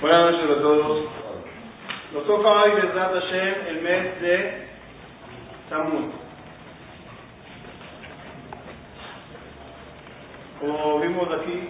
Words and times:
Buenas 0.00 0.32
noches 0.32 0.50
a 0.50 0.62
todos. 0.62 1.04
Nos 2.14 2.26
toca 2.26 2.48
hoy, 2.48 2.70
Besrat 2.70 3.12
Hashem, 3.12 3.54
el 3.68 3.82
mes 3.82 4.20
de 4.22 4.66
Tammuz. 5.68 6.14
Como 10.58 11.00
vimos 11.00 11.28
aquí, 11.30 11.68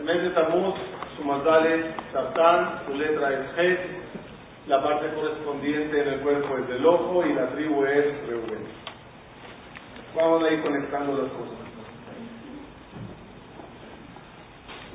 el 0.00 0.04
mes 0.04 0.22
de 0.24 0.30
Tammuz, 0.30 0.74
su 1.16 1.24
mazal 1.24 1.66
es 1.66 1.86
Sartán, 2.12 2.80
su 2.88 2.94
letra 2.94 3.32
es 3.32 3.56
Het, 3.56 3.80
la 4.66 4.82
parte 4.82 5.14
correspondiente 5.14 6.02
en 6.02 6.08
el 6.08 6.20
cuerpo 6.22 6.58
es 6.58 6.66
del 6.66 6.84
ojo 6.84 7.24
y 7.24 7.34
la 7.34 7.50
tribu 7.50 7.84
es 7.84 8.26
Reuben. 8.26 8.66
Vamos 10.16 10.42
a 10.42 10.50
ir 10.50 10.60
conectando 10.60 11.22
las 11.22 11.30
cosas. 11.30 11.58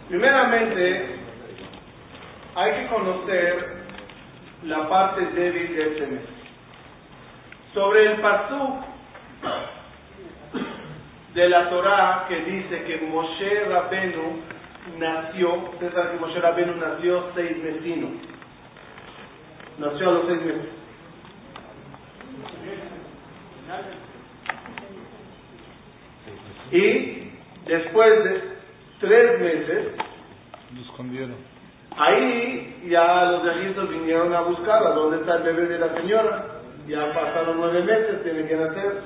Primeramente, 0.10 1.19
hay 2.56 2.72
que 2.74 2.88
conocer 2.88 3.80
la 4.64 4.90
parte 4.90 5.26
débil 5.28 5.76
de 5.76 5.84
este 5.84 6.08
mes. 6.08 6.22
Sobre 7.74 8.12
el 8.12 8.22
pasuk 8.22 8.84
de 11.34 11.50
la 11.50 11.70
Torah 11.70 12.26
que 12.28 12.42
dice 12.42 12.84
que 12.84 12.98
Moshe 13.08 13.66
Rabenu 13.66 14.42
nació, 14.98 15.54
ustedes 15.72 15.94
saben 15.94 16.18
que 16.18 16.26
Moshe 16.26 16.40
Rabenu 16.40 16.76
nació 16.76 17.32
seis 17.36 17.58
mesinos. 17.64 18.12
Nació 19.78 20.10
a 20.10 20.14
los 20.14 20.26
seis 20.28 20.42
meses. 20.42 20.70
Y 26.72 27.32
después 27.66 28.24
de 28.24 28.42
tres 29.00 29.40
meses, 29.40 29.88
Lo 30.76 30.82
escondieron. 30.82 31.59
Ahí 32.00 32.86
ya 32.88 33.26
los 33.26 33.58
Egipto 33.58 33.88
vinieron 33.88 34.34
a 34.34 34.42
buscar 34.42 34.82
a 34.88 34.92
dónde 34.92 35.18
está 35.18 35.36
el 35.36 35.44
bebé 35.44 35.66
de 35.68 35.80
la 35.80 35.94
señora. 35.96 36.46
Ya 36.88 37.14
pasado 37.14 37.54
nueve 37.56 37.84
meses, 37.84 38.24
tienen 38.24 38.48
que 38.48 38.56
nacer. 38.56 39.02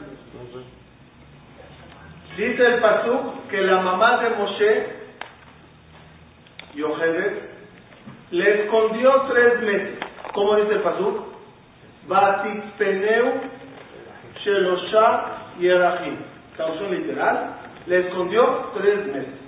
Dice 2.37 2.65
el 2.65 2.79
Pasuk 2.79 3.47
que 3.49 3.61
la 3.61 3.81
mamá 3.81 4.23
de 4.23 4.29
Moshe, 4.29 4.87
Yochebed, 6.75 7.33
le 8.31 8.63
escondió 8.63 9.11
tres 9.31 9.61
meses. 9.61 9.99
¿Cómo 10.33 10.55
dice 10.55 10.73
el 10.73 10.81
Pasuk? 10.81 11.33
Batitpeneu 12.07 13.33
Shelosha 14.43 15.25
Yerachim. 15.59 16.17
Traducción 16.55 16.91
literal, 16.91 17.55
le 17.87 17.99
escondió 17.99 18.71
tres 18.75 19.07
meses. 19.07 19.39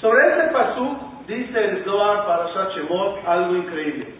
Sobre 0.00 0.28
este 0.28 0.52
Pasuk 0.52 1.07
dice 1.28 1.64
el 1.64 1.84
Zohar 1.84 2.26
para 2.26 2.70
Shemot 2.74 3.24
algo 3.26 3.56
increíble. 3.56 4.14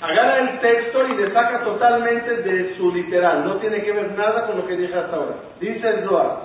Agarra 0.00 0.38
el 0.50 0.58
texto 0.58 1.06
y 1.06 1.16
le 1.16 1.32
saca 1.32 1.62
totalmente 1.62 2.38
de 2.38 2.76
su 2.76 2.92
literal. 2.92 3.44
No 3.44 3.56
tiene 3.58 3.82
que 3.84 3.92
ver 3.92 4.10
nada 4.16 4.48
con 4.48 4.56
lo 4.56 4.66
que 4.66 4.76
dije 4.76 4.94
hasta 4.98 5.14
ahora. 5.14 5.34
Dice 5.60 5.88
el 5.88 6.04
Zohar, 6.04 6.38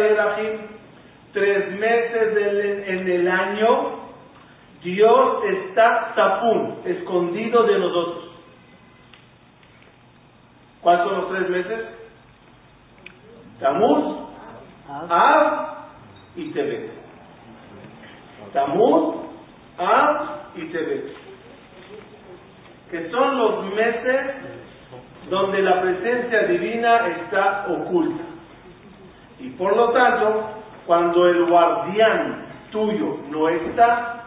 Yerachim, 0.00 0.58
tres 1.32 1.78
meses 1.78 2.34
del- 2.34 2.84
en 2.86 3.08
el 3.08 3.28
año, 3.28 4.00
Dios 4.82 5.44
está 5.44 6.12
tapún, 6.14 6.80
escondido 6.84 7.62
de 7.62 7.78
nosotros. 7.78 8.24
¿Cuáles 10.82 11.04
son 11.04 11.16
los 11.20 11.28
tres 11.30 11.48
meses? 11.48 11.80
Tamuz, 13.60 14.28
Av 15.08 15.69
y 16.36 16.50
Tebet. 16.52 16.90
Tamuz, 18.52 19.16
Av 19.78 20.26
y 20.56 20.64
Tebet. 20.66 21.16
Que 22.90 23.10
son 23.10 23.38
los 23.38 23.64
meses 23.74 24.20
donde 25.28 25.62
la 25.62 25.80
presencia 25.80 26.42
divina 26.44 27.06
está 27.08 27.66
oculta. 27.68 28.24
Y 29.38 29.50
por 29.50 29.76
lo 29.76 29.90
tanto, 29.90 30.50
cuando 30.86 31.26
el 31.28 31.46
guardián 31.46 32.46
tuyo 32.70 33.18
no 33.30 33.48
está, 33.48 34.24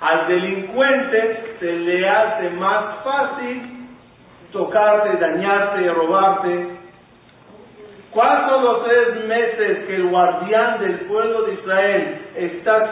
al 0.00 0.28
delincuente 0.28 1.56
se 1.58 1.72
le 1.72 2.08
hace 2.08 2.50
más 2.50 3.02
fácil 3.02 3.88
tocarte, 4.52 5.16
dañarte, 5.16 5.92
robarte. 5.92 6.75
¿Cuáles 8.16 8.48
son 8.48 8.64
los 8.64 8.84
tres 8.86 9.26
meses 9.26 9.84
que 9.86 9.96
el 9.96 10.08
guardián 10.08 10.80
del 10.80 11.00
pueblo 11.00 11.42
de 11.42 11.52
Israel 11.52 12.18
está 12.34 12.90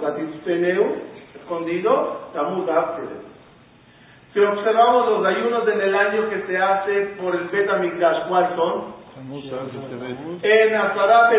Gatispeneu, 0.00 0.98
escondido? 1.34 2.30
Tamuz. 2.32 2.70
Si 4.32 4.38
observamos 4.38 5.08
los 5.08 5.26
ayunos 5.26 5.66
en 5.66 5.80
el 5.80 5.92
año 5.92 6.30
que 6.30 6.42
se 6.46 6.56
hace 6.56 7.06
por 7.20 7.34
el 7.34 7.48
Bet 7.48 7.68
Amikdash, 7.70 8.28
¿cuáles 8.28 8.50
son? 8.54 8.94
En 10.42 10.74
Azara 10.76 11.30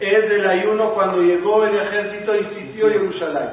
es 0.00 0.30
el 0.32 0.46
ayuno 0.46 0.92
cuando 0.92 1.22
llegó 1.22 1.64
el 1.64 1.78
ejército 1.78 2.34
y 2.36 2.44
sitió 2.56 2.90
Jerusalén. 2.90 3.50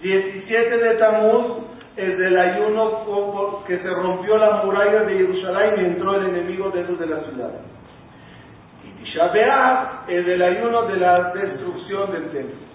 17 0.00 0.78
de 0.78 0.94
Tamuz 0.94 1.69
es 1.96 2.20
el 2.20 2.38
ayuno 2.38 3.04
como 3.04 3.64
que 3.64 3.78
se 3.78 3.88
rompió 3.88 4.38
la 4.38 4.62
muralla 4.64 5.02
de 5.02 5.14
Jerusalén 5.14 5.74
y 5.76 5.84
entró 5.86 6.16
el 6.16 6.28
enemigo 6.28 6.70
dentro 6.70 6.96
de 6.96 7.06
la 7.06 7.20
ciudad. 7.24 7.50
Y 8.84 9.02
Tisha 9.02 10.04
el 10.08 10.42
ayuno 10.42 10.82
de 10.82 10.96
la 10.96 11.32
destrucción 11.32 12.12
del 12.12 12.30
templo. 12.30 12.70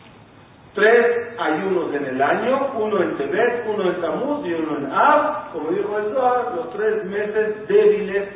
Tres 0.75 1.39
ayunos 1.39 1.93
en 1.93 2.05
el 2.05 2.21
año, 2.21 2.73
uno 2.77 3.01
en 3.01 3.15
Tebet, 3.15 3.65
uno 3.65 3.91
en 3.91 4.01
Tamuz 4.01 4.45
y 4.45 4.53
uno 4.53 4.77
en 4.77 4.91
Av, 4.91 5.53
como 5.53 5.69
dijo 5.69 5.97
el 5.97 6.13
Zohar, 6.13 6.53
los 6.53 6.73
tres 6.73 7.05
meses 7.05 7.65
débiles 7.67 8.27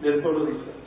del 0.00 0.22
pueblo 0.22 0.44
de 0.44 0.52
Israel. 0.52 0.77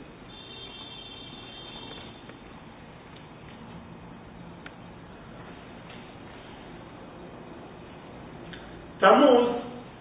Tamuz 9.02 9.48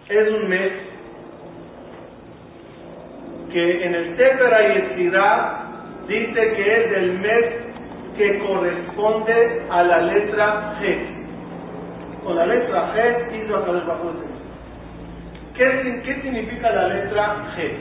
es 0.09 0.31
un 0.31 0.47
mes 0.47 0.71
que 3.51 3.83
en 3.83 3.95
el 3.95 4.15
Sefer 4.15 4.75
Yetzirah 4.75 5.63
dice 6.07 6.53
que 6.53 6.77
es 6.77 6.97
el 6.97 7.19
mes 7.19 7.45
que 8.15 8.39
corresponde 8.45 9.63
a 9.71 9.81
la 9.81 10.01
letra 10.01 10.75
G. 10.79 10.99
Con 12.23 12.35
la 12.35 12.45
letra 12.45 12.93
G 12.93 13.43
hizo 13.43 13.55
a 13.55 13.65
texto. 13.65 14.13
¿Qué, 15.55 16.01
¿Qué 16.05 16.21
significa 16.21 16.69
la 16.69 16.87
letra 16.89 17.55
G? 17.57 17.71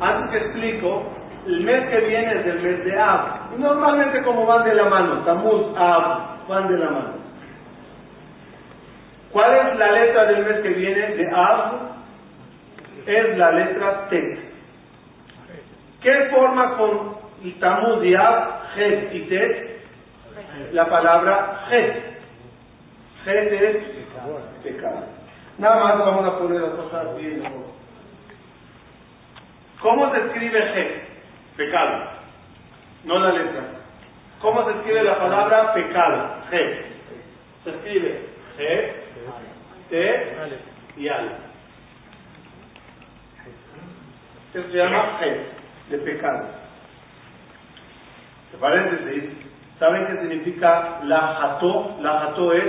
Antes 0.00 0.30
que 0.32 0.36
explico, 0.48 1.02
el 1.46 1.60
mes 1.62 1.88
que 1.88 2.00
viene 2.08 2.30
es 2.40 2.46
el 2.46 2.60
mes 2.60 2.84
de. 2.84 2.92
Y 3.56 3.58
normalmente 3.58 4.22
como 4.22 4.44
van 4.44 4.64
de 4.64 4.74
la 4.74 4.84
mano, 4.84 5.24
Tamuz, 5.24 5.74
Av, 5.78 6.46
van 6.46 6.68
de 6.68 6.76
la 6.76 6.90
mano. 6.90 7.21
¿Cuál 9.32 9.54
es 9.54 9.78
la 9.78 9.92
letra 9.92 10.26
del 10.26 10.44
mes 10.44 10.60
que 10.60 10.68
viene 10.68 11.14
de 11.16 11.30
Av? 11.34 11.72
Es 13.06 13.38
la 13.38 13.50
letra 13.52 14.08
Tet. 14.10 14.38
¿Qué 16.02 16.28
forma 16.30 16.76
con 16.76 17.16
Tamuz 17.58 18.04
y 18.04 18.14
Av, 18.14 18.76
Het 18.76 19.14
y 19.14 19.20
Tet? 19.22 19.82
La 20.72 20.86
palabra 20.86 21.64
Het. 21.70 21.96
Het 23.24 23.52
es 23.52 23.76
pecado. 24.62 25.04
Nada 25.56 25.82
más 25.82 25.98
vamos 25.98 26.26
a 26.26 26.38
poner 26.38 26.60
las 26.60 26.72
cosas 26.72 27.16
bien. 27.16 27.42
¿Cómo 29.80 30.12
se 30.12 30.18
escribe 30.26 30.60
Het? 30.74 31.08
Pecado. 31.56 32.04
No 33.04 33.18
la 33.18 33.32
letra. 33.32 33.62
¿Cómo 34.42 34.64
se 34.66 34.76
escribe 34.76 35.04
la 35.04 35.18
palabra 35.18 35.72
pecado? 35.72 36.34
Het. 36.50 36.84
Se 37.64 37.70
escribe 37.70 38.31
Het, 38.58 38.94
T 39.90 39.94
y 40.96 41.08
Al. 41.08 41.28
Esto 44.54 44.70
se 44.70 44.76
llama 44.76 45.18
Het, 45.20 45.38
de 45.90 45.98
pecado. 45.98 46.44
De 48.52 48.58
paréntesis, 48.58 49.24
¿saben 49.78 50.06
qué 50.06 50.20
significa 50.20 51.00
la 51.04 51.18
jató? 51.40 51.96
La 52.00 52.20
jató 52.20 52.52
es, 52.52 52.64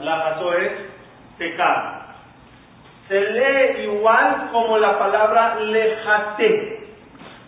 la 0.00 0.16
jató 0.16 0.54
es 0.54 0.72
pecado. 1.38 1.98
Se 3.06 3.20
lee 3.20 3.84
igual 3.84 4.48
como 4.52 4.78
la 4.78 4.98
palabra 4.98 5.60
lejate. 5.60 6.88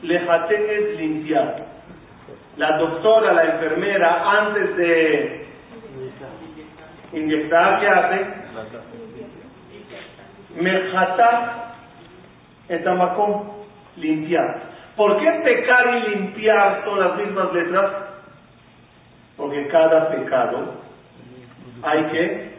Lejate 0.03 0.75
es 0.79 0.99
limpiar. 0.99 1.57
La 2.57 2.79
doctora, 2.79 3.33
la 3.33 3.45
enfermera, 3.45 4.31
antes 4.31 4.77
de 4.77 5.40
Inyectar, 7.13 7.81
¿qué 7.81 7.89
hace? 7.89 8.27
Merjatá, 10.61 11.75
etamacón, 12.69 13.51
limpiar. 13.97 14.63
¿Por 14.97 15.19
qué 15.19 15.31
pecar 15.45 15.97
y 15.97 16.11
limpiar 16.11 16.85
son 16.85 17.01
las 17.01 17.17
mismas 17.17 17.53
letras? 17.53 17.91
Porque 19.37 19.67
cada 19.69 20.11
pecado 20.11 20.75
hay 21.83 22.05
que 22.05 22.51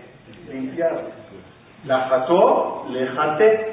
limpiar. 0.52 1.02
La 1.86 2.10
jató, 2.10 2.88
le 2.90 3.08
jate. 3.08 3.68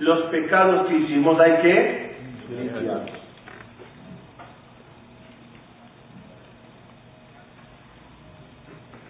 Los 0.00 0.26
pecados 0.30 0.86
que 0.86 0.94
hicimos 0.94 1.40
hay 1.40 1.56
que 1.62 2.16
limpiar. 2.50 3.06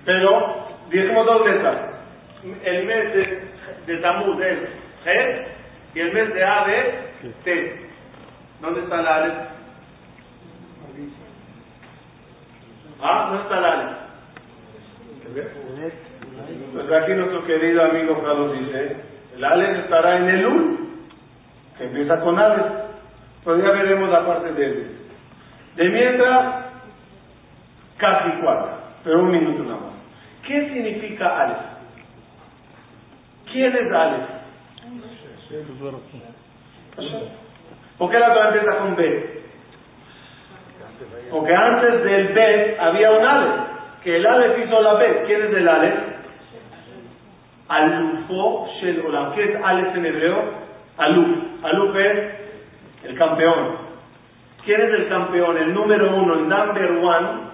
Pero 0.05 0.68
dijimos 0.91 1.27
dos 1.27 1.47
letras. 1.47 1.77
El 2.65 2.87
mes 2.87 3.15
de, 3.15 3.43
de 3.87 3.97
Tamuz 3.99 4.41
es 4.41 4.59
G 5.05 5.47
y 5.95 6.01
el 6.01 6.13
mes 6.13 6.35
de 6.35 6.45
Ave 6.45 6.95
T. 7.45 7.89
¿Dónde 8.61 8.81
está 8.81 9.03
la 9.03 9.15
Ale? 9.17 9.33
Ah, 13.01 13.29
no 13.33 13.41
está 13.43 13.61
la 13.61 13.73
Ale. 13.73 14.09
Pues 16.73 16.93
aquí 16.93 17.13
nuestro 17.13 17.45
querido 17.45 17.85
amigo 17.85 18.23
Carlos 18.23 18.59
dice, 18.59 18.97
el 19.37 19.45
Ale 19.45 19.81
estará 19.81 20.17
en 20.17 20.29
el 20.29 20.47
UL, 20.47 20.79
que 21.77 21.85
empieza 21.85 22.21
con 22.21 22.39
Ale. 22.39 22.63
Pues 23.45 23.63
ya 23.63 23.71
veremos 23.71 24.11
la 24.11 24.27
parte 24.27 24.53
de 24.53 24.65
él. 24.65 24.97
De 25.77 25.89
mientras, 25.91 26.65
casi 27.99 28.31
cuatro, 28.43 28.71
pero 29.05 29.21
un 29.21 29.31
minuto 29.31 29.63
nada 29.63 29.77
más. 29.77 29.88
¿Qué 30.49 30.69
significa 30.71 31.43
Aleph? 31.43 31.59
¿Quién 33.53 33.77
es 33.77 33.93
Aleph? 33.93 34.29
¿Por 37.99 38.11
qué 38.11 38.19
la 38.19 38.33
Torah 38.33 38.49
empieza 38.49 38.79
con 38.79 38.97
B? 38.97 39.43
Porque 41.31 41.55
antes 41.55 42.03
del 42.03 42.29
B 42.29 42.77
había 42.81 43.11
un 43.11 43.27
Aleph, 43.27 43.61
que 44.03 44.17
el 44.17 44.27
Aleph 44.27 44.67
hizo 44.67 44.81
la 44.81 44.95
B. 44.95 45.23
¿Quién 45.27 45.43
es 45.43 45.53
el 45.53 45.69
Aleph? 45.69 45.99
Alufo 47.69 48.69
Shel 48.81 49.05
Olam. 49.05 49.35
¿Qué 49.35 49.45
es 49.45 49.63
Aleph 49.63 49.97
en 49.97 50.07
hebreo? 50.07 50.45
Aluf. 50.97 51.29
Aluf 51.63 51.95
es 51.95 52.19
el 53.05 53.19
campeón. 53.19 53.77
¿Quién 54.65 54.81
es 54.81 54.95
el 54.95 55.09
campeón? 55.11 55.59
El 55.59 55.75
número 55.75 56.17
uno, 56.17 56.35
el 56.35 56.49
number 56.49 56.91
one. 57.03 57.49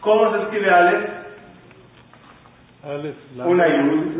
¿Cómo 0.00 0.32
se 0.32 0.42
escribe 0.42 0.70
Aleph? 0.70 1.17
Una 2.88 3.68
yud, 3.68 4.16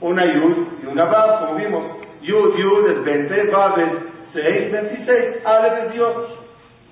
una 0.00 0.24
yud 0.26 0.66
y 0.82 0.86
una 0.86 1.04
vav, 1.04 1.46
como 1.46 1.54
vimos. 1.54 1.84
Yud, 2.20 2.56
yud 2.56 2.90
es 2.90 3.04
20, 3.04 3.50
vav 3.50 3.78
es 3.78 3.92
6, 4.34 4.72
26. 4.72 5.46
Aleph 5.46 5.84
es 5.84 5.92
Dios. 5.92 6.16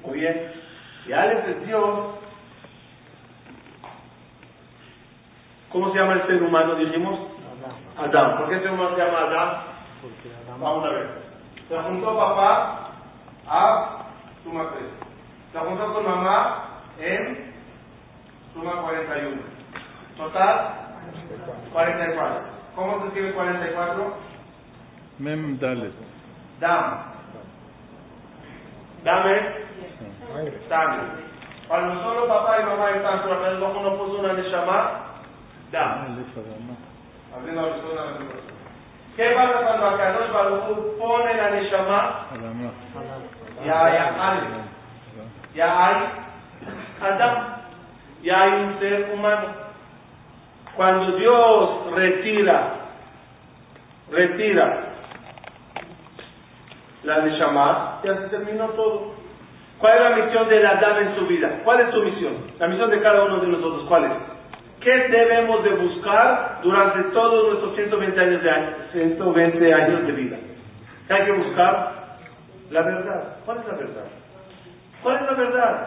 Muy 0.06 0.20
bien. 0.20 0.52
Y 1.06 1.12
Aleph 1.12 1.48
es 1.48 1.66
Dios. 1.66 1.90
¿Cómo 5.70 5.92
se 5.92 5.98
llama 5.98 6.14
el 6.14 6.26
ser 6.26 6.42
humano, 6.42 6.74
dijimos? 6.76 7.18
Adam. 7.98 8.38
¿Por 8.38 8.48
qué 8.48 8.54
el 8.54 8.62
ser 8.62 8.70
humano 8.72 8.96
se 8.96 9.04
llama 9.04 9.18
Adam? 9.18 9.50
Vamos 10.60 10.84
a 10.84 10.88
ver. 10.88 11.08
Se 11.68 11.76
juntó 11.76 12.16
papá 12.16 12.90
a 13.46 14.06
suma 14.42 14.70
3. 14.70 14.84
Se 15.52 15.58
juntó 15.58 15.92
con 15.92 16.04
mamá 16.04 16.64
en 16.98 17.52
suma 18.54 18.82
41. 18.82 19.54
Total, 20.16 20.83
44. 21.72 22.40
¿Cómo 22.74 23.00
se 23.00 23.06
escribe 23.08 23.32
44? 23.32 24.14
Mem 25.18 25.58
Dalet. 25.58 25.92
Dam. 26.60 27.14
Dame. 29.04 29.42
Dame. 30.68 30.98
Cuando 31.68 32.02
solo 32.02 32.28
papá 32.28 32.60
y 32.60 32.64
mamá 32.64 32.90
están 32.90 33.22
tratando 33.22 33.72
con 33.72 33.86
una 33.86 33.98
persona 33.98 34.34
de 34.34 34.42
llamar, 34.50 35.00
Dam. 35.70 36.24
Abriendo 37.34 37.62
la 37.62 37.68
persona 37.74 38.44
¿Qué 39.16 39.30
pasa 39.30 39.64
cuando 39.64 39.86
Akadosh 39.90 40.32
Baruchu 40.32 40.98
pone 40.98 41.34
la 41.34 41.50
Neshama? 41.50 42.26
Ya 43.64 43.84
hay 43.84 43.96
Alef. 43.96 44.44
Ya 45.54 45.86
hay 45.86 45.96
Adam. 47.00 47.36
Ya 48.22 48.42
hay 48.42 48.52
un 48.52 48.78
ser 48.80 49.10
humano. 49.14 49.63
Cuando 50.76 51.16
Dios 51.16 51.94
retira, 51.94 52.74
retira 54.10 54.80
la 57.04 57.18
Neshama, 57.18 58.00
ya 58.02 58.16
se 58.16 58.28
terminó 58.28 58.68
todo. 58.70 59.14
¿Cuál 59.78 59.96
es 59.96 60.02
la 60.02 60.24
misión 60.24 60.48
del 60.48 60.66
Adán 60.66 61.06
en 61.06 61.14
su 61.16 61.26
vida? 61.26 61.60
¿Cuál 61.62 61.80
es 61.80 61.90
su 61.94 62.02
misión? 62.02 62.34
La 62.58 62.66
misión 62.66 62.90
de 62.90 63.00
cada 63.00 63.24
uno 63.24 63.38
de 63.38 63.48
nosotros, 63.48 63.84
¿cuál 63.88 64.04
es? 64.04 64.12
¿Qué 64.80 65.08
debemos 65.08 65.62
de 65.64 65.70
buscar 65.70 66.60
durante 66.62 67.02
todos 67.10 67.48
nuestros 67.48 67.74
120 67.74 68.20
años 68.20 68.42
de, 68.42 68.50
120 68.92 69.74
años 69.74 70.06
de 70.06 70.12
vida? 70.12 70.36
¿Qué 71.06 71.14
hay 71.14 71.24
que 71.24 71.32
buscar? 71.32 72.18
La 72.70 72.82
verdad. 72.82 73.36
¿Cuál 73.44 73.58
es 73.58 73.66
la 73.66 73.74
verdad? 73.74 74.04
¿Cuál 75.02 75.16
es 75.16 75.22
la 75.22 75.32
verdad? 75.32 75.86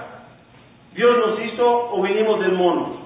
¿Dios 0.94 1.18
nos 1.18 1.40
hizo 1.42 1.92
o 1.92 2.02
vinimos 2.02 2.40
del 2.40 2.54
mono? 2.54 2.97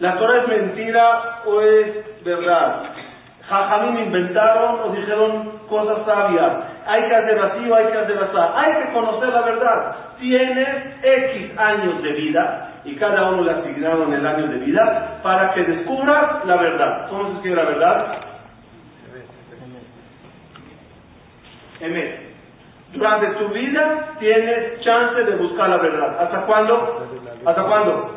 ¿La 0.00 0.18
Torah 0.18 0.42
es 0.42 0.48
mentira 0.48 1.42
o 1.46 1.60
es 1.60 2.24
verdad? 2.24 2.82
Jajamín 3.48 4.04
inventaron 4.06 4.80
o 4.80 4.92
dijeron 4.94 5.60
cosas 5.68 6.04
sabias. 6.06 6.52
Hay 6.86 7.08
que 7.08 7.14
hacer 7.14 7.38
así 7.38 7.72
hay 7.72 7.86
que 7.86 7.98
hacer 7.98 8.18
así. 8.18 8.36
Hay 8.56 8.82
que 8.82 8.92
conocer 8.92 9.28
la 9.28 9.42
verdad. 9.42 9.96
Tienes 10.18 10.68
X 11.02 11.58
años 11.58 12.02
de 12.02 12.12
vida 12.12 12.68
y 12.84 12.96
cada 12.96 13.30
uno 13.30 13.42
le 13.42 13.52
asignaron 13.52 14.12
el 14.12 14.26
año 14.26 14.46
de 14.48 14.58
vida 14.58 15.20
para 15.22 15.52
que 15.54 15.64
descubras 15.64 16.44
la 16.44 16.56
verdad. 16.56 17.08
¿Cómo 17.08 17.28
se 17.28 17.34
escribe 17.36 17.56
la 17.56 17.64
verdad? 17.64 18.06
Emet. 21.80 22.32
Durante 22.92 23.26
tu 23.38 23.48
vida 23.48 24.14
tienes 24.18 24.80
chance 24.80 25.24
de 25.24 25.36
buscar 25.36 25.68
la 25.68 25.78
verdad. 25.78 26.16
¿Hasta 26.20 26.42
cuándo? 26.42 27.06
¿Hasta 27.44 27.62
cuándo? 27.64 28.10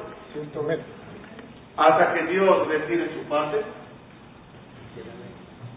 Hasta 1.78 2.14
que 2.14 2.26
Dios 2.32 2.68
retire 2.68 3.10
su 3.10 3.28
parte. 3.30 3.58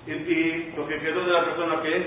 Y, 0.06 0.12
y 0.12 0.74
lo 0.76 0.86
que 0.88 0.98
quedó 1.00 1.24
de 1.24 1.32
la 1.32 1.44
persona 1.44 1.82
que 1.82 1.96
es, 1.96 2.04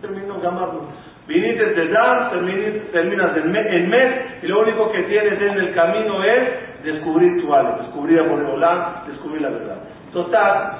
terminó 0.00 0.42
llamando. 0.42 0.88
Viniste 1.26 1.64
de 1.64 1.88
dar, 1.88 2.30
terminas 2.30 3.36
en 3.36 3.88
mes, 3.88 4.14
y 4.42 4.46
lo 4.46 4.60
único 4.60 4.92
que 4.92 5.04
tienes 5.04 5.40
en 5.40 5.58
el 5.58 5.74
camino 5.74 6.22
es 6.22 6.82
descubrir 6.84 7.40
tu 7.40 7.54
alma, 7.54 7.78
descubrir 7.78 8.20
a 8.20 8.24
Boreolán, 8.24 9.06
descubrir 9.06 9.40
la 9.40 9.48
verdad. 9.48 9.78
Total, 10.12 10.72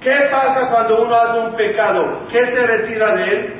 ¿qué 0.00 0.14
pasa 0.30 0.68
cuando 0.70 1.02
uno 1.02 1.14
hace 1.16 1.38
un 1.40 1.56
pecado? 1.56 2.20
¿Qué 2.30 2.38
se 2.38 2.66
retira 2.66 3.14
de 3.16 3.24
él? 3.24 3.54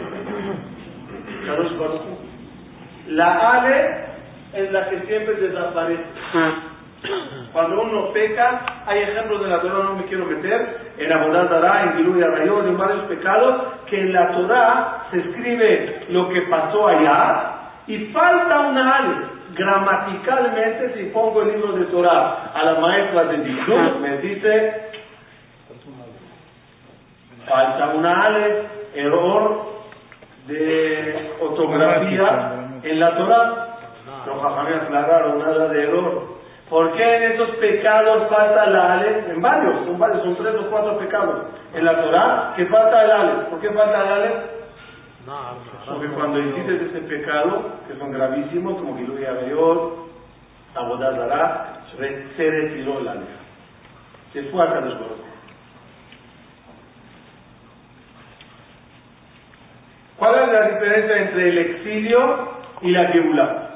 La 3.09 3.55
ale 3.55 4.05
es 4.53 4.71
la 4.71 4.89
que 4.91 5.01
siempre 5.01 5.35
desaparece. 5.35 6.05
Cuando 7.53 7.83
uno 7.83 8.13
peca, 8.13 8.83
hay 8.87 9.03
ejemplos 9.03 9.43
de 9.43 9.49
la 9.49 9.61
Torah, 9.61 9.85
no 9.85 9.95
me 9.95 10.05
quiero 10.05 10.27
meter, 10.27 10.93
en 10.99 11.13
Abodazara, 11.13 11.85
en 11.85 11.97
Gilú 11.97 12.19
y 12.19 12.23
Arrayón, 12.23 12.69
en 12.69 12.79
varios 12.79 13.05
pecados, 13.05 13.63
que 13.87 14.01
en 14.01 14.13
la 14.13 14.33
Torah 14.33 15.07
se 15.11 15.19
escribe 15.19 16.07
lo 16.09 16.29
que 16.29 16.43
pasó 16.43 16.89
allá 16.89 17.53
y 17.87 17.99
falta 18.07 18.61
una 18.61 18.97
ale. 18.97 19.39
Gramaticalmente, 19.55 20.95
si 20.95 21.05
pongo 21.11 21.43
el 21.43 21.53
libro 21.53 21.73
de 21.73 21.87
Torah 21.87 22.53
a 22.55 22.63
la 22.65 22.81
maestra 22.81 23.25
de 23.25 23.39
Dikduk, 23.39 23.97
me 24.01 24.19
dice, 24.19 24.91
falta 27.49 27.89
una 27.95 28.25
ale, 28.25 28.63
error 28.95 29.79
de 30.47 31.35
ortografía 31.41 32.53
en 32.83 33.01
la 33.01 33.17
Torah. 33.17 33.65
No, 34.27 34.65
me 34.65 34.75
aclararon 34.75 35.39
nada 35.39 35.69
de 35.69 35.83
error. 35.83 36.38
¿Por 36.69 36.93
qué 36.93 37.17
en 37.17 37.33
esos 37.33 37.51
pecados 37.57 38.29
falta 38.29 38.67
la 38.67 38.95
Ale? 38.95 39.25
En 39.31 39.41
varios, 39.41 39.87
son 39.87 39.99
varios, 39.99 40.23
son 40.23 40.37
tres 40.37 40.55
o 40.55 40.71
cuatro 40.71 40.99
pecados. 40.99 41.47
En 41.75 41.85
la 41.85 42.03
Torah, 42.03 42.53
que 42.57 42.67
falta 42.67 43.05
el 43.05 43.11
Ale. 43.11 43.33
¿Por 43.51 43.61
qué 43.61 43.71
falta 43.71 44.03
el 44.03 44.09
Ale? 44.09 44.59
Porque 45.87 46.09
cuando 46.09 46.39
hiciste 46.39 46.77
ese 46.77 47.01
pecado, 47.01 47.73
que 47.87 47.99
son 47.99 48.13
gravísimos, 48.13 48.77
como 48.77 48.97
Gilui 48.97 49.25
Abeyot, 49.25 50.09
Abodazara, 50.75 51.81
se 52.37 52.51
retiró 52.51 52.99
el 53.01 53.09
Ale. 53.09 53.27
Se 54.33 54.43
fue 54.45 54.63
a 54.63 54.73
Kadosh 54.73 54.97
¿Cuál 60.19 60.35
es 60.35 60.53
la 60.53 60.69
diferencia 60.69 61.17
entre 61.17 61.49
el 61.49 61.59
exilio 61.59 62.49
y 62.83 62.91
la 62.91 63.07
Geulá? 63.07 63.68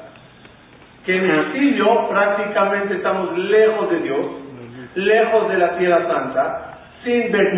Que 1.05 1.15
en 1.15 1.29
el 1.29 1.39
exilio 1.47 2.07
prácticamente 2.09 2.95
estamos 2.95 3.37
lejos 3.37 3.89
de 3.91 3.99
Dios, 3.99 4.25
lejos 4.95 5.49
de 5.49 5.57
la 5.57 5.77
tierra 5.77 6.07
santa, 6.07 6.79
sin 7.03 7.31
Bet 7.31 7.53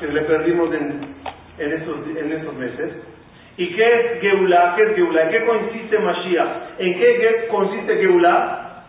que 0.00 0.06
le 0.08 0.22
perdimos 0.22 0.74
en 0.74 1.08
en 1.58 1.72
estos, 1.72 1.96
en 2.06 2.32
estos 2.32 2.54
meses. 2.54 2.92
¿Y 3.56 3.74
qué 3.74 3.84
es 3.84 4.20
Geulah? 4.20 4.76
¿Qué 4.76 4.82
es 4.84 4.94
Geulah? 4.94 5.22
¿En 5.24 5.30
qué 5.30 5.44
consiste 5.44 5.98
Mashiach? 5.98 6.48
¿En 6.78 6.94
qué 6.94 7.48
consiste 7.50 7.96
Geulah? 7.96 8.84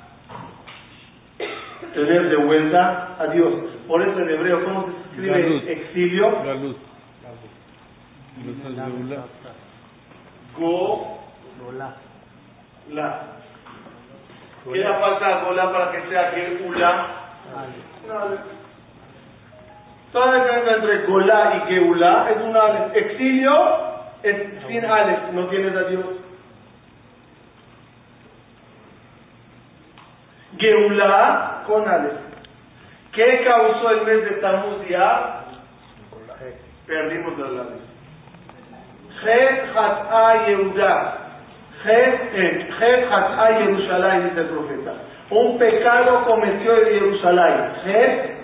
Tener 1.94 2.30
de 2.30 2.36
vuelta 2.36 3.16
a 3.20 3.28
Dios. 3.28 3.54
Por 3.88 4.02
eso 4.04 4.20
en 4.20 4.30
hebreo, 4.30 4.64
¿cómo 4.64 4.86
se 4.86 4.92
escribe 5.10 5.72
exilio? 5.72 6.44
Galut. 6.44 6.78
Go. 10.58 11.20
La. 12.92 13.39
¿Qué 14.64 14.78
le 14.78 14.94
falta 14.94 15.28
a 15.28 15.44
Gola 15.44 15.72
para 15.72 15.92
que 15.92 16.10
sea 16.10 16.32
Geulah? 16.32 17.08
Toda 20.12 20.26
la 20.26 20.44
diferencia 20.44 20.76
entre 20.76 21.06
Golá 21.06 21.56
y 21.56 21.74
Geulah 21.74 22.32
es 22.32 22.42
un 22.42 22.58
Aleph. 22.58 22.96
Exilio 22.96 23.54
es 24.24 24.36
sin 24.68 24.86
Aleph, 24.86 25.32
no 25.34 25.48
tienes 25.48 25.76
a 25.76 25.84
Dios. 25.84 26.06
Geulah 30.58 31.64
con 31.68 31.88
Aleph. 31.88 32.20
¿Qué 33.14 33.44
causó 33.46 33.92
el 33.92 34.02
mes 34.02 34.26
de 34.26 34.32
Tammuz 34.42 34.88
ya? 34.88 35.46
Perdimos 36.86 37.38
la 37.38 37.46
Aleph. 37.46 37.90
Chet 39.22 39.76
Hat'a 39.76 40.48
Yehuda. 40.48 41.19
Hat'a 43.10 43.60
Yerushalayim, 43.60 44.30
dice 44.30 44.42
el 44.42 44.48
profeta. 44.48 44.94
Un 45.30 45.58
pecado 45.58 46.26
cometió 46.26 46.78
en 46.78 46.86
Jerusalén. 46.86 47.72
Chet, 47.84 48.38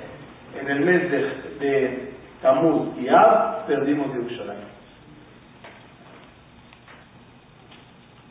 en 0.61 0.69
el 0.69 0.79
mes 0.81 1.11
de 1.11 1.45
de 1.59 2.15
y 2.99 3.07
Ab, 3.07 3.65
perdimos 3.65 4.11
Jerusalén. 4.11 4.57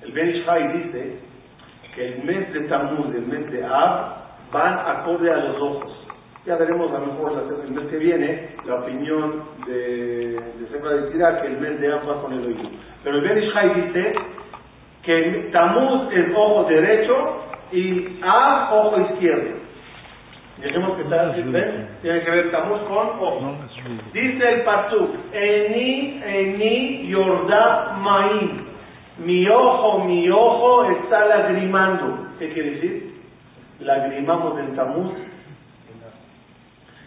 El 0.02 0.12
Ben 0.12 0.32
dice 0.32 1.18
que 1.94 2.14
el 2.14 2.24
mes 2.24 2.52
de 2.52 2.60
Tamuz 2.68 3.12
y 3.12 3.16
el 3.16 3.26
mes 3.26 3.50
de 3.50 3.64
Ab 3.64 4.16
van 4.52 4.78
acorde 4.78 5.32
a 5.32 5.36
los 5.36 5.60
ojos. 5.60 6.06
Ya 6.46 6.56
veremos 6.56 6.92
a 6.92 6.98
lo 6.98 7.06
mejor 7.06 7.32
el 7.64 7.70
mes 7.72 7.86
que 7.86 7.96
viene 7.96 8.50
la 8.66 8.74
opinión 8.76 9.44
de, 9.66 10.38
de 10.58 10.68
Sefer 10.70 11.10
de 11.10 11.40
que 11.40 11.46
el 11.46 11.58
mes 11.58 11.80
de 11.80 11.92
Ab 11.92 12.08
va 12.08 12.22
con 12.22 12.34
el 12.34 12.46
oído. 12.46 12.70
Pero 13.02 13.16
el 13.16 13.22
Ben 13.22 13.40
dice 13.40 14.14
que 15.04 15.50
Tamuz 15.52 16.12
es 16.12 16.26
ojo 16.34 16.64
derecho 16.64 17.44
y 17.72 18.18
Ab 18.22 18.72
ojo 18.72 19.00
izquierdo. 19.00 19.64
Dejemos 20.58 20.96
que 20.96 21.02
está 21.02 21.34
tiene 21.34 22.22
que 22.22 22.30
ver 22.30 22.50
Tamuz 22.50 22.80
con 22.82 22.96
ojo. 22.96 23.56
Dice 24.12 24.48
el 24.48 24.60
Pasuk, 24.62 25.10
Eni, 25.32 26.22
Eni, 26.24 27.08
Yordá, 27.08 27.96
Maín. 28.00 28.64
Mi 29.18 29.46
ojo, 29.48 30.04
mi 30.04 30.28
ojo 30.30 30.90
está 30.90 31.26
lagrimando. 31.26 32.28
¿Qué 32.38 32.52
quiere 32.52 32.70
decir? 32.70 33.14
Lagrimamos 33.80 34.58
en 34.58 34.76
Tamuz 34.76 35.12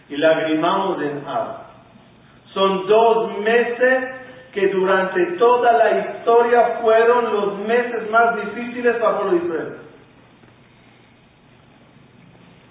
y 0.08 0.16
lagrimamos 0.16 1.02
en 1.02 1.22
Ab. 1.26 1.68
Son 2.54 2.86
dos 2.86 3.38
meses 3.38 4.04
que 4.58 4.68
durante 4.68 5.24
toda 5.38 5.72
la 5.72 6.00
historia 6.00 6.78
fueron 6.82 7.32
los 7.32 7.58
meses 7.60 8.10
más 8.10 8.34
difíciles 8.36 8.96
para 8.96 9.10
el 9.10 9.16
pueblo 9.18 9.38
de 9.38 9.46
Israel. 9.46 9.74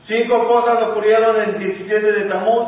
Cinco 0.08 0.48
cosas 0.48 0.84
ocurrieron 0.90 1.42
en 1.44 1.60
17 1.60 2.12
de 2.12 2.26
Tamuz, 2.26 2.68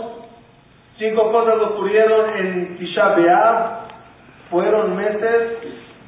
cinco 0.97 1.31
cosas 1.31 1.59
ocurrieron 1.61 2.37
en 2.37 2.77
Tisha 2.77 3.15
B'Av, 3.15 3.87
fueron 4.49 4.95
meses 4.95 5.57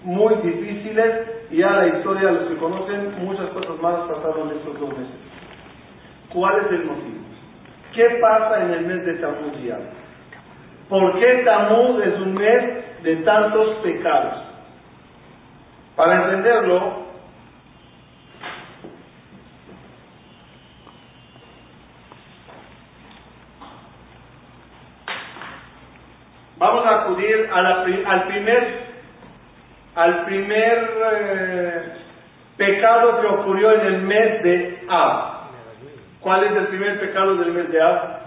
muy 0.03 0.36
difíciles 0.36 1.48
y 1.51 1.58
ya 1.58 1.72
la 1.72 1.88
historia, 1.88 2.32
los 2.32 2.48
que 2.48 2.56
conocen, 2.56 3.13
muchas 3.25 3.50
cosas 3.50 3.77
malas 3.82 4.10
pasaron 4.10 4.51
en 4.51 4.58
estos 4.58 4.80
dos 4.80 4.89
meses. 4.89 5.15
¿Cuál 6.34 6.65
es 6.65 6.72
el 6.72 6.86
motivo? 6.86 7.20
¿Qué 7.94 8.06
pasa 8.22 8.63
en 8.63 8.72
el 8.72 8.86
mes 8.86 9.06
de 9.06 9.13
Tamuz 9.15 9.62
ya? 9.63 9.80
¿Por 10.91 11.17
qué 11.17 11.43
Tamuz 11.45 12.05
es 12.05 12.19
un 12.19 12.33
mes 12.33 13.01
de 13.01 13.15
tantos 13.24 13.77
pecados? 13.77 14.43
Para 15.95 16.25
entenderlo, 16.25 17.00
Vamos 26.57 26.86
a 26.86 27.03
acudir 27.03 27.50
al 27.51 28.27
primer, 28.27 28.81
al 29.95 30.25
primer 30.25 30.91
eh, 31.13 31.81
pecado 32.55 33.19
que 33.19 33.27
ocurrió 33.27 33.71
en 33.79 33.86
el 33.88 34.01
mes 34.03 34.43
de 34.43 34.83
Ab. 34.88 35.48
¿Cuál 36.19 36.43
es 36.43 36.51
el 36.51 36.67
primer 36.67 37.00
pecado 37.00 37.36
del 37.38 37.53
mes 37.53 37.71
de 37.71 37.81
Ab? 37.81 38.19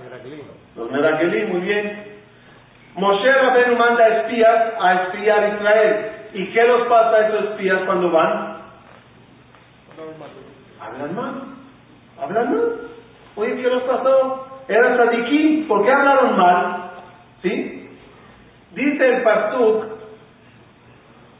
Los 0.75 0.90
Meragelim, 0.90 1.49
muy 1.50 1.61
bien. 1.61 2.13
Moshe 2.97 3.33
Rabenu 3.33 3.77
manda 3.77 4.07
espías 4.07 4.75
a 4.81 4.95
espiar 4.95 5.43
a 5.45 5.49
Israel. 5.49 6.11
¿Y 6.35 6.47
qué 6.53 6.65
los 6.65 6.87
pasa 6.89 7.17
a 7.17 7.29
esos 7.29 7.51
espías 7.51 7.83
cuando 7.87 8.11
van? 8.11 8.59
Hablan 10.81 11.15
mal. 11.15 11.33
Hablan 12.21 12.51
mal. 12.51 12.81
Oye, 13.37 13.57
¿qué 13.57 13.69
los 13.69 13.83
pasó? 13.83 14.47
Eran 14.69 14.97
sadiquín. 14.97 15.67
¿Por 15.67 15.85
qué 15.85 15.93
hablaron 15.93 16.37
mal? 16.37 16.91
¿Sí? 17.43 17.91
Dice 18.75 19.09
el 19.09 19.23
Pasuk, 19.23 19.85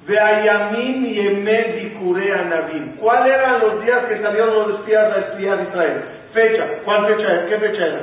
Veayamim 0.06 1.44
Bikure 1.44 2.32
Anabim. 2.32 2.96
¿Cuáles 2.96 3.34
eran 3.34 3.61
los 3.61 3.84
días 3.84 4.04
que 4.06 4.23
salieron 4.23 4.68
los 4.68 4.80
espías 4.80 5.12
a 5.12 5.18
espiar 5.18 5.58
a 5.58 5.62
Israel? 5.62 6.04
Fecha. 6.32 6.66
¿Cuál 6.84 7.06
fecha 7.06 7.32
era? 7.32 7.46
¿Qué 7.46 7.58
fecha 7.58 7.87
era? 7.87 8.00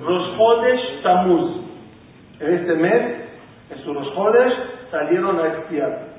Los 0.00 0.36
Jodesh 0.36 1.02
Tamuz. 1.02 1.61
En 2.42 2.54
este 2.54 2.74
mes, 2.74 3.02
en 3.70 3.84
su 3.84 3.94
Los 3.94 4.08
Jodesh, 4.14 4.52
salieron 4.90 5.40
a 5.40 5.46
espiar. 5.46 6.12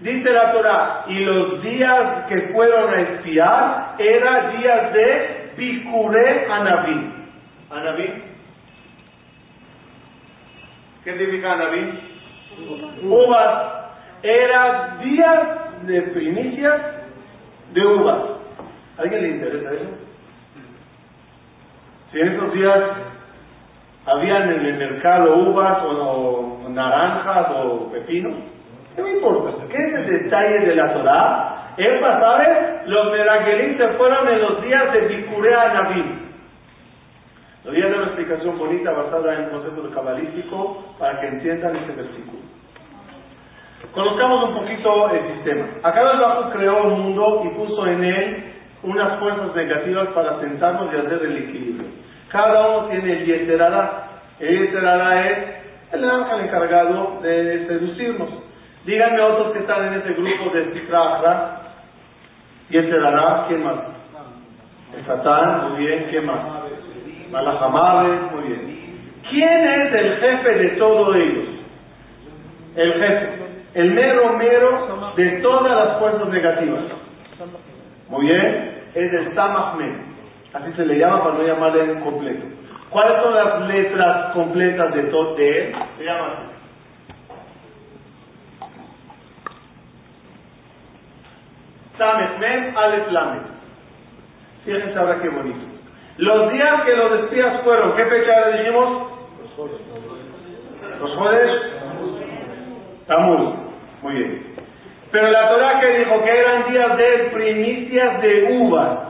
Dice 0.00 0.30
la 0.30 0.52
Torah, 0.52 1.04
y 1.08 1.20
los 1.20 1.62
días 1.62 2.26
que 2.28 2.40
fueron 2.52 2.94
a 2.94 3.00
espiar 3.00 3.94
eran 3.98 4.58
días 4.58 4.92
de 4.92 5.52
Bikure 5.56 6.46
Anabim. 6.50 7.12
Anabim 7.70 8.28
¿Qué 11.08 11.16
significa 11.16 11.56
Naví? 11.56 12.00
Uvas. 13.04 13.92
Era 14.22 14.98
días 15.00 15.86
de 15.86 16.02
primicias 16.02 16.80
de 17.72 17.86
uvas. 17.86 18.18
¿A 18.98 19.02
alguien 19.02 19.22
le 19.22 19.28
interesa 19.28 19.72
eso? 19.72 19.90
Si 22.12 22.20
en 22.20 22.28
esos 22.28 22.52
días 22.52 22.80
habían 24.10 24.50
en 24.50 24.66
el 24.66 24.74
mercado 24.74 25.36
uvas 25.36 25.78
o, 25.84 26.68
naranjas 26.68 27.46
o 27.56 27.90
pepinos, 27.90 28.34
¿qué 28.94 29.02
me 29.02 29.12
importa? 29.12 29.64
¿Qué 29.68 29.76
es 29.76 29.94
el 29.94 30.06
detalle 30.06 30.60
de 30.66 30.76
la 30.76 30.92
Torah? 30.92 31.54
Es 31.76 32.00
sabe, 32.00 32.80
los 32.86 33.12
meragelim 33.12 33.78
se 33.78 33.88
fueron 33.90 34.28
en 34.28 34.40
los 34.40 34.62
días 34.62 34.92
de 34.92 35.00
Bicurea 35.00 35.74
Naví. 35.74 36.28
Le 37.64 37.70
voy 37.70 37.82
a 37.82 37.86
dar 37.86 37.96
una 37.98 38.06
explicación 38.06 38.58
bonita 38.58 38.92
basada 38.92 39.34
en 39.34 39.44
el 39.44 39.50
concepto 39.50 39.90
cabalístico 39.90 40.84
para 40.98 41.20
que 41.20 41.26
entiendan 41.28 41.76
este 41.76 41.92
versículo. 41.92 42.38
Conozcamos 43.92 44.48
un 44.48 44.54
poquito 44.54 45.10
el 45.10 45.34
sistema. 45.34 45.66
Acá 45.82 46.00
el 46.12 46.18
Bajo 46.18 46.50
creó 46.50 46.84
un 46.84 47.00
mundo 47.00 47.42
y 47.44 47.48
puso 47.50 47.86
en 47.86 48.04
él 48.04 48.44
unas 48.82 49.18
fuerzas 49.18 49.54
negativas 49.54 50.08
para 50.08 50.40
sentarnos 50.40 50.92
y 50.92 50.96
hacer 50.96 51.22
el 51.22 51.36
equilibrio. 51.36 51.88
Cada 52.30 52.68
uno 52.68 52.88
tiene 52.88 53.12
el 53.12 53.26
Yeterara. 53.26 54.04
El 54.38 54.58
Yeterara 54.58 55.28
es 55.28 55.38
el 55.92 56.08
ángel 56.08 56.40
encargado 56.40 57.20
de 57.22 57.66
seducirnos. 57.66 58.28
Díganme 58.84 59.20
otros 59.20 59.52
que 59.52 59.60
están 59.60 59.86
en 59.88 59.94
ese 60.00 60.12
grupo 60.12 60.50
de 60.54 60.72
Cifra 60.72 61.62
Yeterara, 62.70 63.46
¿quién 63.48 63.64
más? 63.64 63.76
El 64.96 65.06
Satán, 65.06 65.70
muy 65.70 65.86
bien, 65.86 66.06
¿quién 66.10 66.26
más? 66.26 66.38
Malajamade, 67.30 68.20
muy 68.34 68.48
bien. 68.48 68.78
¿Quién 69.30 69.68
es 69.68 69.94
el 69.94 70.16
jefe 70.16 70.54
de 70.54 70.68
todos 70.76 71.16
ellos? 71.16 71.44
El 72.76 72.92
jefe, 72.94 73.28
el 73.74 73.90
mero 73.92 74.32
mero 74.34 75.12
de 75.16 75.30
todas 75.42 75.76
las 75.76 75.98
fuerzas 75.98 76.28
negativas. 76.28 76.84
Muy 78.08 78.26
bien, 78.26 78.82
es 78.94 79.12
el 79.12 79.34
Samahmed. 79.34 80.07
Así 80.54 80.72
se 80.76 80.86
le 80.86 80.98
llama 80.98 81.22
para 81.24 81.36
no 81.36 81.46
llamarle 81.46 81.84
en 81.84 82.00
completo. 82.00 82.46
¿Cuáles 82.90 83.22
son 83.22 83.34
las 83.34 83.68
letras 83.68 84.32
completas 84.32 84.94
de, 84.94 85.02
todo 85.04 85.34
de 85.34 85.58
él? 85.58 85.76
Se 85.98 86.04
llama 86.04 86.26
así. 86.26 86.58
Samahmed 91.98 92.76
Aleph 92.76 93.10
Lamed. 93.10 93.42
Fíjense 94.64 94.98
ahora 94.98 95.20
qué 95.20 95.28
bonito. 95.28 95.66
Los 96.18 96.52
días 96.52 96.82
que 96.82 96.96
los 96.96 97.12
espías 97.20 97.62
fueron, 97.62 97.94
¿qué 97.96 98.04
fecha 98.06 98.50
le 98.50 98.58
dijimos? 98.58 99.12
Los 101.00 101.16
jueves. 101.16 101.50
Tamuz. 103.06 103.54
Muy 104.02 104.12
bien. 104.14 104.54
Pero 105.10 105.30
la 105.30 105.48
Torah 105.48 105.80
que 105.80 105.98
dijo 105.98 106.22
que 106.22 106.38
eran 106.38 106.72
días 106.72 106.96
de 106.96 107.30
primicias 107.32 108.22
de 108.22 108.58
uvas. 108.58 109.07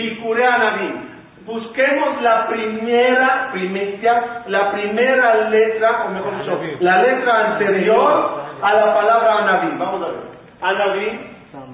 Bikureanabim. 0.00 1.10
Busquemos 1.46 2.22
la 2.22 2.46
primera 2.48 3.48
primicia, 3.52 4.42
la 4.46 4.72
primera 4.72 5.48
letra, 5.48 6.04
o 6.06 6.10
mejor 6.10 6.38
dicho, 6.38 6.60
la 6.80 7.02
letra 7.02 7.52
anterior 7.52 8.44
a 8.62 8.74
la 8.74 8.94
palabra 8.94 9.38
Anabim. 9.38 9.78
Vamos 9.78 10.02
a 10.02 10.06
ver. 10.06 10.20
Anabim, 10.60 11.18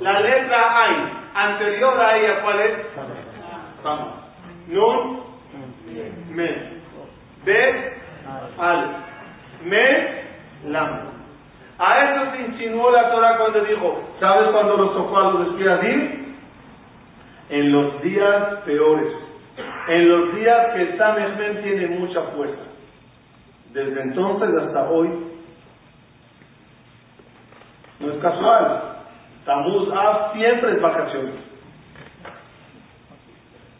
la 0.00 0.20
letra 0.20 0.82
Ay, 0.82 1.12
anterior 1.34 2.00
a 2.00 2.16
ella, 2.16 2.40
¿cuál 2.42 2.60
es? 2.60 2.72
Vamos. 3.82 4.08
Nun, 4.68 5.20
Men. 6.30 6.82
Bet, 7.44 7.92
Al. 8.58 8.86
Men, 9.64 10.72
Lam. 10.72 11.16
A 11.78 12.04
eso 12.04 12.30
se 12.32 12.42
insinuó 12.42 12.90
la 12.90 13.10
Torah 13.10 13.36
cuando 13.36 13.60
dijo, 13.60 14.00
¿sabes 14.18 14.48
cuándo 14.48 14.76
los 14.76 14.94
tocó 14.94 15.18
a 15.18 15.22
los? 15.32 15.56
En 17.50 17.72
los 17.72 18.02
días 18.02 18.60
peores. 18.64 19.12
En 19.88 20.08
los 20.08 20.34
días 20.34 20.74
que 20.74 20.82
el 20.82 21.62
tiene 21.62 21.98
mucha 21.98 22.22
fuerza. 22.34 22.62
Desde 23.72 24.00
entonces 24.00 24.48
hasta 24.62 24.90
hoy. 24.90 25.08
No 28.00 28.12
es 28.12 28.18
casual. 28.20 28.82
Tamuz 29.44 29.88
A 29.92 30.32
siempre 30.32 30.72
es 30.72 30.82
vacaciones. 30.82 31.34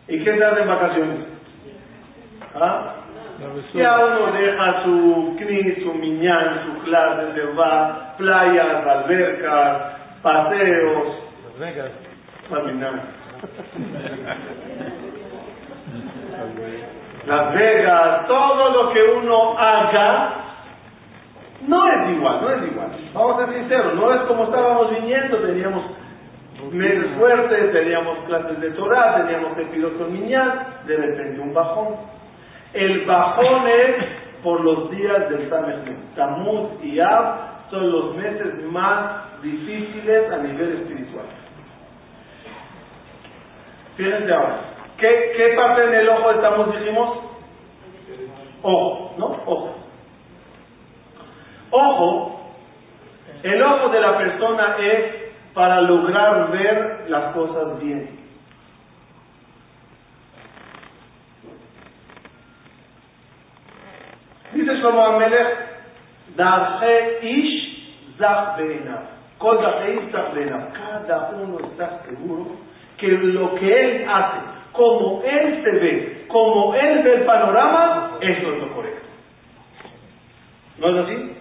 ¿Y 0.09 0.23
qué 0.23 0.37
se 0.37 0.45
hace 0.45 0.63
en 0.63 0.69
vacaciones? 0.69 1.19
¿Ah? 2.55 2.93
Ya 3.75 3.99
uno 3.99 4.33
deja 4.33 4.85
su 4.85 5.37
knis, 5.39 5.83
su 5.83 5.93
miñán, 5.93 6.65
su 6.65 6.85
clase, 6.85 7.35
se 7.35 7.43
va, 7.53 8.15
playas, 8.17 8.87
albercas, 8.87 9.83
paseos. 10.23 11.09
Las 11.45 11.59
Vegas. 11.59 11.91
Las 17.27 17.55
Vegas, 17.55 18.27
todo 18.29 18.71
lo 18.71 18.93
que 18.93 19.03
uno 19.03 19.59
haga, 19.59 20.33
no 21.67 21.89
es 21.89 22.11
igual, 22.17 22.41
no 22.41 22.51
es 22.51 22.71
igual. 22.71 22.89
Vamos 23.13 23.43
a 23.43 23.47
ser 23.47 23.55
sinceros, 23.55 23.95
no 23.95 24.13
es 24.15 24.21
como 24.23 24.45
estábamos 24.45 24.91
viniendo, 24.91 25.39
teníamos 25.39 25.85
meses 26.73 27.07
fuertes, 27.19 27.73
teníamos 27.73 28.19
clases 28.27 28.61
de 28.61 28.71
Torah, 28.71 29.27
teníamos 29.27 29.59
el 29.59 29.93
con 29.99 30.13
Miñán, 30.13 30.67
de 30.87 30.97
repente 30.97 31.41
un 31.41 31.53
bajón. 31.53 31.97
El 32.73 33.05
bajón 33.07 33.67
es 33.67 34.07
por 34.43 34.61
los 34.61 34.91
días 34.91 35.29
del 35.31 35.49
Samech 35.51 36.15
Tamuz 36.15 36.83
y 36.83 37.01
Ab 37.01 37.57
son 37.71 37.91
los 37.91 38.15
meses 38.17 38.63
más 38.71 39.43
difíciles 39.43 40.31
a 40.31 40.37
nivel 40.39 40.73
espiritual. 40.83 41.27
Fíjense 43.97 44.33
ahora, 44.33 44.59
¿qué, 44.99 45.33
qué 45.37 45.55
parte 45.57 45.85
en 45.85 45.95
el 45.95 46.09
ojo 46.11 46.31
estamos 46.33 46.79
dijimos? 46.79 47.19
Ojo, 48.63 49.15
¿no? 49.17 49.27
Ojo. 49.47 49.75
Ojo, 51.71 52.53
el 53.43 53.63
ojo 53.63 53.89
de 53.89 54.01
la 54.01 54.19
persona 54.19 54.77
es 54.79 55.15
para 55.55 55.81
lograr 55.81 56.51
ver 56.51 57.07
las 57.09 57.33
cosas 57.35 57.81
bien. 57.81 58.21
Dice 64.53 64.75
Shlomo 64.75 65.05
Amelech, 65.05 65.57
Darje 66.37 67.19
Ish 67.23 68.19
Zach 68.19 68.59
Cada 70.75 71.31
uno 71.31 71.59
está 71.61 72.03
seguro 72.05 72.76
que 72.99 73.09
lo 73.09 73.55
que 73.55 73.81
él 73.81 74.07
hace, 74.09 74.39
como 74.73 75.23
él 75.25 75.63
se 75.63 75.71
ve, 75.71 76.25
como 76.29 76.75
él 76.75 77.03
ve 77.03 77.15
el 77.15 77.23
panorama, 77.25 78.19
eso 78.21 78.53
es 78.53 78.59
lo 78.61 78.75
correcto. 78.75 79.07
¿No 80.79 80.89
es 80.89 81.05
así? 81.05 81.37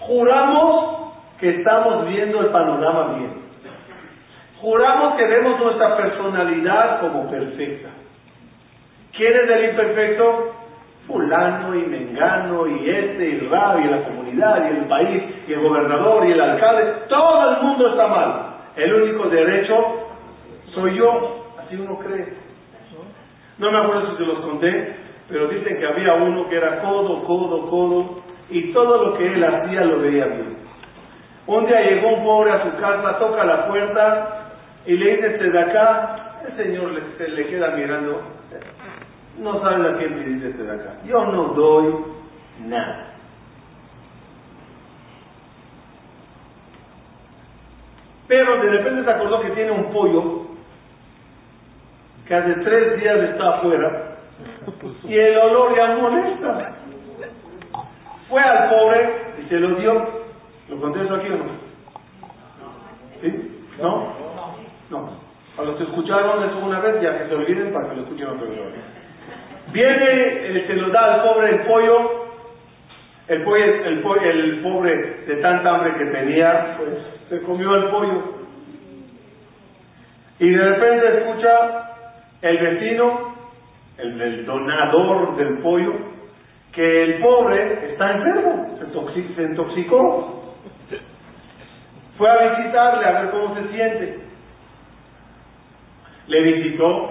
Juramos 0.00 1.12
que 1.38 1.50
estamos 1.50 2.08
viendo 2.08 2.40
el 2.40 2.46
panorama 2.46 3.16
bien. 3.18 3.46
Juramos 4.60 5.16
que 5.16 5.26
vemos 5.26 5.60
nuestra 5.60 5.96
personalidad 5.96 7.00
como 7.00 7.30
perfecta. 7.30 7.90
¿Quién 9.12 9.32
es 9.34 9.50
el 9.50 9.64
imperfecto? 9.70 10.56
fulano 11.06 11.74
y 11.74 11.86
mengano 11.86 12.66
y 12.66 12.90
este 12.90 13.28
y 13.28 13.34
el 13.34 13.44
y 13.44 13.88
la 13.88 14.02
comunidad 14.04 14.64
y 14.64 14.76
el 14.76 14.84
país 14.86 15.22
y 15.46 15.52
el 15.52 15.60
gobernador 15.60 16.26
y 16.26 16.32
el 16.32 16.40
alcalde, 16.40 16.94
todo 17.08 17.50
el 17.50 17.62
mundo 17.62 17.90
está 17.90 18.06
mal. 18.08 18.46
El 18.76 18.92
único 18.92 19.28
derecho 19.28 20.05
soy 20.76 20.94
yo, 20.94 21.46
así 21.58 21.74
uno 21.74 21.98
cree. 21.98 22.34
No 23.58 23.72
me 23.72 23.78
acuerdo 23.78 24.10
si 24.10 24.16
te 24.18 24.26
los 24.26 24.40
conté, 24.40 24.96
pero 25.28 25.48
dicen 25.48 25.78
que 25.78 25.86
había 25.86 26.14
uno 26.14 26.48
que 26.48 26.56
era 26.56 26.82
codo, 26.82 27.24
codo, 27.24 27.70
codo, 27.70 28.22
y 28.50 28.72
todo 28.72 29.06
lo 29.06 29.18
que 29.18 29.26
él 29.26 29.42
hacía 29.42 29.80
lo 29.84 30.00
veía 30.00 30.26
bien. 30.26 30.58
Un 31.46 31.66
día 31.66 31.80
llegó 31.80 32.08
un 32.08 32.24
pobre 32.24 32.52
a 32.52 32.62
su 32.62 32.78
casa, 32.78 33.18
toca 33.18 33.44
la 33.44 33.66
puerta 33.68 34.52
y 34.84 34.92
le 34.92 35.16
dice, 35.16 35.28
desde 35.30 35.50
de 35.50 35.60
acá, 35.60 36.40
el 36.46 36.56
señor 36.56 36.90
le, 36.92 37.28
le 37.28 37.46
queda 37.46 37.70
mirando, 37.70 38.20
no 39.38 39.60
sabe 39.60 39.88
a 39.88 39.96
quién 39.96 40.18
me 40.18 40.24
dice 40.24 40.50
este 40.50 40.62
de 40.62 40.72
acá. 40.72 40.96
Yo 41.06 41.24
no 41.24 41.44
doy 41.54 41.94
nada. 42.66 43.14
Pero 48.28 48.56
de 48.60 48.70
repente 48.70 49.04
se 49.04 49.10
acordó 49.10 49.40
que 49.40 49.50
tiene 49.50 49.70
un 49.70 49.92
pollo 49.92 50.45
que 52.26 52.34
hace 52.34 52.54
tres 52.64 53.00
días 53.00 53.16
está 53.30 53.56
afuera 53.56 54.16
y 55.04 55.16
el 55.16 55.38
olor 55.38 55.76
ya 55.76 55.96
molesta. 55.96 56.72
Fue 58.28 58.42
al 58.42 58.68
pobre 58.68 59.10
y 59.40 59.48
se 59.48 59.60
lo 59.60 59.76
dio. 59.76 60.26
¿Lo 60.68 60.80
conté 60.80 61.04
eso 61.04 61.14
aquí 61.14 61.28
o 61.28 61.36
no? 61.36 61.44
¿Sí? 63.22 63.66
¿No? 63.80 64.12
No. 64.90 65.10
A 65.58 65.62
los 65.62 65.76
que 65.76 65.84
escucharon 65.84 66.42
eso 66.44 66.58
una 66.58 66.80
vez, 66.80 67.00
ya 67.00 67.18
que 67.18 67.28
se 67.28 67.34
olviden 67.34 67.72
para 67.72 67.88
que 67.88 67.96
lo 67.96 68.02
escuchen 68.02 68.26
otra 68.26 68.48
vez. 68.48 68.58
Viene, 69.72 70.66
se 70.66 70.74
lo 70.74 70.90
da 70.90 71.14
al 71.14 71.22
pobre 71.22 71.50
el 71.50 71.60
pollo, 71.60 72.26
el, 73.28 73.42
pollo, 73.42 73.64
el, 73.64 74.40
el 74.40 74.60
pobre 74.60 75.24
de 75.26 75.36
tanta 75.36 75.70
hambre 75.70 75.94
que 75.94 76.06
tenía, 76.06 76.76
pues 76.78 76.90
se 77.28 77.42
comió 77.42 77.74
el 77.74 77.84
pollo. 77.90 78.36
Y 80.38 80.50
de 80.50 80.62
repente 80.62 81.18
escucha 81.18 81.85
el 82.42 82.58
vecino, 82.58 83.34
el, 83.98 84.46
donador 84.46 85.36
del 85.36 85.58
pollo, 85.58 85.94
que 86.72 87.02
el 87.02 87.20
pobre 87.20 87.90
está 87.90 88.12
enfermo, 88.12 88.78
se, 88.78 89.34
se 89.34 89.42
intoxicó. 89.42 90.54
Fue 92.18 92.30
a 92.30 92.56
visitarle 92.56 93.06
a 93.06 93.20
ver 93.22 93.30
cómo 93.30 93.54
se 93.54 93.68
siente. 93.68 94.20
Le 96.28 96.42
visitó, 96.42 97.10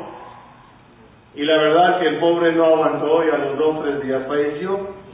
y 1.36 1.44
la 1.44 1.58
verdad 1.58 2.00
que 2.00 2.08
el 2.08 2.20
pobre 2.20 2.54
no 2.54 2.66
aguantó 2.66 3.26
y 3.26 3.30
a 3.30 3.38
los 3.38 3.58
dos 3.58 3.84
tres 3.84 4.02
días 4.04 4.26
falleció. 4.28 5.06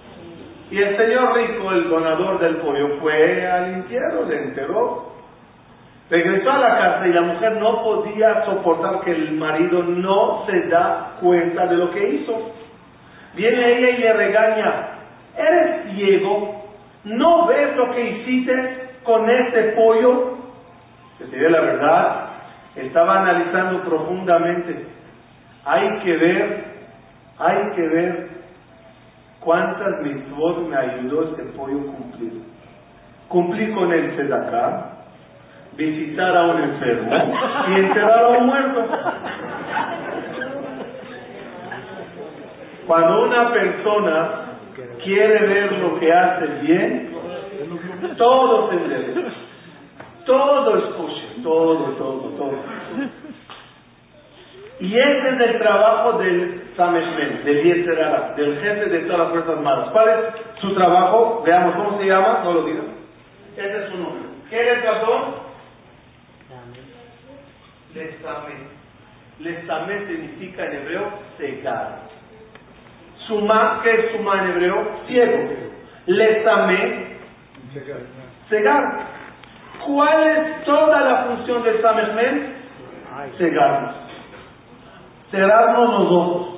Y 0.69 0.77
el 0.77 0.95
señor 0.95 1.35
rico, 1.35 1.71
el 1.71 1.89
donador 1.89 2.39
del 2.39 2.57
pollo, 2.57 2.99
fue 3.01 3.45
al 3.45 3.77
infierno, 3.77 4.23
le 4.29 4.43
enterró. 4.43 5.10
Regresó 6.11 6.51
a 6.51 6.59
la 6.59 6.77
casa 6.77 7.07
y 7.07 7.13
la 7.13 7.21
mujer 7.21 7.53
no 7.57 7.83
podía 7.83 8.45
soportar 8.45 9.01
que 9.01 9.11
el 9.11 9.31
marido 9.31 9.81
no 9.81 10.45
se 10.45 10.67
da 10.67 11.13
cuenta 11.19 11.65
de 11.65 11.75
lo 11.77 11.89
que 11.89 12.09
hizo. 12.09 12.51
Viene 13.33 13.77
ella 13.77 13.89
y 13.89 13.97
le 13.97 14.13
regaña, 14.13 14.89
eres 15.35 15.95
ciego, 15.95 16.65
no 17.05 17.47
ves 17.47 17.75
lo 17.75 17.91
que 17.95 18.09
hiciste 18.09 18.89
con 19.03 19.27
este 19.27 19.63
pollo. 19.71 20.37
Te 21.17 21.49
la 21.49 21.61
verdad, 21.61 22.25
estaba 22.75 23.21
analizando 23.21 23.81
profundamente 23.83 25.01
hay 25.65 25.99
que 25.99 26.17
ver, 26.17 26.63
hay 27.37 27.71
que 27.75 27.87
ver 27.87 28.29
cuántas 29.39 30.01
mitzvot 30.01 30.67
me 30.67 30.75
ayudó 30.75 31.29
este 31.29 31.43
pollo 31.55 31.85
cumplir. 31.85 32.41
Cumplí 33.27 33.71
con 33.73 33.93
el 33.93 34.15
sedaká, 34.15 34.90
visitar 35.73 36.35
a 36.37 36.43
un 36.43 36.63
enfermo 36.63 37.11
y 37.69 37.79
enterrar 37.79 38.23
a 38.23 38.27
un 38.29 38.45
muerto. 38.45 38.85
Cuando 42.87 43.25
una 43.25 43.51
persona 43.51 44.29
quiere 45.03 45.45
ver 45.47 45.71
lo 45.73 45.99
que 45.99 46.11
hace 46.11 46.45
bien, 46.61 47.11
todo 48.17 48.67
debe. 48.69 49.31
Todo 50.25 50.77
es 50.77 50.83
todo, 51.43 51.77
todo, 51.97 52.19
todo. 52.37 52.53
Y 54.79 54.97
ese 54.97 55.29
es 55.29 55.39
el 55.41 55.59
trabajo 55.59 56.13
del 56.13 56.63
Sameshmen, 56.75 57.43
del 57.45 57.63
Yetzerara, 57.63 58.33
del 58.35 58.57
jefe 58.59 58.85
de 58.87 58.99
todas 59.01 59.19
las 59.19 59.29
fuerzas 59.29 59.61
malas. 59.61 59.89
¿Cuál 59.89 60.09
es 60.09 60.59
su 60.59 60.73
trabajo? 60.73 61.43
Veamos 61.45 61.75
cómo 61.75 61.99
se 61.99 62.05
llama, 62.05 62.41
no 62.43 62.53
lo 62.53 62.63
digan. 62.63 62.85
Ese 63.55 63.83
es 63.83 63.89
su 63.91 63.97
nombre. 63.97 64.23
¿Qué 64.49 64.63
letras 64.63 65.05
son? 65.05 65.40
Lesame. 67.93 68.53
Lesame 69.39 70.07
significa 70.07 70.65
en 70.65 70.73
hebreo 70.73 71.09
cegar. 71.37 71.99
Suma, 73.27 73.81
¿qué 73.83 73.91
es 73.91 74.11
suma 74.11 74.41
en 74.41 74.51
hebreo? 74.51 75.01
Ciego. 75.07 75.49
Lesame, 76.05 77.17
cegar. 78.49 79.11
¿Cuál 79.85 80.27
es 80.27 80.63
toda 80.63 81.01
la 81.01 81.23
función 81.25 81.63
del 81.63 81.81
Samechmen? 81.81 82.55
Cegarnos. 83.37 83.95
Cerrarnos 85.31 85.99
los 85.99 86.11
ojos. 86.11 86.51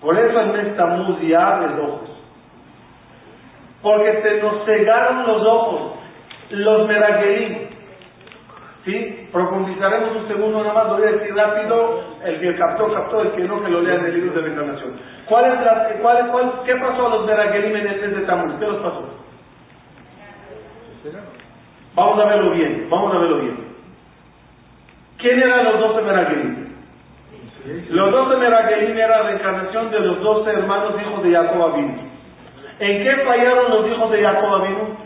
Por 0.00 0.18
eso 0.18 0.40
el 0.40 0.52
mes 0.52 0.76
Tamuz 0.76 1.20
ya 1.22 1.56
abre 1.56 1.76
los 1.76 1.88
ojos. 1.88 2.10
Porque 3.82 4.22
se 4.22 4.42
nos 4.42 4.64
cegaron 4.64 5.26
los 5.26 5.46
ojos, 5.46 5.92
los 6.50 6.86
meragelim. 6.86 7.69
¿Sí? 8.84 9.28
Profundizaremos 9.30 10.16
un 10.16 10.28
segundo 10.28 10.62
nada 10.62 10.72
más, 10.72 10.86
lo 10.86 10.96
voy 10.98 11.08
a 11.08 11.12
decir 11.12 11.34
rápido. 11.34 12.02
El 12.24 12.40
que 12.40 12.56
captó, 12.56 12.92
captó, 12.92 13.20
el 13.22 13.32
que 13.32 13.42
no, 13.42 13.62
que 13.62 13.70
lo 13.70 13.82
lea 13.82 13.96
en 13.96 14.06
el 14.06 14.14
libro 14.14 14.32
de 14.32 14.42
la 14.42 14.52
encarnación. 14.54 14.92
¿Cuál 15.26 15.44
es 15.52 15.60
la, 15.60 15.88
cuál, 16.00 16.28
cuál, 16.30 16.52
¿Qué 16.64 16.74
pasó 16.76 17.06
a 17.06 17.10
los 17.10 17.26
meragelim 17.26 17.76
en 17.76 17.86
el 17.86 18.00
mes 18.00 18.16
de 18.16 18.22
Tamuz? 18.22 18.58
¿Qué 18.58 18.66
los 18.66 18.76
pasó? 18.76 19.04
Vamos 21.94 22.20
a 22.20 22.24
verlo 22.28 22.52
bien, 22.52 22.86
vamos 22.88 23.14
a 23.14 23.18
verlo 23.18 23.38
bien. 23.40 23.70
¿Quién 25.18 25.42
eran 25.42 25.64
los 25.64 25.78
doce 25.80 26.02
meragelim? 26.02 26.70
Los 27.90 28.10
doce 28.10 28.36
Meragelim 28.38 28.96
era 28.96 29.18
la 29.18 29.22
reencarnación 29.24 29.90
de 29.90 30.00
los 30.00 30.22
doce 30.22 30.50
hermanos 30.50 30.94
hijos 31.00 31.22
de 31.22 31.32
Jacob 31.32 31.62
Abinu. 31.62 31.94
¿En 32.78 33.04
qué 33.04 33.24
fallaron 33.24 33.70
los 33.70 33.86
hijos 33.90 34.10
de 34.10 34.22
Jacob 34.22 34.54
Abinu? 34.54 34.96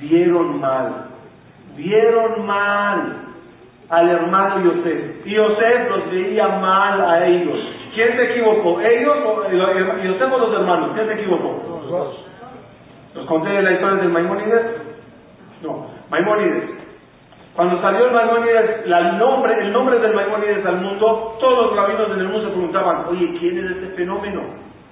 Vieron 0.00 0.60
mal, 0.60 1.06
vieron 1.76 2.46
mal 2.46 3.16
al 3.88 4.08
hermano 4.08 4.64
Yosef. 4.64 5.26
Y 5.26 5.34
Yosef 5.34 5.90
los 5.90 6.10
veía 6.10 6.48
mal 6.48 7.00
a 7.00 7.26
ellos. 7.26 7.58
¿Quién 7.94 8.16
se 8.16 8.32
equivocó? 8.32 8.80
¿Ellos 8.80 9.16
o 9.24 9.50
Yosef 9.50 10.32
o 10.32 10.38
los 10.38 10.54
hermanos? 10.54 10.90
¿Quién 10.94 11.06
se 11.06 11.14
equivocó? 11.14 11.62
Los 11.68 11.90
dos. 11.90 12.26
¿Los 13.14 13.26
conté 13.26 13.62
la 13.62 13.72
historia 13.72 13.98
del 13.98 14.08
Maimónides? 14.08 14.62
No, 15.62 15.86
Maimónides 16.10 16.84
cuando 17.54 17.80
salió 17.80 18.06
el 18.06 18.12
Maimónides, 18.12 18.84
el 18.84 19.18
nombre, 19.18 19.54
el 19.60 19.72
nombre 19.72 19.98
del 20.00 20.12
Maimónides 20.12 20.66
al 20.66 20.80
mundo, 20.80 21.36
todos 21.38 21.66
los 21.66 21.76
rabinos 21.76 22.10
en 22.10 22.18
el 22.18 22.28
mundo 22.28 22.48
se 22.48 22.52
preguntaban, 22.52 23.04
oye, 23.08 23.36
¿quién 23.38 23.58
es 23.58 23.70
este 23.70 23.86
fenómeno? 23.94 24.42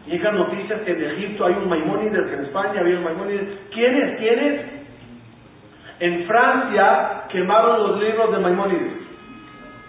Llegan 0.07 0.37
noticias 0.37 0.81
que 0.83 0.93
en 0.93 1.03
Egipto 1.03 1.45
hay 1.45 1.55
un 1.55 1.69
Maimónides, 1.69 2.25
que 2.25 2.35
en 2.35 2.45
España 2.45 2.81
había 2.81 2.99
un 2.99 3.05
Maimónides. 3.05 3.49
¿Quién 3.75 3.97
es? 3.97 4.19
¿Quién 4.19 4.39
es? 4.39 4.61
En 6.03 6.25
Francia 6.27 7.27
quemaron 7.29 7.79
los 7.79 8.01
libros 8.01 8.33
de 8.33 8.39
Maimónides. 8.41 8.93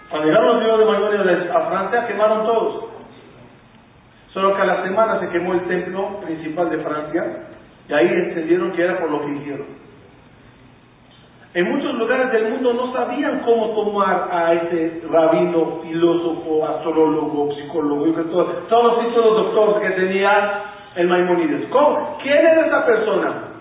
Cuando 0.08 0.28
llegaron 0.28 0.46
los 0.46 0.62
libros 0.62 0.78
de 0.78 0.84
Maimónides 0.84 1.50
a 1.50 1.60
Francia, 1.62 2.06
quemaron 2.06 2.46
todos. 2.46 2.84
Solo 4.32 4.54
que 4.54 4.62
a 4.62 4.64
la 4.64 4.84
semana 4.84 5.18
se 5.18 5.28
quemó 5.30 5.54
el 5.54 5.62
templo 5.62 6.20
principal 6.20 6.70
de 6.70 6.78
Francia 6.78 7.24
y 7.88 7.92
ahí 7.92 8.06
entendieron 8.06 8.70
que 8.70 8.84
era 8.84 8.96
por 9.00 9.10
lo 9.10 9.26
que 9.26 9.32
hicieron. 9.32 9.66
En 11.52 11.72
muchos 11.72 11.94
lugares 11.94 12.30
del 12.30 12.48
mundo 12.52 12.74
no 12.74 12.92
sabían 12.92 13.40
cómo 13.40 13.70
tomar 13.70 14.28
a 14.30 14.52
ese 14.52 15.02
rabino, 15.10 15.80
filósofo, 15.82 16.64
astrólogo, 16.64 17.52
psicólogo, 17.56 18.06
todos 18.68 19.02
los 19.02 19.36
doctores 19.36 19.90
que 19.90 20.00
tenía 20.00 20.62
el 20.94 21.08
Maimonides. 21.08 21.68
¿Cómo? 21.70 22.18
¿Quién 22.22 22.38
era 22.38 22.66
esa 22.66 22.86
persona? 22.86 23.53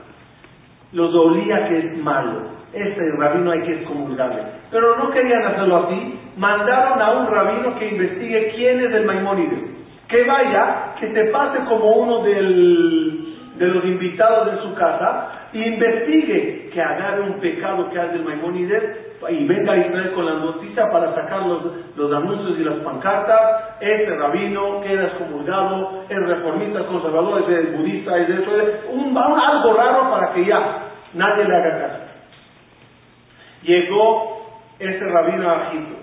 Los 0.93 1.11
dolía 1.11 1.67
que 1.67 1.77
es 1.79 1.97
malo. 1.97 2.53
Ese 2.73 3.11
rabino 3.17 3.51
hay 3.51 3.61
que 3.61 3.73
excomulgarle. 3.73 4.43
Pero 4.71 4.97
no 4.97 5.11
querían 5.11 5.43
hacerlo 5.43 5.85
así. 5.85 6.19
Mandaron 6.37 7.01
a 7.01 7.11
un 7.11 7.27
rabino 7.27 7.77
que 7.77 7.89
investigue 7.89 8.53
quién 8.55 8.79
es 8.79 8.93
el 8.93 9.05
Maimónides. 9.05 9.59
Que 10.07 10.23
vaya, 10.23 10.95
que 10.99 11.11
se 11.13 11.25
pase 11.25 11.59
como 11.67 11.91
uno 11.91 12.23
de 12.23 13.67
los 13.67 13.85
invitados 13.85 14.53
en 14.53 14.59
su 14.69 14.75
casa, 14.75 15.29
investigue 15.53 16.69
que 16.73 16.81
agarre 16.81 17.21
un 17.21 17.39
pecado 17.39 17.89
que 17.89 17.99
hace 17.99 18.15
el 18.15 18.23
Maimónides 18.23 19.02
y 19.29 19.45
venga 19.45 19.73
a 19.73 19.77
Israel 19.77 20.11
con 20.13 20.25
la 20.25 20.33
noticia 20.33 20.89
para 20.91 21.13
sacar 21.13 21.45
los, 21.45 21.63
los 21.95 22.13
anuncios 22.13 22.59
y 22.59 22.63
las 22.63 22.75
pancartas, 22.77 23.77
este 23.79 24.15
rabino 24.15 24.81
queda 24.81 25.05
excomulgado, 25.05 26.03
es 26.09 26.27
reformista, 26.27 26.85
conservador, 26.85 27.49
es 27.49 27.77
budista, 27.77 28.17
es 28.17 28.29
eso, 28.29 28.59
es 28.59 28.69
un, 28.91 29.17
algo 29.17 29.73
raro 29.73 30.11
para 30.11 30.33
que 30.33 30.45
ya 30.45 30.83
nadie 31.13 31.45
le 31.45 31.55
haga 31.55 31.79
caso. 31.79 31.99
Llegó 33.63 34.43
ese 34.79 35.05
rabino 35.05 35.49
a 35.49 35.67
Egipto. 35.67 35.95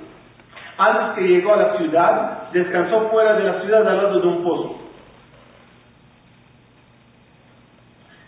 Antes 0.79 1.19
que 1.19 1.29
llegó 1.29 1.55
a 1.55 1.59
la 1.59 1.77
ciudad, 1.77 2.51
descansó 2.53 3.09
fuera 3.11 3.35
de 3.35 3.45
la 3.45 3.61
ciudad 3.61 3.87
al 3.87 3.97
lado 3.97 4.21
de 4.21 4.27
un 4.27 4.43
pozo. 4.43 4.77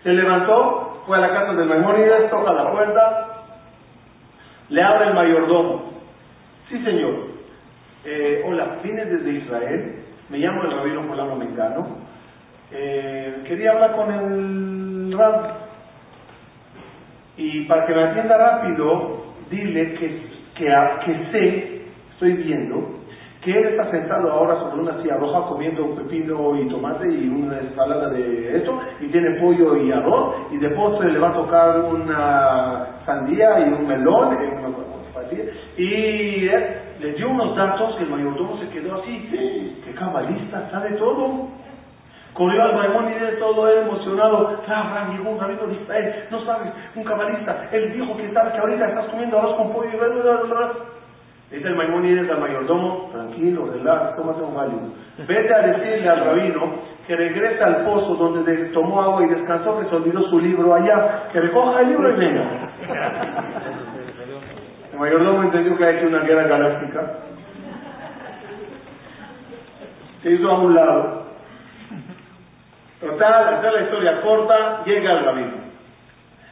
Se 0.03 0.13
levantó, 0.13 1.03
fue 1.07 1.17
a 1.17 1.21
la 1.21 1.31
casa 1.31 1.53
del 1.55 1.69
Maimónides, 1.69 2.31
toca 2.31 2.53
la 2.53 2.71
puerta, 2.73 3.42
le 4.73 4.83
abre 4.83 5.09
el 5.09 5.15
mayordomo. 5.15 5.93
Sí, 6.69 6.83
señor. 6.83 7.15
Eh, 8.05 8.43
hola, 8.47 8.79
vine 8.83 9.05
desde 9.05 9.31
Israel, 9.31 9.97
me 10.31 10.39
llamo 10.39 10.63
el 10.63 10.73
rabino 10.73 11.07
Polano 11.07 11.37
Mengano. 11.37 11.99
Eh, 12.73 13.43
quería 13.47 13.73
hablar 13.73 13.93
con 13.93 14.11
el 14.11 15.19
rab. 15.19 15.57
Y 17.37 17.65
para 17.67 17.87
que 17.87 17.95
me 17.95 18.03
atienda 18.03 18.39
rápido, 18.39 19.27
dile 19.51 19.93
que, 19.95 20.23
que 20.55 21.31
sé, 21.31 21.83
estoy 22.13 22.33
viendo, 22.33 23.02
que 23.43 23.51
él 23.51 23.67
está 23.71 23.91
sentado 23.91 24.31
ahora 24.31 24.61
sobre 24.61 24.83
una 24.83 25.03
silla 25.03 25.17
roja 25.17 25.49
comiendo 25.49 25.85
un 25.85 25.97
pepino 25.97 26.57
y 26.57 26.69
tomate 26.69 27.09
y 27.09 27.29
una 27.29 27.59
ensalada 27.59 28.09
de 28.11 28.57
esto, 28.57 28.79
y 29.01 29.09
tiene 29.09 29.41
pollo 29.41 29.77
y 29.77 29.91
arroz, 29.91 30.37
y 30.53 30.59
de 30.59 30.71
postre 30.71 31.11
le 31.11 31.19
va 31.19 31.31
a 31.31 31.35
tocar 31.35 31.81
una 31.81 32.87
sandía 33.05 33.67
y 33.67 33.73
un 33.73 33.87
melón, 33.87 34.39
y 35.77 36.49
le 37.01 37.13
dio 37.15 37.31
unos 37.31 37.57
datos 37.57 37.97
que 37.97 38.05
el 38.05 38.11
mayordomo 38.11 38.59
se 38.59 38.69
quedó 38.69 39.03
así, 39.03 39.29
que 39.85 39.93
cabalista, 39.95 40.69
sabe 40.71 40.91
todo. 40.93 41.49
Corrió 42.35 42.63
al 42.63 42.75
de 43.21 43.37
todo 43.39 43.69
él 43.69 43.81
emocionado. 43.81 44.57
Rabra, 44.67 45.09
llegó 45.11 45.33
un 45.33 45.41
rabino 45.41 45.67
de 45.67 45.75
Israel, 45.75 46.15
no 46.31 46.45
sabes, 46.47 46.73
un 46.95 47.05
cabalista. 47.05 47.69
Él 47.73 47.93
dijo 47.93 48.17
que 48.17 48.33
sabes 48.33 48.55
que 48.55 48.61
ahorita 48.61 48.89
estás 48.89 49.07
comiendo 49.07 49.39
arroz 49.39 49.55
con 49.57 49.73
pollo 49.73 49.91
y 49.93 49.97
Dice 51.53 51.69
el 51.69 51.77
Maimónides 51.77 52.31
al 52.31 52.41
mayordomo, 52.41 53.11
tranquilo, 53.13 53.69
relax, 53.71 54.17
tómate 54.17 54.41
un 54.41 54.55
válido. 54.55 54.81
Vete 55.29 55.55
a 55.55 55.67
decirle 55.67 56.09
al 56.09 56.25
rabino 56.25 56.77
que 57.07 57.15
regrese 57.15 57.63
al 57.63 57.85
pozo 57.85 58.15
donde 58.15 58.55
tomó 58.73 59.03
agua 59.03 59.23
y 59.23 59.29
descansó, 59.29 59.79
que 59.79 59.91
se 59.91 59.95
olvidó 59.95 60.23
su 60.31 60.41
libro 60.41 60.75
allá, 60.75 61.29
que 61.31 61.41
recoja 61.41 61.83
el 61.83 61.89
libro 61.89 62.11
y 62.11 62.17
venga. 62.17 62.45
El 64.95 64.99
mayordomo 64.99 65.43
entendió 65.43 65.77
que 65.77 65.85
ha 65.85 65.91
hecho 65.91 66.07
una 66.07 66.21
guerra 66.21 66.45
galáctica. 66.45 67.19
Se 70.23 70.31
hizo 70.31 70.51
a 70.51 70.59
un 70.59 70.75
lado. 70.75 71.27
Total, 72.99 73.55
hacer 73.55 73.73
la 73.75 73.83
historia 73.83 74.23
corta, 74.23 74.85
llega 74.87 75.11
al 75.11 75.25
rabino. 75.27 75.53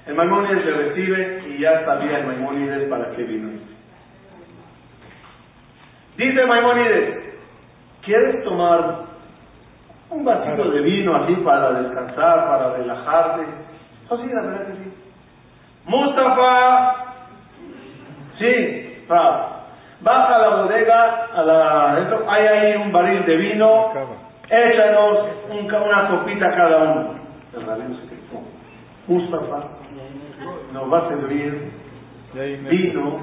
El 0.06 0.14
Maimónides 0.14 0.62
le 0.62 0.72
recibe 0.72 1.44
y 1.48 1.58
ya 1.58 1.86
sabía 1.86 2.18
el 2.18 2.26
Maimónides 2.26 2.86
para 2.90 3.12
qué 3.12 3.22
vino. 3.22 3.70
Dice 6.20 6.44
Maimonides, 6.44 7.18
¿quieres 8.04 8.44
tomar 8.44 9.04
un 10.10 10.22
vasito 10.22 10.70
de 10.70 10.82
vino 10.82 11.16
así 11.16 11.32
para 11.36 11.72
descansar, 11.72 12.46
para 12.46 12.76
relajarte? 12.76 13.46
Oh, 14.10 14.18
sí, 14.18 14.28
la 14.30 14.42
verdad 14.42 14.66
que 14.66 14.72
sí. 14.74 14.92
Mustafa, 15.86 17.14
sí, 18.38 19.04
baja 19.08 20.34
a 20.34 20.38
la 20.40 20.48
bodega, 20.56 21.26
a 21.34 21.42
la, 21.42 21.94
hay 22.28 22.46
ahí 22.46 22.76
un 22.82 22.92
barril 22.92 23.24
de 23.24 23.36
vino, 23.36 23.86
échanos 24.50 25.26
una 25.48 26.08
copita 26.10 26.54
cada 26.54 26.82
uno. 26.82 27.14
Mustafa 29.06 29.68
nos 30.74 30.92
va 30.92 30.98
a 30.98 31.08
servir 31.08 31.72
vino 32.68 33.20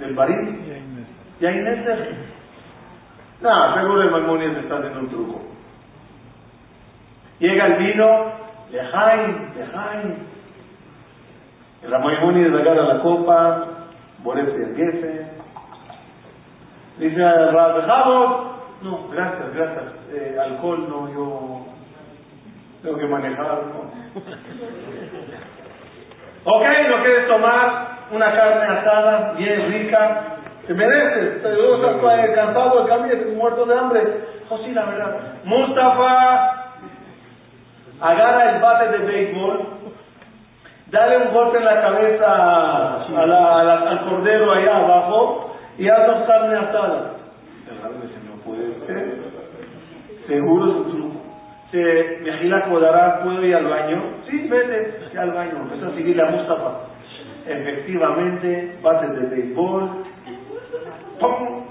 del 0.00 0.14
barril. 0.16 0.58
Y 1.40 1.46
ahí 1.46 1.58
No, 3.42 3.74
seguro 3.74 4.02
el 4.02 4.10
Maimónides 4.10 4.58
está 4.58 4.76
haciendo 4.76 5.00
un 5.00 5.08
truco. 5.08 5.40
Llega 7.40 7.66
el 7.66 7.74
vino, 7.74 8.32
lejain, 8.70 9.52
lejain. 9.56 10.26
El 11.82 11.90
Maimónides 11.90 12.60
agarra 12.60 12.94
la 12.94 13.02
copa, 13.02 13.68
Borese 14.18 14.56
el 14.56 14.76
jefe. 14.76 15.26
Dice 16.98 17.18
Rab, 17.18 17.86
No, 18.82 19.08
gracias, 19.10 19.54
gracias. 19.54 19.84
Eh, 20.12 20.38
alcohol 20.40 20.86
no, 20.88 21.12
yo. 21.12 21.66
Tengo 22.82 22.98
que 22.98 23.06
manejar, 23.06 23.62
¿no? 23.66 23.90
Ok, 26.44 26.64
no 26.88 27.02
quieres 27.04 27.28
tomar 27.28 27.98
una 28.10 28.32
carne 28.32 28.78
asada 28.78 29.32
bien 29.34 29.72
rica, 29.72 30.31
te 30.66 30.74
mereces, 30.74 31.40
pero 31.42 31.76
estás 31.76 32.34
cansado 32.34 32.78
del 32.78 32.88
camino, 32.88 33.36
muerto 33.36 33.66
de 33.66 33.78
hambre. 33.78 34.02
Oh, 34.48 34.58
sí, 34.58 34.72
la 34.72 34.84
verdad. 34.84 35.16
Mustafa 35.44 36.62
agarra 38.00 38.54
el 38.54 38.60
bate 38.60 38.98
de 38.98 38.98
béisbol, 38.98 39.60
dale 40.90 41.16
un 41.18 41.32
golpe 41.32 41.58
en 41.58 41.64
la 41.64 41.80
cabeza 41.80 43.02
al 43.02 44.04
cordero 44.08 44.52
allá 44.52 44.76
abajo 44.76 45.56
y 45.78 45.88
haz 45.88 46.06
dos 46.06 46.26
carnes 46.26 46.68
asadas. 46.68 47.02
El 48.52 48.86
ser. 48.86 49.32
Seguro 50.26 50.70
es 50.70 50.76
un 50.76 50.90
truco. 50.90 51.22
Se, 51.70 52.18
Mejila 52.22 52.64
Codará, 52.68 53.22
¿puedo 53.22 53.42
ir 53.44 53.54
al 53.56 53.66
baño? 53.66 54.02
Sí, 54.28 54.46
vete 54.48 55.18
al 55.18 55.30
baño. 55.32 55.52
Empieza 55.62 55.86
a 55.86 55.94
seguir 55.94 56.20
a 56.20 56.30
Mustafa. 56.30 56.80
Efectivamente, 57.46 58.78
bates 58.82 59.14
de 59.14 59.26
béisbol, 59.26 60.04
¡pum! 61.22 61.62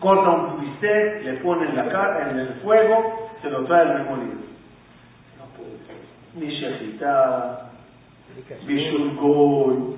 corta 0.00 0.30
un 0.30 0.60
bistec, 0.60 1.22
le 1.24 1.34
pone 1.34 1.68
en, 1.68 1.76
la, 1.76 2.30
en 2.30 2.38
el 2.38 2.48
fuego, 2.62 3.30
se 3.42 3.50
lo 3.50 3.64
trae 3.64 3.82
el 3.82 3.94
memoria. 3.94 4.34
No 5.38 5.46
puede 5.56 5.78
ser. 5.86 5.96
Ni 6.34 6.48
Shejita, 6.48 7.70
ni 8.66 9.14
Goy. 9.16 9.96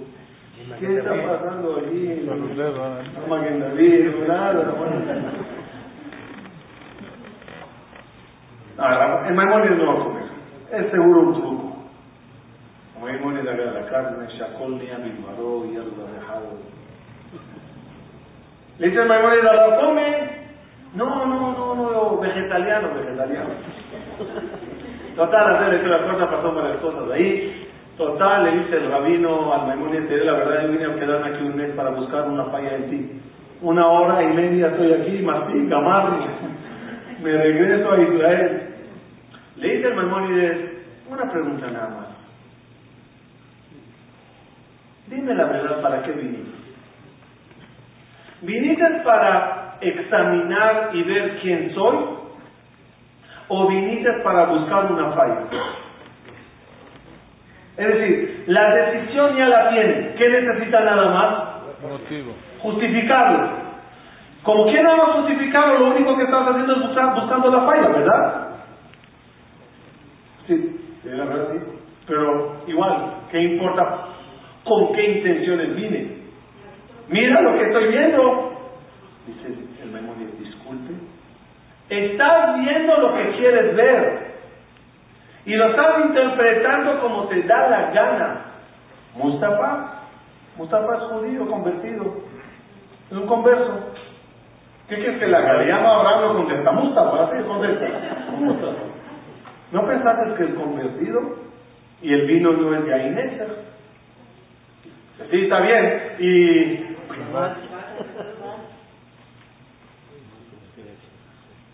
¿Qué 0.80 0.98
está 0.98 1.10
pasando 1.10 1.76
allí? 1.76 2.24
No 2.26 2.34
me 2.34 2.54
nada. 4.26 4.74
Ah, 8.80 9.24
el 9.26 9.34
Maimónides 9.34 9.78
no 9.78 9.84
lo 9.84 10.04
come. 10.04 10.20
Es 10.70 10.90
seguro 10.90 11.20
un 11.20 11.34
truco. 11.34 11.76
Maimónides 13.02 13.48
agarra 13.48 13.80
la 13.80 13.86
carne, 13.88 14.26
Shakol, 14.38 14.78
Nia, 14.78 14.98
Bilbaró, 14.98 15.66
y 15.66 15.76
algo 15.76 16.06
dejado. 16.14 16.78
Le 18.78 18.88
dice 18.88 19.02
el 19.02 19.08
Maimónides, 19.08 19.44
¿lo 19.44 19.80
come? 19.80 20.30
No, 20.94 21.26
no, 21.26 21.52
no, 21.52 21.74
no, 21.74 22.18
vegetariano, 22.18 22.94
vegetariano. 22.94 23.50
Total, 25.16 25.56
hacerle 25.56 25.80
que 25.80 25.88
la 25.88 26.06
cosa 26.06 26.30
pasó 26.30 26.54
varias 26.54 26.76
cosas 26.76 27.10
ahí. 27.10 27.66
Total, 27.96 28.44
le 28.44 28.62
dice 28.62 28.76
el 28.76 28.88
rabino 28.88 29.52
al 29.52 29.66
Maimónides, 29.66 30.24
la 30.24 30.32
verdad 30.32 30.62
yo 30.62 30.72
vine 30.72 30.84
a 30.84 30.94
quedarme 30.94 31.28
aquí 31.28 31.44
un 31.44 31.56
mes 31.56 31.70
para 31.72 31.90
buscar 31.90 32.28
una 32.28 32.44
falla 32.46 32.76
en 32.76 32.90
ti. 32.90 33.20
Una 33.62 33.84
hora 33.88 34.22
y 34.22 34.28
media 34.28 34.68
estoy 34.68 34.92
aquí, 34.92 35.22
mastica, 35.22 35.80
marri. 35.80 36.26
Me 37.22 37.32
regreso 37.32 37.92
a 37.92 38.00
Israel. 38.00 38.62
Le 39.56 39.74
dice 39.74 39.88
el 39.88 39.94
Maimónides, 39.96 40.58
una 41.10 41.28
pregunta 41.28 41.66
nada 41.68 41.88
más. 41.88 42.06
Dime 45.08 45.34
la 45.34 45.44
verdad, 45.46 45.82
¿para 45.82 46.02
qué 46.04 46.12
viniste? 46.12 46.57
¿Viniste 48.42 48.84
para 49.04 49.76
examinar 49.80 50.90
y 50.92 51.02
ver 51.02 51.38
quién 51.40 51.74
soy? 51.74 51.96
¿O 53.48 53.66
viniste 53.68 54.12
para 54.22 54.46
buscar 54.46 54.92
una 54.92 55.12
falla? 55.12 55.40
Es 57.76 57.86
decir, 57.86 58.44
la 58.48 58.74
decisión 58.74 59.36
ya 59.36 59.48
la 59.48 59.70
tiene. 59.70 60.14
¿Qué 60.16 60.28
necesita 60.28 60.80
nada 60.80 61.10
más? 61.10 61.90
Motivo. 61.90 62.32
Justificarlo. 62.60 63.68
Como 64.42 64.66
quien 64.66 64.82
no 64.82 64.92
ha 64.92 65.12
justificado, 65.14 65.78
lo 65.78 65.86
único 65.94 66.16
que 66.16 66.24
estás 66.24 66.48
haciendo 66.48 66.74
es 66.74 66.82
buscar, 66.82 67.14
buscando 67.14 67.50
la 67.50 67.66
falla, 67.66 67.88
¿verdad? 67.88 68.48
Sí, 70.46 71.00
la 71.04 71.24
verdad 71.24 71.48
sí. 71.52 71.58
Pero 72.06 72.56
igual, 72.66 73.14
¿qué 73.30 73.40
importa 73.42 74.06
con 74.64 74.92
qué 74.94 75.18
intenciones 75.18 75.76
vine? 75.76 76.17
Mira 77.08 77.40
lo 77.40 77.54
que 77.54 77.64
estoy 77.64 77.88
viendo. 77.88 78.52
Dice 79.26 79.82
el 79.82 79.90
Maimonides, 79.90 80.38
disculpe. 80.38 80.94
Estás 81.88 82.58
viendo 82.60 82.96
lo 82.98 83.14
que 83.14 83.30
quieres 83.38 83.74
ver. 83.74 84.28
Y 85.46 85.54
lo 85.54 85.70
estás 85.70 86.04
interpretando 86.04 87.00
como 87.00 87.24
te 87.28 87.42
da 87.42 87.68
la 87.68 87.90
gana. 87.90 88.44
Mustafa, 89.14 90.02
Mustafa 90.56 90.96
es 90.96 91.02
judío 91.04 91.48
convertido. 91.48 92.04
Es 93.10 93.16
un 93.16 93.26
converso. 93.26 93.94
¿Qué 94.88 94.96
quieres 94.96 95.18
que 95.18 95.26
la 95.26 95.38
haga? 95.38 95.54
Le 95.54 95.66
llama 95.66 95.88
a 95.88 96.00
Abraham 96.00 96.22
lo 96.22 96.34
contesta. 96.34 96.72
Mustafa, 96.72 97.24
así 97.24 97.42
contesta. 97.44 97.86
Mustafa. 98.38 98.82
¿No 99.72 99.86
pensaste 99.86 100.34
que 100.34 100.42
el 100.44 100.54
convertido 100.54 101.20
y 102.02 102.12
el 102.12 102.26
vino 102.26 102.52
no 102.52 102.74
es 102.74 102.84
de 102.84 102.94
ahí 102.94 103.40
Sí, 105.30 105.42
está 105.42 105.60
bien. 105.60 106.02
Y 106.18 106.87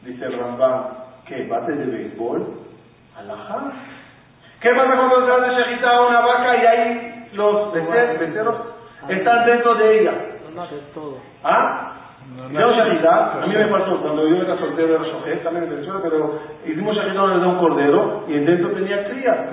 Dice 0.03 0.25
el 0.27 0.39
Rambam, 0.39 0.85
¿qué? 1.27 1.47
¿Bate 1.47 1.73
de 1.73 1.87
béisbol? 1.87 2.47
Alajá. 3.19 3.73
¿Qué 4.61 4.71
pasa 4.71 4.97
cuando 4.97 5.27
se 5.27 5.33
hace 5.33 5.63
shejita 5.63 5.91
a 5.91 6.07
una 6.07 6.21
vaca 6.21 6.57
y 6.57 6.67
ahí 6.67 7.29
los 7.35 7.73
becerros 7.73 8.57
están 9.09 9.47
dentro 9.47 9.75
de 9.77 10.01
ella? 10.01 10.13
¿Ah? 11.43 11.91
Yo 12.51 12.73
shejita, 12.73 13.43
a 13.43 13.47
mí 13.47 13.55
me 13.55 13.67
pasó 13.67 14.01
cuando 14.01 14.27
yo 14.27 14.37
era 14.37 14.59
soltero 14.59 14.97
era 14.97 15.05
shojé, 15.05 15.37
también 15.37 15.65
en 15.65 15.71
Venezuela, 15.71 16.01
pero 16.03 16.39
hicimos 16.65 16.97
shejita 16.97 17.21
donde 17.21 17.41
de 17.41 17.47
un 17.47 17.59
cordero 17.59 18.25
y 18.29 18.39
dentro 18.39 18.71
tenía 18.71 19.05
cría. 19.09 19.51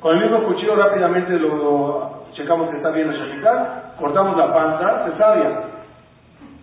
Con 0.00 0.16
el 0.16 0.22
mismo 0.22 0.44
cuchillo 0.44 0.76
rápidamente 0.76 1.32
lo 1.38 2.15
checamos 2.36 2.70
que 2.70 2.76
está 2.76 2.90
bien 2.90 3.08
la 3.08 3.14
shejita, 3.14 3.94
cortamos 3.98 4.36
la 4.36 4.52
panza, 4.52 5.06
cesárea, 5.06 5.60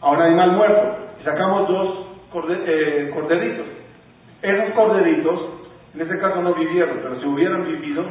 a 0.02 0.10
un 0.10 0.22
animal 0.22 0.52
muerto, 0.52 0.98
y 1.20 1.24
sacamos 1.24 1.68
dos 1.68 2.14
eh, 2.66 3.12
corderitos. 3.14 3.66
Esos 4.42 4.74
corderitos, 4.76 5.40
en 5.96 6.02
este 6.02 6.20
caso 6.20 6.42
no 6.42 6.54
vivieron, 6.54 7.00
pero 7.02 7.20
si 7.20 7.26
hubieran 7.26 7.66
vivido, 7.66 8.04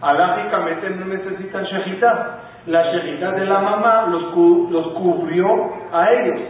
alágicamente 0.00 0.90
no 0.90 1.06
necesitan 1.06 1.64
shejita. 1.64 2.40
La 2.66 2.92
shejita 2.92 3.32
de 3.32 3.46
la 3.46 3.60
mamá 3.60 4.08
los, 4.10 4.34
los 4.70 4.92
cubrió 4.94 5.46
a 5.92 6.10
ellos. 6.12 6.40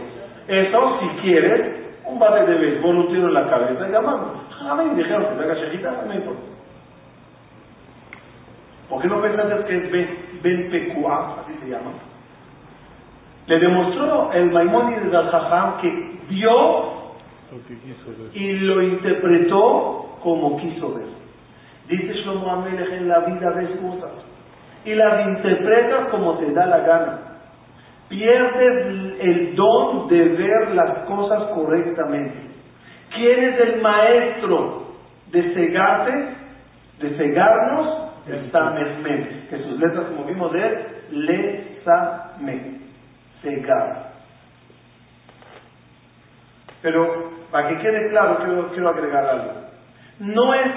Eso, 0.47 0.99
si 0.99 1.07
quieres, 1.21 1.79
un 2.05 2.19
bate 2.19 2.45
de 2.45 2.55
béisbol, 2.55 2.97
un 2.97 3.07
tiro 3.07 3.27
en 3.27 3.33
la 3.33 3.49
cabeza 3.49 3.87
y 3.87 3.91
llamamos. 3.91 4.39
A 4.67 4.75
mí 4.75 4.95
dijeron 4.95 5.25
que 5.37 5.43
haga 5.43 5.53
shejita, 5.53 6.03
no 6.05 6.13
importa. 6.13 6.58
¿Por 8.89 9.01
qué 9.01 9.07
no 9.07 9.21
pensaste 9.21 9.65
que 9.65 9.77
es 9.77 9.91
Ben, 9.91 10.69
ben 10.71 11.05
así 11.05 11.53
se 11.61 11.69
llama? 11.69 11.91
Le 13.47 13.59
demostró 13.59 14.31
el 14.33 14.51
Maimónides 14.51 15.13
al 15.13 15.29
Jajam 15.29 15.77
que 15.81 16.19
vio 16.29 16.99
y 18.33 18.53
lo 18.59 18.81
interpretó 18.81 20.17
como 20.21 20.57
quiso 20.57 20.93
ver. 20.93 21.07
Dice 21.87 22.13
Shlomo 22.21 22.51
Amelech, 22.51 22.91
en 22.91 23.07
la 23.07 23.19
vida 23.21 23.49
ves 23.51 23.69
cosas 23.81 24.11
y 24.85 24.93
las 24.93 25.27
interpretas 25.27 26.09
como 26.09 26.37
te 26.37 26.51
da 26.51 26.65
la 26.65 26.79
gana. 26.79 27.19
Pierdes 28.07 29.19
el 29.19 29.55
don 29.55 30.07
de 30.07 30.29
ver 30.29 30.75
las 30.75 30.99
cosas 31.05 31.51
correctamente. 31.53 32.49
¿Quién 33.15 33.43
es 33.43 33.59
el 33.59 33.81
maestro 33.81 34.83
de 35.31 35.53
cegarte, 35.53 36.35
de 37.01 37.09
cegarnos? 37.17 38.08
Que 38.29 39.57
sus 39.63 39.79
letras, 39.79 40.05
como 40.07 40.25
vimos, 40.25 40.53
es 40.55 41.11
Le 41.11 41.69
me 42.39 42.79
cegar. 43.41 44.09
Pero 46.81 47.31
para 47.51 47.69
que 47.69 47.77
quede 47.79 48.09
claro, 48.09 48.37
quiero, 48.37 48.69
quiero 48.69 48.89
agregar 48.89 49.25
algo. 49.25 49.51
No 50.19 50.53
es 50.53 50.67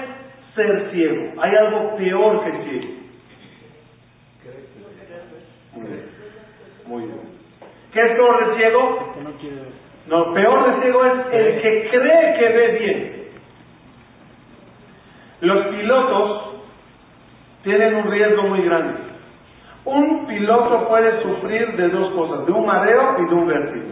ser 0.55 0.91
ciego, 0.91 1.41
hay 1.41 1.55
algo 1.55 1.95
peor 1.97 2.43
que 2.43 2.51
ciego. 2.63 2.93
Muy 5.73 5.87
bien. 5.87 6.05
Muy 6.85 7.03
bien. 7.03 7.19
¿Qué 7.93 8.01
es 8.01 8.11
peor 8.13 8.47
de 8.49 8.55
ciego? 8.57 9.13
No, 10.07 10.33
peor 10.33 10.75
de 10.75 10.81
ciego 10.81 11.05
es 11.05 11.13
el 11.31 11.61
que 11.61 11.89
cree 11.89 12.39
que 12.39 12.49
ve 12.49 12.79
bien. 12.79 13.23
Los 15.41 15.67
pilotos 15.67 16.52
tienen 17.63 17.95
un 17.95 18.11
riesgo 18.11 18.43
muy 18.43 18.61
grande. 18.61 18.99
Un 19.85 20.27
piloto 20.27 20.87
puede 20.87 21.21
sufrir 21.23 21.75
de 21.75 21.89
dos 21.89 22.13
cosas, 22.13 22.45
de 22.45 22.51
un 22.51 22.65
mareo 22.65 23.15
y 23.19 23.25
de 23.25 23.33
un 23.33 23.47
vértigo. 23.47 23.85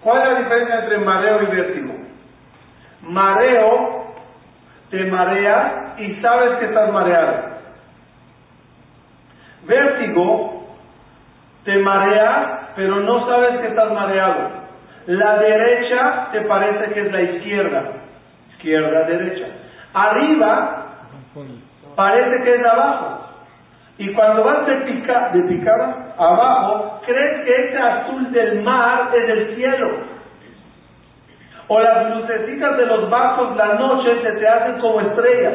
¿Cuál 0.00 0.22
es 0.22 0.28
la 0.28 0.38
diferencia 0.38 0.80
entre 0.80 0.98
mareo 0.98 1.42
y 1.42 1.46
vértigo? 1.46 1.94
Mareo, 3.02 4.14
te 4.90 5.04
mareas 5.04 5.98
y 5.98 6.14
sabes 6.16 6.58
que 6.58 6.66
estás 6.66 6.92
mareado. 6.92 7.52
Vértigo, 9.64 10.66
te 11.64 11.78
mareas, 11.78 12.46
pero 12.74 12.96
no 13.00 13.26
sabes 13.26 13.60
que 13.60 13.68
estás 13.68 13.92
mareado. 13.92 14.62
La 15.06 15.38
derecha 15.38 16.28
te 16.32 16.40
parece 16.42 16.92
que 16.92 17.00
es 17.00 17.12
la 17.12 17.22
izquierda. 17.22 17.82
Izquierda, 18.54 19.04
derecha. 19.04 19.46
Arriba 19.94 20.82
parece 21.94 22.44
que 22.44 22.54
es 22.54 22.64
abajo. 22.64 23.22
Y 23.98 24.12
cuando 24.14 24.44
vas 24.44 24.66
de, 24.66 24.76
pica, 24.76 25.30
de 25.32 25.42
picada 25.42 26.14
abajo, 26.18 27.00
crees 27.06 27.44
que 27.44 27.54
ese 27.54 27.78
azul 27.78 28.32
del 28.32 28.62
mar 28.62 29.10
es 29.14 29.28
el 29.28 29.56
cielo. 29.56 29.90
O 31.68 31.80
las 31.80 32.16
lucecitas 32.16 32.76
de 32.76 32.86
los 32.86 33.08
vasos 33.10 33.56
la 33.56 33.74
noche 33.74 34.20
se 34.22 34.32
te 34.32 34.48
hacen 34.48 34.80
como 34.80 35.00
estrellas, 35.00 35.54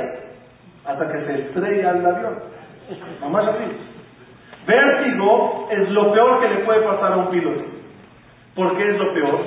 hasta 0.86 1.12
que 1.12 1.26
se 1.26 1.34
estrella 1.42 1.92
el 1.92 2.06
avión. 2.06 2.40
Mamá 3.22 3.42
así. 3.42 3.88
Vértigo 4.66 5.68
es 5.72 5.90
lo 5.90 6.12
peor 6.14 6.40
que 6.42 6.50
le 6.50 6.66
puede 6.66 6.82
pasar 6.82 7.14
a 7.14 7.18
un 7.18 7.30
piloto. 7.30 7.64
¿Por 8.56 8.78
qué 8.78 8.90
es 8.90 8.98
lo 8.98 9.14
peor? 9.14 9.40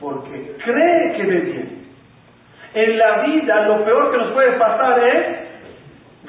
Porque 0.00 0.56
cree 0.64 1.12
que 1.16 1.22
ve 1.24 1.40
bien. 1.40 1.86
En 2.74 2.98
la 2.98 3.22
vida 3.22 3.66
lo 3.66 3.84
peor 3.84 4.10
que 4.10 4.18
nos 4.18 4.32
puede 4.32 4.52
pasar 4.52 4.98
es 5.04 5.39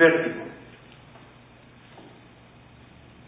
vértigo. 0.01 0.45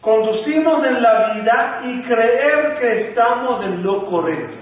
Conducimos 0.02 0.86
en 0.86 1.02
la 1.02 1.34
vida 1.34 1.82
y 1.86 2.02
creer 2.02 2.78
que 2.80 3.02
estamos 3.10 3.64
en 3.64 3.84
lo 3.84 4.06
correcto. 4.08 4.58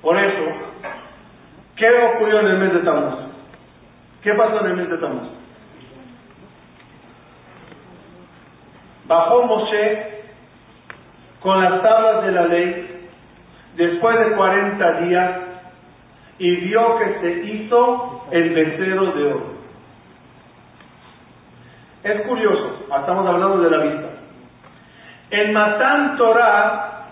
Por 0.00 0.16
eso, 0.16 0.44
¿qué 1.76 1.86
ocurrió 2.14 2.40
en 2.40 2.46
el 2.46 2.58
mes 2.58 2.72
de 2.72 2.78
Tamuz? 2.80 3.14
¿Qué 4.22 4.32
pasó 4.32 4.60
en 4.60 4.70
el 4.70 4.76
mes 4.76 4.88
de 4.88 4.96
Tamuz? 4.96 5.37
Bajó 9.08 9.42
Moshe 9.44 10.22
con 11.40 11.62
las 11.62 11.82
tablas 11.82 12.26
de 12.26 12.32
la 12.32 12.46
ley 12.46 13.08
después 13.76 14.18
de 14.18 14.36
40 14.36 14.92
días 15.00 15.30
y 16.38 16.56
vio 16.56 16.98
que 16.98 17.20
se 17.20 17.30
hizo 17.46 18.26
el 18.30 18.50
becerro 18.50 19.12
de 19.12 19.24
oro. 19.24 19.58
Es 22.04 22.20
curioso, 22.22 22.86
estamos 23.00 23.26
hablando 23.26 23.58
de 23.60 23.70
la 23.70 23.78
vista. 23.78 24.08
En 25.30 25.52
Matán 25.52 26.16
Torah 26.16 27.06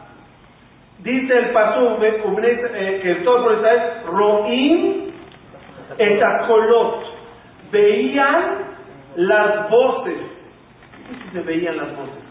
dice 0.99 1.39
el 1.39 1.51
pasú 1.51 1.99
eh, 2.03 3.01
que 3.03 3.15
todo 3.25 3.43
por 3.45 3.67
es 3.67 4.07
Roim 4.07 5.13
etakolot. 5.99 7.05
Veían 7.73 8.59
las 9.17 9.69
voces. 9.71 10.36
¿Qué 11.09 11.31
se 11.33 11.41
veían 11.41 11.77
las 11.77 11.97
voces? 11.97 12.25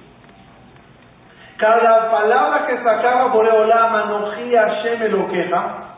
Cada 1.57 2.11
palabra 2.11 2.67
que 2.67 2.77
sacaba 2.83 3.27
Boreolá, 3.27 4.03
Anoji 4.03 4.53
Hashem 4.53 5.29
queja, 5.29 5.95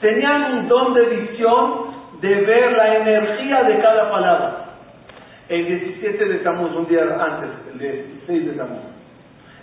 tenían 0.00 0.52
un 0.52 0.68
don 0.68 0.94
de 0.94 1.04
visión 1.04 1.90
de 2.20 2.34
ver 2.42 2.72
la 2.72 2.96
energía 2.96 3.62
de 3.62 3.78
cada 3.80 4.10
palabra. 4.10 4.66
El 5.48 5.66
17 5.66 6.24
de 6.26 6.38
Tamuz, 6.40 6.74
un 6.76 6.86
día 6.86 7.02
antes, 7.02 7.50
el 7.72 7.78
16 7.78 8.46
de 8.46 8.52
Tamuz, 8.52 8.82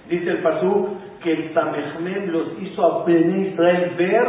dice 0.09 0.31
el 0.31 0.39
Pasú 0.39 0.97
que 1.23 1.31
el 1.31 1.53
Samechmen 1.53 2.31
los 2.31 2.61
hizo 2.61 2.83
a 2.83 3.05
Ben 3.05 3.45
Israel 3.45 3.93
ver 3.97 4.27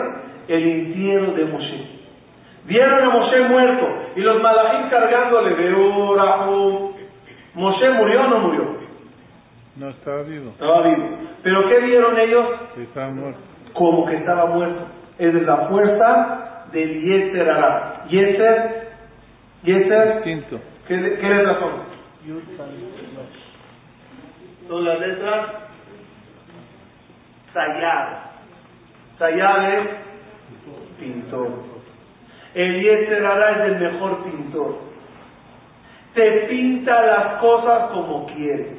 el 0.49 0.69
entierro 0.69 1.33
de 1.33 1.45
Moshe. 1.47 1.99
Vieron 2.65 3.05
a 3.05 3.11
Moshe 3.11 3.41
muerto 3.49 3.87
y 4.17 4.21
los 4.21 4.43
malajim 4.43 4.91
cargándole, 4.91 5.55
Beurahum. 5.55 6.98
¿Moshe 7.59 7.91
murió 7.91 8.23
o 8.23 8.29
no 8.29 8.39
murió? 8.39 8.77
No, 9.75 9.89
estaba 9.89 10.23
vivo. 10.23 10.51
Estaba 10.51 10.81
vivo. 10.83 11.09
¿Pero 11.43 11.69
qué 11.69 11.81
vieron 11.81 12.17
ellos? 12.21 12.47
estaba 12.77 13.11
muerto. 13.11 13.41
Como 13.73 14.07
que 14.07 14.15
estaba 14.15 14.47
muerto. 14.47 14.87
Es 15.19 15.35
de 15.35 15.41
la 15.41 15.57
fuerza 15.69 16.67
del 16.71 17.03
Yeter 17.03 17.51
Ara. 17.51 18.05
Yeter, 18.09 18.91
Yeter, 19.65 20.23
Quinto. 20.23 20.61
¿qué, 20.87 21.19
qué 21.21 21.29
letras 21.29 21.59
son? 21.59 21.73
Son 24.69 24.85
las 24.85 25.01
letras 25.01 25.47
Sayar. 27.53 28.31
Sayar 29.19 29.75
es 29.75 29.89
pintor. 31.01 31.49
El 32.55 32.83
Yeter 32.83 33.27
Ara 33.27 33.51
es 33.51 33.73
el 33.73 33.81
mejor 33.81 34.23
pintor. 34.23 34.88
Te 36.19 36.31
pinta 36.49 37.01
las 37.01 37.41
cosas 37.41 37.91
como 37.93 38.27
quiere. 38.27 38.77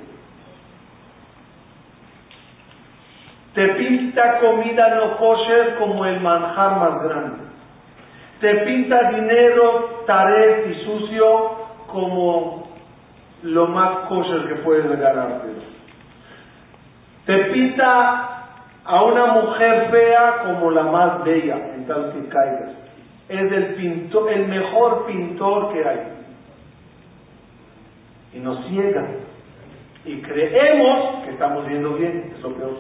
Te 3.53 3.65
pinta 3.75 4.39
comida 4.39 4.95
no 4.95 5.15
kosher 5.15 5.75
como 5.75 6.03
el 6.03 6.19
manjar 6.19 6.79
más 6.79 7.01
grande. 7.01 7.37
Te 8.41 8.55
pinta 8.65 9.11
dinero 9.11 10.03
taref 10.05 10.69
y 10.69 10.83
sucio 10.83 11.51
como 11.87 12.67
lo 13.43 13.67
más 13.67 14.09
kosher 14.09 14.49
que 14.49 14.55
puedes 14.55 14.85
regalarte. 14.89 15.47
Te 17.25 17.37
pinta 17.53 18.49
a 18.83 19.01
una 19.01 19.27
mujer 19.27 19.87
fea 19.91 20.43
como 20.43 20.71
la 20.71 20.83
más 20.83 21.23
bella 21.23 21.55
en 21.73 21.87
tal 21.87 22.11
que 22.11 22.27
caigas. 22.27 22.71
Es 23.29 23.49
el, 23.49 23.75
pintor, 23.75 24.29
el 24.29 24.45
mejor 24.49 25.05
pintor 25.05 25.71
que 25.71 25.87
hay. 25.87 26.18
Y 28.33 28.39
nos 28.39 28.65
ciega. 28.67 29.05
Y 30.05 30.21
creemos 30.21 31.25
que 31.25 31.31
estamos 31.31 31.67
viendo 31.67 31.93
bien. 31.95 32.31
Es 32.35 32.41
lo 32.41 32.53
peor. 32.53 32.77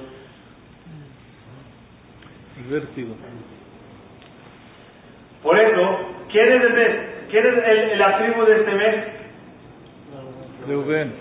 Vértigo. 2.69 3.15
Por 5.41 5.57
eso, 5.57 5.97
¿quién 6.31 6.47
es 6.51 6.61
el 6.61 6.73
mes? 6.73 6.95
¿Quién 7.29 7.45
es 7.45 7.63
el, 7.65 7.99
la 7.99 8.17
tribu 8.17 8.43
de 8.43 8.55
este 8.57 8.71
mes? 8.73 8.95
Reuben. 10.67 11.13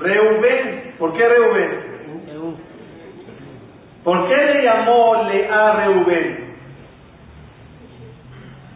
Reubén. 0.00 0.94
¿Por 0.98 1.16
qué 1.16 1.28
Reubén? 1.28 1.94
¿Por 4.04 4.28
qué 4.28 4.36
le 4.36 4.62
llamó 4.62 5.24
Lea 5.24 5.72
Reubén? 5.72 6.54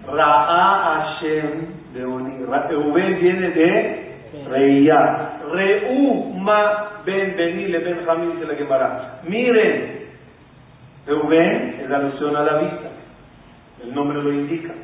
Ra'a 0.07 1.19
Hashem 1.21 1.93
de 1.93 2.05
Oni. 2.05 2.45
Reubén 2.47 3.21
viene 3.21 3.51
de 3.51 3.98
Reía. 4.49 5.41
Reuma 5.53 7.03
Ben 7.05 7.37
Benile 7.37 7.79
Ben 7.79 8.05
Jamil 8.05 8.33
dice 8.33 8.47
la 8.47 8.55
Gemara. 8.55 9.21
Miren, 9.25 10.09
Reubén 11.07 11.81
es 11.83 11.91
alusión 11.91 12.37
a 12.37 12.43
la 12.43 12.59
vista. 12.59 12.89
El 13.83 13.95
nombre 13.95 14.23
lo 14.23 14.33
indica. 14.33 14.75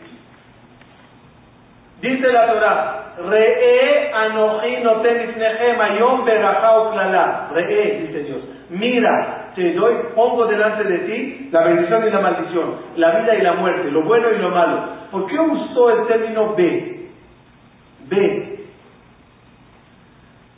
Dice 2.01 2.33
la 2.33 2.47
Torah, 2.47 3.05
Re'e 3.17 4.11
anoji 4.13 4.83
noten 4.83 5.29
ifnechem 5.29 5.81
ayom 5.81 6.25
berajá 6.25 6.91
klala. 6.93 7.51
Re'e, 7.55 8.07
dice 8.07 8.25
Dios. 8.25 8.43
Mira, 8.71 9.53
te 9.55 9.73
doy, 9.73 9.95
pongo 10.15 10.47
delante 10.47 10.85
de 10.85 10.99
ti 10.99 11.49
la 11.53 11.63
bendición 11.63 12.07
y 12.07 12.11
la 12.11 12.21
maldición, 12.21 12.75
la 12.97 13.21
vida 13.21 13.35
y 13.37 13.43
la 13.43 13.53
muerte, 13.55 13.91
lo 13.91 14.03
bueno 14.03 14.29
y 14.33 14.39
lo 14.39 14.51
malo. 14.51 14.83
¿Por 15.11 15.27
qué 15.27 15.39
usó 15.39 15.91
el 15.91 16.07
término 16.09 16.55
B? 16.55 17.09
B. 18.09 18.54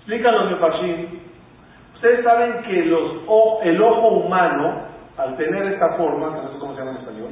Explican 0.06 0.34
los 0.36 0.50
Mefashim. 0.52 1.06
Ustedes 1.96 2.22
saben 2.22 2.62
que 2.62 2.84
los, 2.84 3.12
el 3.64 3.82
ojo 3.82 4.08
humano 4.08 4.82
al 5.18 5.36
tener 5.36 5.72
esta 5.72 5.94
forma, 5.94 6.32
que 6.32 6.42
no 6.42 6.52
sé 6.52 6.58
cómo 6.60 6.74
se 6.74 6.78
llama 6.78 6.92
en 6.92 6.96
español, 6.98 7.30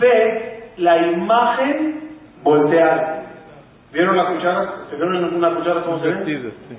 ve 0.00 0.72
la 0.78 0.96
imagen 0.96 2.18
volteada. 2.42 3.22
¿Vieron 3.92 4.16
la 4.16 4.34
cuchara? 4.34 4.74
¿Se 4.90 4.96
vieron 4.96 5.32
una 5.32 5.54
cuchara 5.54 5.82
cómo 5.82 6.00
se 6.00 6.08
ve? 6.08 6.24
Sí. 6.24 6.76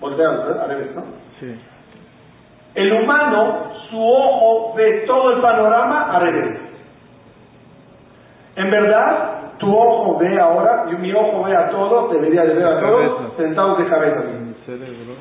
Volteada, 0.00 0.38
¿verdad? 0.38 0.62
Al 0.64 0.68
revés, 0.68 0.94
¿no? 0.96 1.04
Sí. 1.38 1.60
El 2.74 2.92
humano, 2.94 3.70
su 3.88 4.02
ojo 4.02 4.74
ve 4.74 5.04
todo 5.06 5.36
el 5.36 5.40
panorama 5.40 6.16
al 6.16 6.22
revés. 6.22 6.60
En 8.56 8.70
verdad, 8.72 9.31
tu 9.62 9.72
ojo 9.72 10.18
ve 10.18 10.40
ahora, 10.40 10.86
y 10.90 10.96
mi 10.96 11.12
ojo 11.12 11.44
ve 11.44 11.56
a 11.56 11.70
todo, 11.70 12.08
debería 12.08 12.42
de 12.42 12.54
ver 12.54 12.66
a 12.66 12.80
todos, 12.80 13.36
sentados 13.36 13.78
de 13.78 13.86
cabeza. 13.86 14.22
Cerebro. 14.66 15.14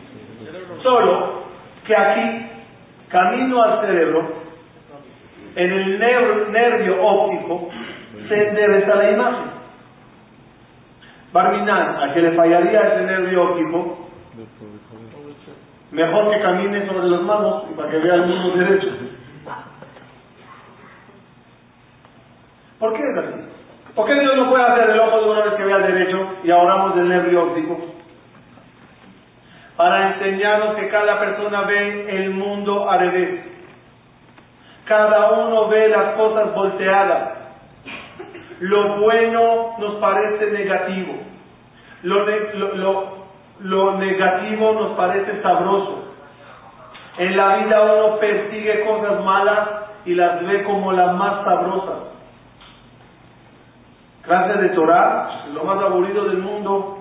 Solo 0.82 1.44
que 1.86 1.96
aquí 1.96 2.50
camino 3.10 3.62
al 3.62 3.82
cerebro, 3.82 4.24
en 5.56 5.72
el 5.72 6.00
nervio 6.00 7.04
óptico, 7.04 7.70
se 8.28 8.48
endereza 8.48 8.96
la 8.96 9.12
imagen. 9.12 9.52
Barminan, 11.32 12.02
a 12.02 12.12
que 12.12 12.22
le 12.22 12.32
fallaría 12.32 12.82
ese 12.82 13.06
nervio 13.06 13.44
óptico, 13.44 14.08
mejor 15.92 16.32
que 16.32 16.42
camine 16.42 16.88
sobre 16.88 17.10
las 17.10 17.22
manos 17.22 17.66
y 17.70 17.76
para 17.76 17.92
que 17.92 17.98
vea 17.98 18.16
el 18.16 18.26
mundo 18.26 18.58
derecho. 18.58 18.88
¿Por 22.80 22.94
qué 22.94 23.04
es 23.04 23.18
así? 23.18 23.51
¿Por 23.96 24.08
qué 24.08 24.14
Dios 24.16 24.38
no 24.38 24.50
puede 24.50 24.64
hacer 24.64 24.89
el 24.92 25.00
ojo 25.00 25.22
de 25.22 25.30
una 25.32 25.44
vez 25.44 25.54
que 25.56 25.66
vea 25.66 25.80
derecho 25.80 26.38
y 26.44 26.52
ahorramos 26.52 26.96
del 26.96 27.10
nervio 27.10 27.44
óptico? 27.44 27.78
Para 29.76 30.14
enseñarnos 30.14 30.76
que 30.76 30.88
cada 30.89 31.20
persona 31.20 31.62
ve 31.62 32.06
el 32.10 32.30
mundo 32.32 32.89
al 32.89 33.00
revés. 33.00 33.42
Cada 34.86 35.32
uno 35.32 35.68
ve 35.68 35.89
las 35.89 36.14
cosas 36.16 36.54
volteadas. 36.54 37.32
Lo 38.62 39.00
bueno 39.00 39.76
nos 39.80 39.96
parece 39.96 40.52
negativo. 40.52 41.14
Lo, 42.04 42.26
lo, 42.76 43.26
lo 43.60 43.98
negativo 43.98 44.74
nos 44.74 44.92
parece 44.92 45.42
sabroso. 45.42 46.14
En 47.18 47.36
la 47.36 47.58
vida 47.58 47.82
uno 47.82 48.20
persigue 48.20 48.86
cosas 48.86 49.24
malas 49.26 49.70
y 50.06 50.14
las 50.16 50.46
ve 50.46 50.64
como 50.64 50.94
las 50.94 51.14
más 51.14 51.44
sabrosas. 51.44 52.11
Clases 54.24 54.62
de 54.62 54.70
Torah, 54.70 55.46
lo 55.54 55.64
más 55.64 55.82
aburrido 55.84 56.26
del 56.26 56.38
mundo. 56.38 56.98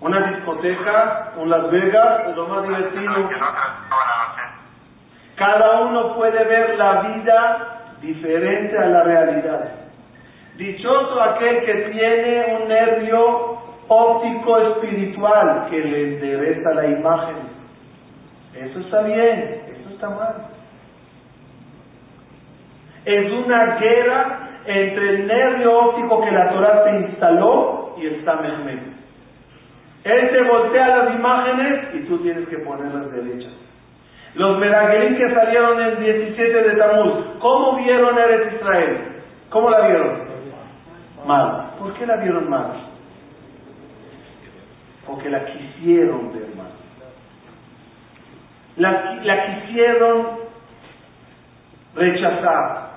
Una 0.00 0.30
discoteca, 0.30 1.32
un 1.36 1.50
Las 1.50 1.70
Vegas, 1.70 2.28
es 2.28 2.36
lo 2.36 2.46
más 2.46 2.62
divertido. 2.62 3.30
Cada 5.36 5.80
uno 5.82 6.14
puede 6.14 6.44
ver 6.44 6.76
la 6.76 7.02
vida 7.02 7.78
diferente 8.00 8.78
a 8.78 8.86
la 8.86 9.02
realidad. 9.02 9.70
Dichoso 10.56 11.22
aquel 11.22 11.64
que 11.64 11.74
tiene 11.92 12.58
un 12.60 12.68
nervio 12.68 13.58
óptico 13.88 14.58
espiritual 14.58 15.66
que 15.70 15.78
le 15.78 16.14
endereza 16.14 16.74
la 16.74 16.86
imagen. 16.86 17.36
Eso 18.54 18.80
está 18.80 19.02
bien, 19.02 19.62
eso 19.68 19.90
está 19.94 20.10
mal. 20.10 20.34
Es 23.04 23.32
una 23.32 23.76
guerra 23.76 24.47
entre 24.68 25.08
el 25.08 25.26
nervio 25.26 25.78
óptico 25.78 26.22
que 26.22 26.30
la 26.30 26.50
Torah 26.50 26.84
te 26.84 27.00
instaló 27.00 27.94
y 27.96 28.06
el 28.06 28.24
Samehmed. 28.24 28.78
Él 30.04 30.30
te 30.30 30.42
voltea 30.42 31.04
las 31.04 31.14
imágenes 31.14 31.94
y 31.94 31.98
tú 32.00 32.18
tienes 32.18 32.46
que 32.48 32.58
ponerlas 32.58 33.10
derechas. 33.10 33.52
Los 34.34 34.58
Meragelim 34.58 35.16
que 35.16 35.34
salieron 35.34 35.80
el 35.80 35.98
17 35.98 36.62
de 36.62 36.76
Tamuz, 36.76 37.24
¿cómo 37.40 37.76
vieron 37.76 38.18
Eretz 38.18 38.54
Israel? 38.54 38.98
¿Cómo 39.48 39.70
la 39.70 39.86
vieron? 39.86 40.28
Mal. 41.26 41.70
¿Por 41.78 41.94
qué 41.94 42.06
la 42.06 42.16
vieron 42.16 42.48
mal? 42.48 42.72
Porque 45.06 45.30
la 45.30 45.46
quisieron 45.46 46.32
ver 46.32 46.48
mal. 46.56 46.68
La 49.24 49.46
quisieron 49.46 50.26
rechazar. 51.96 52.87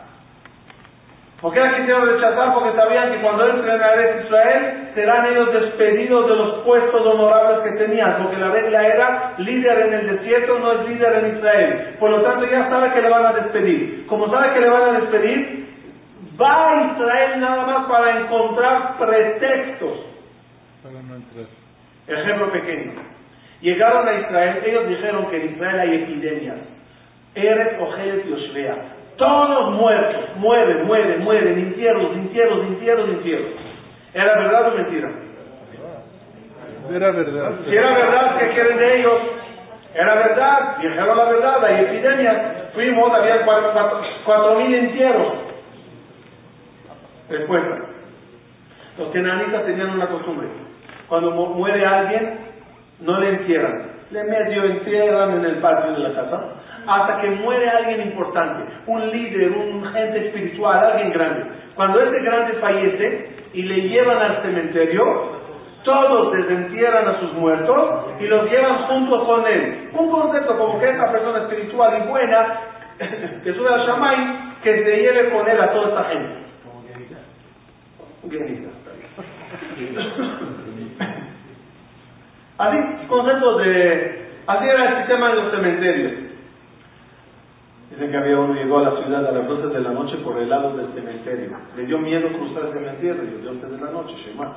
¿Por 1.42 1.52
qué 1.54 1.60
la 1.60 1.76
quisieron 1.76 2.08
rechazar? 2.08 2.54
Porque 2.54 2.76
sabían 2.76 3.12
que 3.12 3.22
cuando 3.22 3.48
entren 3.48 3.82
a 3.82 4.22
Israel 4.24 4.90
serán 4.94 5.26
ellos 5.26 5.52
despedidos 5.52 6.30
de 6.30 6.36
los 6.36 6.60
puestos 6.60 7.04
honorables 7.04 7.62
que 7.64 7.84
tenían, 7.84 8.22
porque 8.22 8.38
la 8.38 8.50
bestia 8.50 8.88
era 8.88 9.34
líder 9.40 9.80
en 9.88 9.94
el 9.94 10.18
desierto, 10.18 10.60
no 10.60 10.72
es 10.74 10.90
líder 10.90 11.26
en 11.26 11.38
Israel. 11.38 11.96
Por 12.00 12.12
lo 12.12 12.22
tanto 12.22 12.46
ya 12.46 12.70
sabe 12.70 12.92
que 12.94 13.02
le 13.02 13.10
van 13.10 13.26
a 13.26 13.34
despedir. 13.34 14.06
Como 14.06 14.30
sabe 14.30 14.54
que 14.54 14.60
le 14.60 14.70
van 14.70 14.84
a 14.84 15.00
despedir, 15.00 15.68
va 16.40 16.70
a 16.70 16.92
Israel 16.94 17.40
nada 17.40 17.66
más 17.66 17.88
para 17.88 18.20
encontrar 18.20 18.98
pretextos. 19.00 20.00
Para 20.84 21.02
no 21.02 21.16
entrar. 21.16 21.46
Ejemplo 22.08 22.52
pequeño. 22.52 22.92
Llegaron 23.62 24.08
a 24.08 24.14
Israel, 24.14 24.64
ellos 24.64 24.90
dijeron 24.90 25.26
que 25.28 25.38
en 25.38 25.54
Israel 25.54 25.80
hay 25.80 26.04
epidemias. 26.04 26.58
Eres, 27.34 27.80
Ojelet 27.80 28.28
y 28.28 28.34
Oshvea. 28.34 29.01
Todos 29.22 29.76
muertos, 29.76 30.36
mueren, 30.38 30.88
mueren, 30.88 31.24
mueren, 31.24 31.60
infiernos, 31.60 32.18
infiernos, 32.18 32.66
infiernos, 32.70 33.08
infiernos. 33.08 33.52
¿Era 34.16 34.36
verdad 34.36 34.74
o 34.74 34.78
mentira? 34.78 35.12
Era 36.92 37.12
verdad. 37.12 37.52
Si 37.64 37.76
era 37.76 37.94
verdad, 37.94 38.40
¿qué 38.40 38.48
quieren 38.50 38.78
de 38.80 39.00
ellos? 39.00 39.20
Era 39.94 40.16
verdad, 40.16 40.78
dijeron 40.78 41.16
la 41.16 41.26
verdad, 41.26 41.64
hay 41.66 41.84
epidemias. 41.84 42.42
Fuimos, 42.74 43.14
había 43.14 43.46
cuatro, 43.46 44.02
cuatro, 44.26 44.56
mil 44.56 44.74
entierros. 44.74 45.34
Respuesta. 47.30 47.78
Los 48.98 49.10
kenanitas 49.10 49.66
tenían 49.68 49.92
una 49.92 50.08
costumbre. 50.08 50.48
Cuando 51.08 51.30
muere 51.30 51.86
alguien, 51.86 52.40
no 53.02 53.20
le 53.20 53.30
entierran. 53.30 53.91
Le 54.12 54.24
medio 54.26 54.66
entierran 54.66 55.38
en 55.38 55.46
el 55.46 55.56
patio 55.58 55.94
de 55.94 56.00
la 56.00 56.14
casa 56.14 56.44
hasta 56.88 57.22
que 57.22 57.30
muere 57.30 57.70
alguien 57.70 58.02
importante, 58.02 58.64
un 58.88 59.10
líder, 59.10 59.52
un 59.52 59.86
gente 59.94 60.28
espiritual, 60.28 60.84
alguien 60.84 61.12
grande. 61.12 61.46
Cuando 61.76 62.02
ese 62.02 62.20
grande 62.22 62.54
fallece 62.56 63.30
y 63.54 63.62
le 63.64 63.88
llevan 63.88 64.18
al 64.18 64.42
cementerio, 64.42 65.40
todos 65.84 66.34
desentierran 66.34 67.08
a 67.08 67.20
sus 67.20 67.34
muertos 67.34 68.06
y 68.20 68.26
los 68.26 68.50
llevan 68.50 68.88
junto 68.88 69.26
con 69.26 69.46
él. 69.48 69.90
Un 69.94 70.12
concepto 70.12 70.58
como 70.58 70.80
que 70.80 70.90
esta 70.90 71.12
persona 71.12 71.40
espiritual 71.40 72.04
y 72.04 72.08
buena, 72.08 72.60
que 73.44 73.54
sube 73.54 73.74
al 73.74 73.86
Shamay, 73.86 74.40
que 74.64 74.84
se 74.84 74.98
lleve 74.98 75.30
con 75.32 75.48
él 75.50 75.62
a 75.62 75.72
toda 75.72 75.90
esta 75.90 76.04
gente. 76.06 76.42
Así, 82.62 83.08
conceptos 83.08 83.58
de... 83.64 84.22
Así 84.46 84.66
era 84.66 84.90
el 84.90 84.98
sistema 85.00 85.30
de 85.30 85.36
los 85.36 85.52
cementerios. 85.52 86.12
Dicen 87.90 88.12
que 88.12 88.18
había 88.18 88.40
uno 88.40 88.54
llegó 88.54 88.80
a 88.80 88.84
la 88.84 89.02
ciudad 89.02 89.26
a 89.26 89.32
las 89.32 89.48
12 89.48 89.68
de 89.68 89.82
la 89.82 89.92
noche 89.92 90.18
por 90.18 90.38
el 90.38 90.50
lado 90.50 90.78
del 90.78 90.94
cementerio. 90.94 91.58
Le 91.76 91.86
dio 91.86 91.98
miedo 91.98 92.30
cruzar 92.30 92.68
el 92.68 92.74
cementerio, 92.74 93.24
y 93.24 93.44
12 93.44 93.68
de 93.68 93.78
la 93.78 93.92
noche, 93.92 94.14
Shema. 94.24 94.56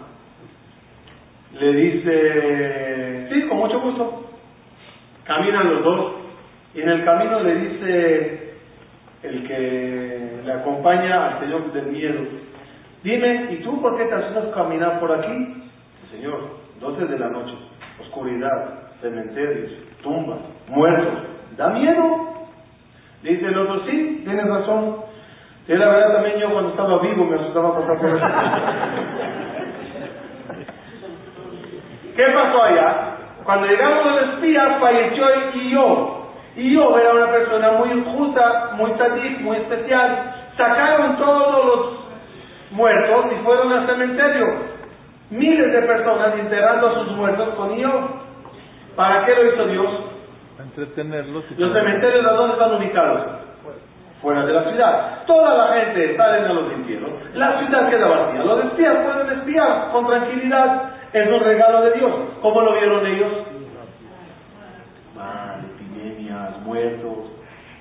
Le 1.59 1.73
dice, 1.73 3.29
sí, 3.33 3.49
con 3.49 3.59
mucho 3.59 3.81
gusto. 3.81 4.25
Caminan 5.25 5.75
los 5.75 5.85
dos 5.85 6.13
y 6.75 6.83
en 6.83 6.89
el 6.89 7.05
camino 7.05 7.41
le 7.41 7.55
dice 7.55 8.55
el 9.23 9.47
que 9.47 10.41
le 10.45 10.53
acompaña 10.53 11.29
al 11.29 11.41
Señor 11.41 11.73
del 11.73 11.87
miedo, 11.87 12.21
dime, 13.03 13.49
¿y 13.53 13.57
tú 13.63 13.81
por 13.81 13.97
qué 13.97 14.05
te 14.05 14.15
haces 14.15 14.53
caminar 14.55 15.01
por 15.01 15.13
aquí? 15.13 15.65
Señor, 16.11 16.65
12 16.81 17.07
de 17.07 17.19
la 17.19 17.29
noche, 17.29 17.55
oscuridad, 18.15 18.91
cementerios, 19.01 19.73
tumbas, 20.03 20.39
muertos, 20.69 21.25
¿da 21.57 21.71
miedo? 21.71 22.47
Dice 23.23 23.47
el 23.47 23.59
otro, 23.59 23.85
sí, 23.87 24.23
tienes 24.25 24.47
razón. 24.47 24.99
Y 25.67 25.73
la 25.75 25.89
verdad 25.89 26.13
también 26.15 26.39
yo 26.39 26.53
cuando 26.53 26.71
estaba 26.71 26.99
vivo 27.01 27.25
me 27.25 27.37
asustaba 27.37 27.75
pasar 27.75 27.99
por 27.99 28.11
eso. 28.11 28.25
¿Qué 32.17 32.23
pasó 32.23 32.63
allá? 32.63 33.17
Cuando 33.45 33.67
llegamos 33.67 34.07
los 34.07 34.23
espías 34.35 34.79
falleció 34.79 35.27
y 35.55 35.71
yo. 35.71 36.21
Y 36.57 36.73
yo 36.73 36.97
era 36.97 37.15
una 37.15 37.33
persona 37.33 37.73
muy 37.73 38.05
justa, 38.05 38.71
muy 38.77 38.93
sadik, 38.93 39.41
muy 39.41 39.57
especial. 39.57 40.35
Sacaron 40.57 41.17
todos 41.17 41.67
los 41.67 42.05
muertos 42.71 43.27
y 43.33 43.45
fueron 43.45 43.73
al 43.73 43.87
cementerio. 43.87 44.74
Miles 45.31 45.73
de 45.73 45.83
personas 45.83 46.39
enterrando 46.39 46.89
a 46.89 46.95
sus 46.95 47.13
muertos 47.13 47.55
con 47.55 47.77
yo. 47.77 47.91
¿Para 48.95 49.25
qué 49.27 49.35
lo 49.35 49.53
hizo 49.53 49.67
Dios? 49.67 50.15
entretenerlos. 50.59 51.45
Los 51.59 51.73
cementerios, 51.73 52.27
¿a 52.27 52.33
dónde 52.33 52.55
están 52.55 52.75
ubicados? 52.75 53.23
Fuera 54.23 54.47
de 54.47 54.53
la 54.53 54.65
ciudad. 54.71 55.25
Toda 55.27 55.55
la 55.55 55.75
gente 55.81 56.17
sale 56.17 56.47
a 56.47 56.53
los 56.53 56.73
entierros. 56.73 57.11
La 57.35 57.59
ciudad 57.59 57.91
queda 57.91 58.07
vacía. 58.07 58.45
Los 58.45 58.65
espías 58.65 58.97
pueden 59.05 59.39
espiar 59.39 59.91
con 59.93 60.07
tranquilidad. 60.07 60.91
Es 61.13 61.29
un 61.29 61.41
regalo 61.41 61.83
de 61.83 61.93
Dios. 61.93 62.13
¿Cómo 62.41 62.61
lo 62.63 62.73
vieron 62.73 63.07
ellos? 63.07 63.33
Mal, 65.15 65.61
epidemias, 65.77 66.59
muertos. 66.63 67.19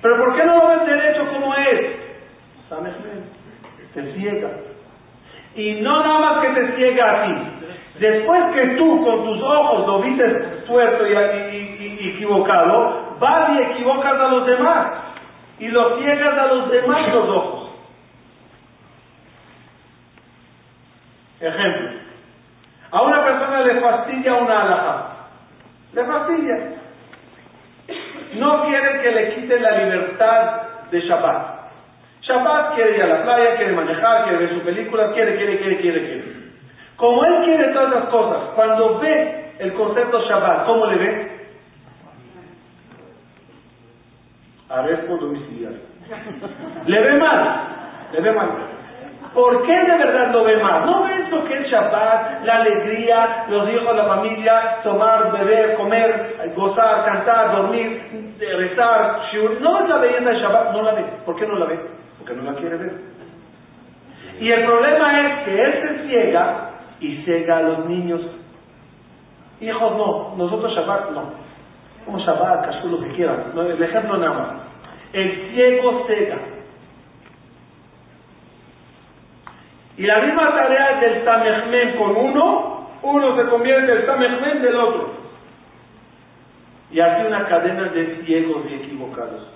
Pero 0.02 0.16
¿por 0.18 0.36
qué 0.36 0.44
no 0.44 0.58
lo 0.58 0.68
ven 0.68 0.86
derecho 0.86 1.26
como 1.32 1.54
es? 1.54 1.80
Te 3.94 4.12
ciega. 4.14 4.50
Y 5.56 5.80
no 5.80 6.02
nada 6.02 6.18
más 6.18 6.38
que 6.42 6.48
te 6.48 6.76
ciega 6.76 7.10
a 7.10 7.26
ti. 7.26 7.34
Después 8.00 8.42
que 8.54 8.66
tú 8.76 9.04
con 9.04 9.24
tus 9.24 9.42
ojos 9.42 9.86
lo 9.86 10.02
viste 10.02 10.24
tuerto 10.66 11.06
y, 11.06 11.12
y, 11.12 12.10
equivocado, 12.14 13.16
vas 13.20 13.50
y 13.52 13.62
equivocas 13.62 14.14
a 14.14 14.28
los 14.28 14.46
demás. 14.46 14.86
Y 15.60 15.68
lo 15.68 15.98
ciegas 15.98 16.36
a 16.36 16.46
los 16.46 16.70
demás 16.70 17.14
los 17.14 17.28
ojos. 17.28 17.70
Ejemplo. 21.40 21.90
A 22.90 23.02
una 23.02 23.24
persona 23.24 23.60
le 23.60 23.80
fastidia 23.80 24.34
una 24.34 24.62
alhaja. 24.62 25.06
Le 25.92 26.04
fastidia. 26.04 26.58
No 28.36 28.64
quiere 28.64 29.02
que 29.02 29.10
le 29.12 29.34
quite 29.34 29.60
la 29.60 29.70
libertad 29.78 30.62
de 30.90 31.00
Shabbat. 31.00 31.53
Shabbat 32.26 32.74
quiere 32.74 32.96
ir 32.96 33.02
a 33.02 33.06
la 33.06 33.22
playa, 33.22 33.56
quiere 33.56 33.72
manejar, 33.72 34.24
quiere 34.24 34.38
ver 34.38 34.54
su 34.54 34.60
película, 34.60 35.12
quiere, 35.12 35.36
quiere, 35.36 35.58
quiere, 35.58 35.80
quiere, 35.80 36.00
quiere. 36.00 36.24
Como 36.96 37.24
él 37.24 37.44
quiere 37.44 37.72
todas 37.72 37.90
las 37.90 38.04
cosas, 38.04 38.38
cuando 38.54 38.98
ve 38.98 39.52
el 39.58 39.74
concepto 39.74 40.20
Shabbat, 40.22 40.64
¿cómo 40.66 40.86
le 40.86 40.96
ve? 40.96 41.32
Arresto 44.70 45.16
domiciliario. 45.16 45.80
Le 46.86 47.00
ve 47.00 47.12
mal, 47.18 47.66
le 48.12 48.20
ve 48.20 48.32
mal. 48.32 48.48
¿Por 49.34 49.66
qué 49.66 49.72
de 49.72 49.96
verdad 49.98 50.30
lo 50.32 50.44
ve 50.44 50.56
más? 50.58 50.86
¿No 50.86 51.02
ves 51.02 51.28
lo 51.28 51.44
que 51.44 51.58
es 51.58 51.68
Shabbat, 51.68 52.44
la 52.44 52.56
alegría, 52.56 53.46
los 53.50 53.68
hijos, 53.68 53.96
la 53.96 54.04
familia, 54.04 54.78
tomar, 54.82 55.32
beber, 55.32 55.74
comer, 55.74 56.52
gozar, 56.56 57.04
cantar, 57.04 57.56
dormir, 57.56 58.34
rezar, 58.38 59.20
¿No 59.60 59.80
es 59.80 59.88
la 59.88 59.96
belleza 59.98 60.30
de 60.30 60.40
Shabbat? 60.40 60.72
No 60.72 60.82
la 60.82 60.92
ve. 60.92 61.04
¿Por 61.26 61.36
qué 61.36 61.46
no 61.46 61.56
la 61.56 61.66
ve? 61.66 61.80
Porque 62.24 62.40
no 62.40 62.50
la 62.50 62.58
quiere 62.58 62.76
ver. 62.76 62.92
Y 64.40 64.50
el 64.50 64.64
problema 64.64 65.20
es 65.20 65.44
que 65.44 65.62
él 65.62 65.72
se 65.82 66.08
ciega 66.08 66.70
y 67.00 67.16
ciega 67.24 67.58
a 67.58 67.62
los 67.62 67.86
niños. 67.86 68.22
Hijos 69.60 69.96
no, 69.96 70.34
nosotros 70.36 70.74
Shabbat 70.74 71.10
no. 71.10 71.22
Como 72.06 72.18
Shabbat, 72.18 72.64
Kashur, 72.64 72.90
lo 72.90 73.00
que 73.00 73.14
quieran. 73.14 73.52
El 73.54 73.82
ejemplo 73.82 74.16
nada 74.16 74.32
más. 74.32 74.48
El 75.12 75.50
ciego 75.52 76.06
ciega. 76.06 76.38
Y 79.98 80.06
la 80.06 80.20
misma 80.20 80.50
tarea 80.54 81.00
del 81.00 81.24
Tamechmen 81.24 81.96
con 81.98 82.16
uno, 82.16 82.88
uno 83.02 83.36
se 83.36 83.50
convierte 83.50 83.92
en 83.92 83.98
el 83.98 84.06
Tamechmen 84.06 84.62
del 84.62 84.76
otro. 84.76 85.10
Y 86.90 87.00
así 87.00 87.26
una 87.26 87.44
cadena 87.44 87.90
de 87.90 88.22
ciegos 88.24 88.64
y 88.70 88.74
equivocados. 88.74 89.53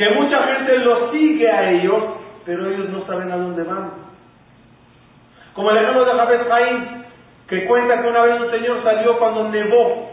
Que 0.00 0.08
mucha 0.14 0.42
gente 0.44 0.78
los 0.78 1.10
sigue 1.10 1.46
a 1.46 1.72
ellos, 1.72 2.02
pero 2.46 2.66
ellos 2.70 2.88
no 2.88 3.04
saben 3.04 3.30
a 3.30 3.36
dónde 3.36 3.62
van. 3.64 3.90
Como 5.52 5.70
el 5.72 5.76
ejemplo 5.76 6.06
de 6.06 6.12
Jabez 6.12 6.48
Jaim, 6.48 7.02
que 7.46 7.66
cuenta 7.66 8.00
que 8.00 8.08
una 8.08 8.22
vez 8.22 8.40
un 8.40 8.50
señor 8.50 8.82
salió 8.82 9.18
cuando 9.18 9.50
nevó, 9.50 10.08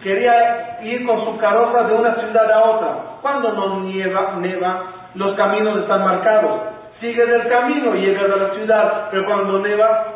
quería 0.00 0.78
ir 0.80 1.04
con 1.04 1.24
su 1.24 1.38
carroza 1.38 1.88
de 1.88 1.94
una 1.96 2.14
ciudad 2.14 2.52
a 2.52 2.70
otra. 2.70 2.98
Cuando 3.20 3.52
no 3.52 3.80
nieva, 3.80 4.36
neva, 4.38 4.82
los 5.16 5.34
caminos 5.34 5.80
están 5.80 6.04
marcados 6.04 6.60
sigue 7.00 7.26
del 7.26 7.48
camino 7.48 7.96
y 7.96 8.02
llegas 8.02 8.30
a 8.30 8.36
la 8.36 8.54
ciudad, 8.54 9.08
pero 9.10 9.26
cuando 9.26 9.58
neva, 9.58 10.06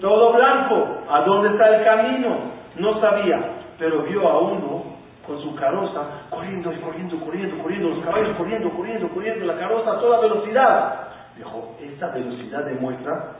todo 0.00 0.32
blanco, 0.32 0.98
¿a 1.10 1.22
dónde 1.22 1.48
está 1.48 1.76
el 1.76 1.84
camino? 1.84 2.36
No 2.76 3.00
sabía, 3.00 3.40
pero 3.80 4.04
vio 4.04 4.28
a 4.28 4.38
uno 4.38 4.85
con 5.26 5.40
su 5.42 5.54
carroza 5.54 6.28
corriendo 6.30 6.72
y 6.72 6.76
corriendo, 6.76 7.18
corriendo, 7.20 7.58
corriendo, 7.58 7.88
los 7.90 8.04
caballos 8.04 8.36
corriendo, 8.36 8.70
corriendo, 8.70 9.08
corriendo, 9.08 9.46
la 9.46 9.58
carroza 9.58 9.92
a 9.92 10.00
toda 10.00 10.20
velocidad. 10.20 11.08
Dijo, 11.36 11.76
esta 11.80 12.08
velocidad 12.08 12.64
demuestra 12.64 13.32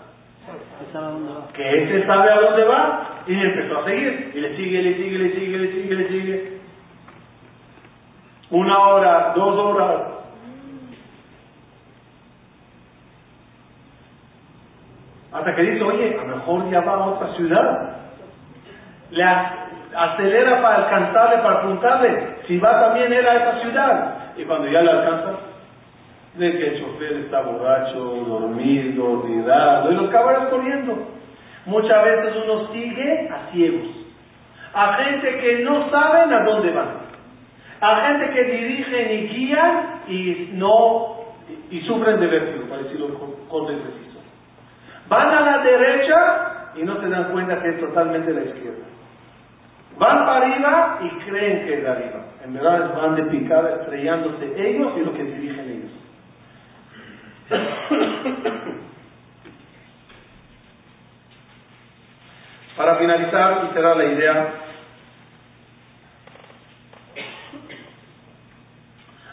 que 1.54 1.82
ese 1.84 2.06
sabe 2.06 2.30
a 2.30 2.40
dónde 2.40 2.64
va 2.64 3.22
y 3.26 3.34
empezó 3.34 3.78
a 3.80 3.84
seguir 3.84 4.32
y 4.34 4.40
le 4.40 4.56
sigue, 4.56 4.82
le 4.82 4.96
sigue, 4.96 5.18
le 5.18 5.34
sigue, 5.34 5.58
le 5.58 5.72
sigue, 5.72 5.94
le 5.94 6.08
sigue. 6.08 6.56
Una 8.50 8.78
hora, 8.78 9.32
dos 9.34 9.58
horas, 9.58 10.16
Hasta 15.36 15.54
que 15.54 15.62
dice, 15.62 15.82
oye, 15.84 16.16
a 16.18 16.24
lo 16.24 16.36
mejor 16.36 16.70
ya 16.70 16.80
va 16.80 16.92
a 16.94 17.06
otra 17.08 17.34
ciudad. 17.34 17.96
Le 19.10 19.22
acelera 19.96 20.60
para 20.62 20.76
alcanzarle, 20.84 21.38
para 21.38 21.58
apuntarle. 21.60 22.36
Si 22.46 22.58
va 22.58 22.80
también 22.80 23.12
él 23.12 23.26
a 23.26 23.34
esa 23.34 23.60
ciudad. 23.60 24.14
Y 24.36 24.44
cuando 24.44 24.68
ya 24.68 24.82
le 24.82 24.90
alcanza, 24.90 25.30
ve 26.34 26.58
que 26.58 26.66
el 26.68 26.80
chofer 26.80 27.12
está 27.12 27.40
borracho, 27.40 27.98
dormido, 27.98 29.20
olvidado, 29.20 29.90
y 29.92 29.94
los 29.94 30.10
caballos 30.10 30.50
corriendo. 30.50 31.08
Muchas 31.64 32.04
veces 32.04 32.34
uno 32.44 32.68
sigue 32.72 33.28
a 33.28 33.50
ciegos, 33.50 33.88
a 34.72 34.94
gente 34.94 35.38
que 35.40 35.64
no 35.64 35.90
saben 35.90 36.32
a 36.32 36.44
dónde 36.44 36.70
van, 36.70 36.88
a 37.80 38.06
gente 38.06 38.30
que 38.30 38.44
dirigen 38.44 39.10
y 39.10 39.28
guían 39.28 40.02
y 40.06 40.50
no 40.52 41.16
y, 41.70 41.80
sufren 41.80 42.20
de 42.20 42.26
vértigo, 42.26 42.68
para 42.68 42.82
decirlo 42.82 43.08
con, 43.18 43.32
con 43.48 43.76
Van 45.08 45.28
a 45.28 45.40
la 45.40 45.58
derecha 45.58 46.72
y 46.76 46.82
no 46.82 47.00
se 47.00 47.08
dan 47.08 47.32
cuenta 47.32 47.60
que 47.62 47.68
es 47.70 47.80
totalmente 47.80 48.32
la 48.32 48.42
izquierda. 48.42 48.84
Van 49.98 50.26
para 50.26 50.46
arriba 50.46 50.98
y 51.02 51.08
creen 51.24 51.64
que 51.64 51.74
es 51.74 51.82
de 51.82 51.88
arriba. 51.88 52.20
En 52.44 52.52
verdad 52.52 52.94
van 52.94 53.16
de 53.16 53.22
picada 53.24 53.76
estrellándose 53.80 54.52
ellos 54.56 54.92
y 54.96 55.00
lo 55.00 55.14
que 55.14 55.24
dirigen 55.24 55.70
ellos. 55.70 55.90
Para 62.76 62.96
finalizar 62.96 63.68
y 63.70 63.72
cerrar 63.72 63.96
la 63.96 64.04
idea, 64.04 64.52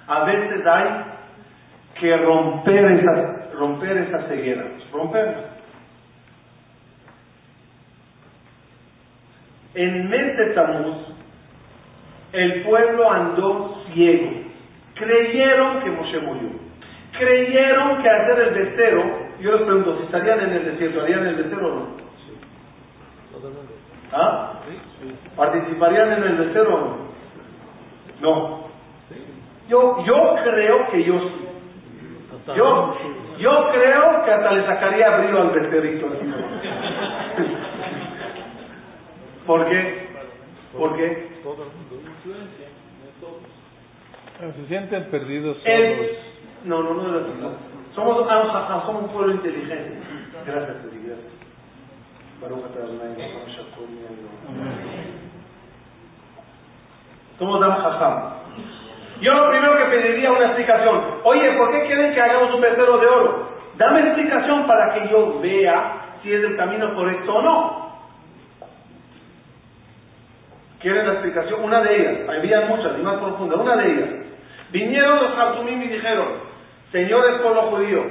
a 0.07 0.24
veces 0.24 0.66
hay 0.66 0.88
que 1.99 2.18
romper 2.18 2.86
esa, 2.86 3.49
romper 3.53 3.97
esa 3.97 4.20
ceguera, 4.30 4.64
romperla. 4.93 5.53
En 9.76 10.09
mes 10.09 10.38
de 10.38 10.45
Tamuz, 10.53 10.97
el 12.32 12.63
pueblo 12.63 13.11
andó 13.11 13.84
ciego. 13.93 14.32
Creyeron 14.95 15.82
que 15.82 15.89
Moshe 15.89 16.19
murió. 16.19 16.49
Creyeron 17.17 18.01
que 18.01 18.09
hacer 18.09 18.39
el 18.39 18.53
becerro, 18.53 19.03
yo 19.39 19.51
les 19.51 19.61
pregunto, 19.61 19.97
si 19.97 20.03
estarían 20.03 20.39
en 20.41 20.51
el 20.51 20.65
desierto, 20.65 21.01
¿harían 21.01 21.28
el 21.28 21.36
becerro 21.36 21.67
o 21.67 21.76
no? 21.76 21.88
¿Ah? 24.11 24.53
¿Participarían 25.36 26.13
en 26.13 26.24
el 26.24 26.36
becerro 26.38 26.76
o 26.76 26.80
no? 26.80 26.97
No. 28.21 28.63
Yo, 29.69 30.03
yo 30.05 30.36
creo 30.43 30.89
que 30.91 31.03
yo 31.03 31.19
sí. 31.19 31.47
Yo, 32.55 32.95
yo 33.38 33.69
creo 33.71 34.26
que 34.26 34.32
hasta 34.32 34.51
le 34.51 34.65
sacaría 34.65 35.17
brillo 35.17 35.41
al 35.41 35.49
becerrito. 35.49 36.07
¿Por 39.45 39.69
qué? 39.69 40.07
¿Por 40.77 40.95
qué? 40.95 41.29
Se 44.39 44.67
sienten 44.67 45.03
perdidos 45.05 45.57
solos. 45.57 46.09
No, 46.65 46.83
no, 46.83 46.93
no 46.93 47.05
es 47.05 47.13
verdad. 47.13 47.51
Somos, 47.93 48.27
somos 48.85 49.03
un 49.03 49.09
pueblo 49.09 49.33
inteligente. 49.33 49.97
Gracias, 50.45 50.77
gracias. 50.83 51.43
Somos 57.39 57.63
Am 57.63 58.33
Yo 59.21 59.33
lo 59.33 59.49
primero 59.49 59.77
que 59.77 59.85
pediría 59.85 60.31
una 60.31 60.45
explicación. 60.47 61.01
Oye, 61.23 61.51
¿por 61.57 61.71
qué 61.71 61.85
quieren 61.85 62.13
que 62.13 62.21
hagamos 62.21 62.53
un 62.53 62.61
becerro 62.61 62.97
de 62.97 63.07
oro? 63.07 63.49
Dame 63.77 64.01
explicación 64.01 64.67
para 64.67 64.93
que 64.93 65.09
yo 65.09 65.39
vea 65.39 66.17
si 66.21 66.33
es 66.33 66.43
el 66.43 66.57
camino 66.57 66.93
correcto 66.95 67.33
o 67.33 67.41
no. 67.41 67.82
¿Quieren 70.84 71.07
la 71.07 71.13
explicación? 71.13 71.63
Una 71.63 71.79
de 71.81 71.95
ellas, 71.95 72.29
había 72.29 72.61
muchas 72.65 72.99
y 72.99 73.01
más 73.01 73.15
profundas, 73.15 73.57
una 73.57 73.77
de 73.77 73.89
ellas. 73.89 74.09
Vinieron 74.69 75.15
los 75.15 75.38
Hartumim 75.38 75.81
y 75.81 75.88
dijeron, 75.88 76.27
señores 76.91 77.39
pueblo 77.41 77.61
judío, 77.69 78.03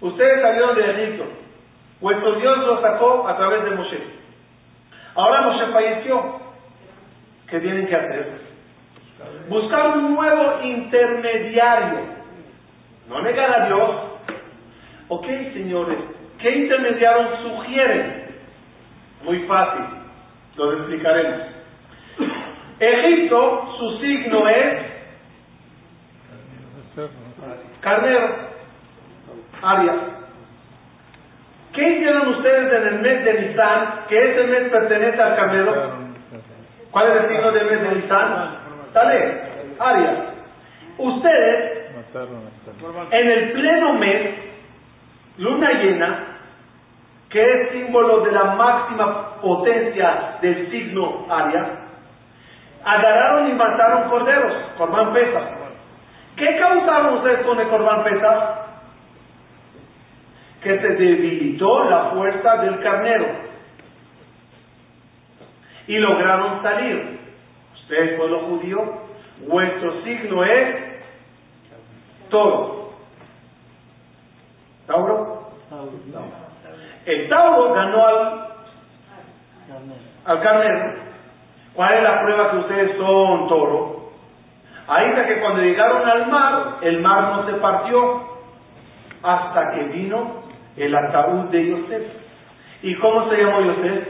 ustedes 0.00 0.40
salieron 0.40 0.76
de 0.76 0.88
Egipto, 0.88 1.24
vuestro 2.00 2.36
Dios 2.36 2.58
los 2.58 2.80
sacó 2.80 3.26
a 3.26 3.36
través 3.36 3.64
de 3.64 3.70
Moshe. 3.70 3.98
Ahora 5.16 5.42
Moshe 5.42 5.66
falleció. 5.72 6.40
¿Qué 7.48 7.58
tienen 7.58 7.88
que 7.88 7.96
hacer? 7.96 8.38
Buscar 9.48 9.98
un 9.98 10.14
nuevo 10.14 10.62
intermediario. 10.62 11.98
No 13.08 13.20
negar 13.22 13.62
a 13.62 13.66
Dios. 13.66 13.90
Ok, 15.08 15.26
señores, 15.54 15.98
¿qué 16.38 16.50
intermediario 16.52 17.36
sugieren? 17.42 18.26
Muy 19.24 19.40
fácil, 19.40 19.86
lo 20.56 20.72
explicaremos. 20.72 21.55
Egipto, 22.78 23.74
su 23.78 23.98
signo 23.98 24.48
es 24.48 24.96
carnero, 27.80 28.28
Arias. 29.62 29.96
¿Qué 31.72 31.88
hicieron 31.90 32.28
ustedes 32.28 32.72
en 32.72 32.86
el 32.88 33.00
mes 33.00 33.24
de 33.24 33.48
Nisan, 33.48 34.06
que 34.08 34.32
ese 34.32 34.44
mes 34.44 34.70
pertenece 34.70 35.22
al 35.22 35.36
carnero? 35.36 35.92
¿Cuál 36.90 37.08
es 37.08 37.24
el 37.24 37.28
signo 37.28 37.52
del 37.52 37.66
mes 37.66 37.82
de 37.82 37.94
Nisan? 37.96 38.58
Sale, 38.92 39.42
Arias. 39.78 40.18
Ustedes, 40.98 41.90
en 43.10 43.30
el 43.30 43.52
pleno 43.52 43.92
mes, 43.94 44.30
luna 45.38 45.72
llena, 45.72 46.18
que 47.28 47.42
es 47.42 47.70
símbolo 47.72 48.20
de 48.20 48.32
la 48.32 48.44
máxima 48.54 49.36
potencia 49.42 50.38
del 50.40 50.70
signo 50.70 51.26
Arias, 51.28 51.85
agarraron 52.86 53.50
y 53.50 53.54
mataron 53.54 54.08
corderos, 54.08 54.52
corbán 54.78 55.12
pesa. 55.12 55.40
¿Qué 56.36 56.56
causaron 56.56 57.14
ustedes 57.16 57.44
con 57.44 57.58
el 57.58 57.68
corbán 57.68 58.04
pesa? 58.04 58.66
Que 60.62 60.78
se 60.78 60.88
debilitó 60.88 61.84
la 61.90 62.10
fuerza 62.10 62.56
del 62.58 62.80
carnero. 62.80 63.26
Y 65.88 65.98
lograron 65.98 66.62
salir. 66.62 67.18
Ustedes, 67.74 68.18
pueblo 68.18 68.40
judío, 68.40 68.78
vuestro 69.48 70.02
signo 70.02 70.44
es 70.44 70.76
todo. 72.30 72.92
El 77.04 77.28
Tauro 77.28 77.72
ganó 77.72 78.06
al, 78.06 78.48
al 80.24 80.42
carnero. 80.42 81.05
¿Cuál 81.76 81.94
es 81.94 82.02
la 82.02 82.22
prueba 82.22 82.50
que 82.50 82.56
ustedes 82.56 82.96
son 82.96 83.48
toro? 83.48 84.10
Ahí 84.88 85.10
está 85.10 85.26
que 85.26 85.40
cuando 85.40 85.60
llegaron 85.60 86.08
al 86.08 86.26
mar, 86.28 86.76
el 86.80 87.00
mar 87.02 87.36
no 87.36 87.46
se 87.46 87.52
partió 87.54 88.22
hasta 89.22 89.72
que 89.72 89.82
vino 89.84 90.42
el 90.76 90.94
ataúd 90.94 91.50
de 91.50 91.68
Yosef. 91.68 92.02
¿Y 92.82 92.94
cómo 92.96 93.28
se 93.28 93.36
llamó 93.36 93.60
Yosef? 93.60 94.08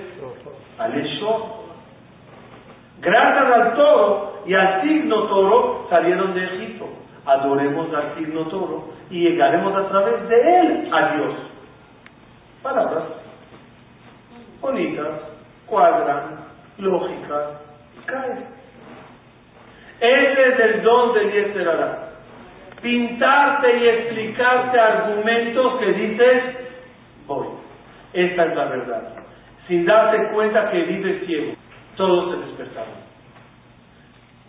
Aleshó. 0.79 1.64
Gracias 3.01 3.53
al 3.53 3.75
toro 3.75 4.43
y 4.47 4.55
al 4.55 4.83
signo 4.83 5.25
toro 5.25 5.87
salieron 5.91 6.35
de 6.35 6.45
Egipto. 6.45 6.87
Adoremos 7.25 7.93
al 7.93 8.14
signo 8.14 8.47
toro 8.47 8.85
y 9.11 9.29
llegaremos 9.29 9.75
a 9.75 9.89
través 9.89 10.29
de 10.29 10.61
él 10.61 10.91
a 10.93 11.14
Dios. 11.14 11.35
Palabras 12.62 13.05
bonitas, 14.61 15.09
cuadran, 15.67 16.36
lógicas, 16.79 17.61
caen. 18.07 18.45
Ese 20.01 20.49
es 20.49 20.61
el 20.61 20.83
don 20.83 21.14
de 21.14 21.31
Yeserara. 21.33 22.11
Pintarte 22.83 23.79
y 23.79 23.89
explicarte 23.89 24.79
argumentos 24.79 25.81
que 25.81 25.93
dices, 25.93 26.43
voy. 27.27 27.47
Esta 28.12 28.45
es 28.45 28.57
la 28.57 28.64
verdad. 28.66 29.03
Sin 29.66 29.85
darte 29.85 30.31
cuenta 30.33 30.70
que 30.70 30.83
vives 30.83 31.27
ciego. 31.27 31.55
Todos 31.97 32.35
se 32.35 32.47
despertaron. 32.47 33.07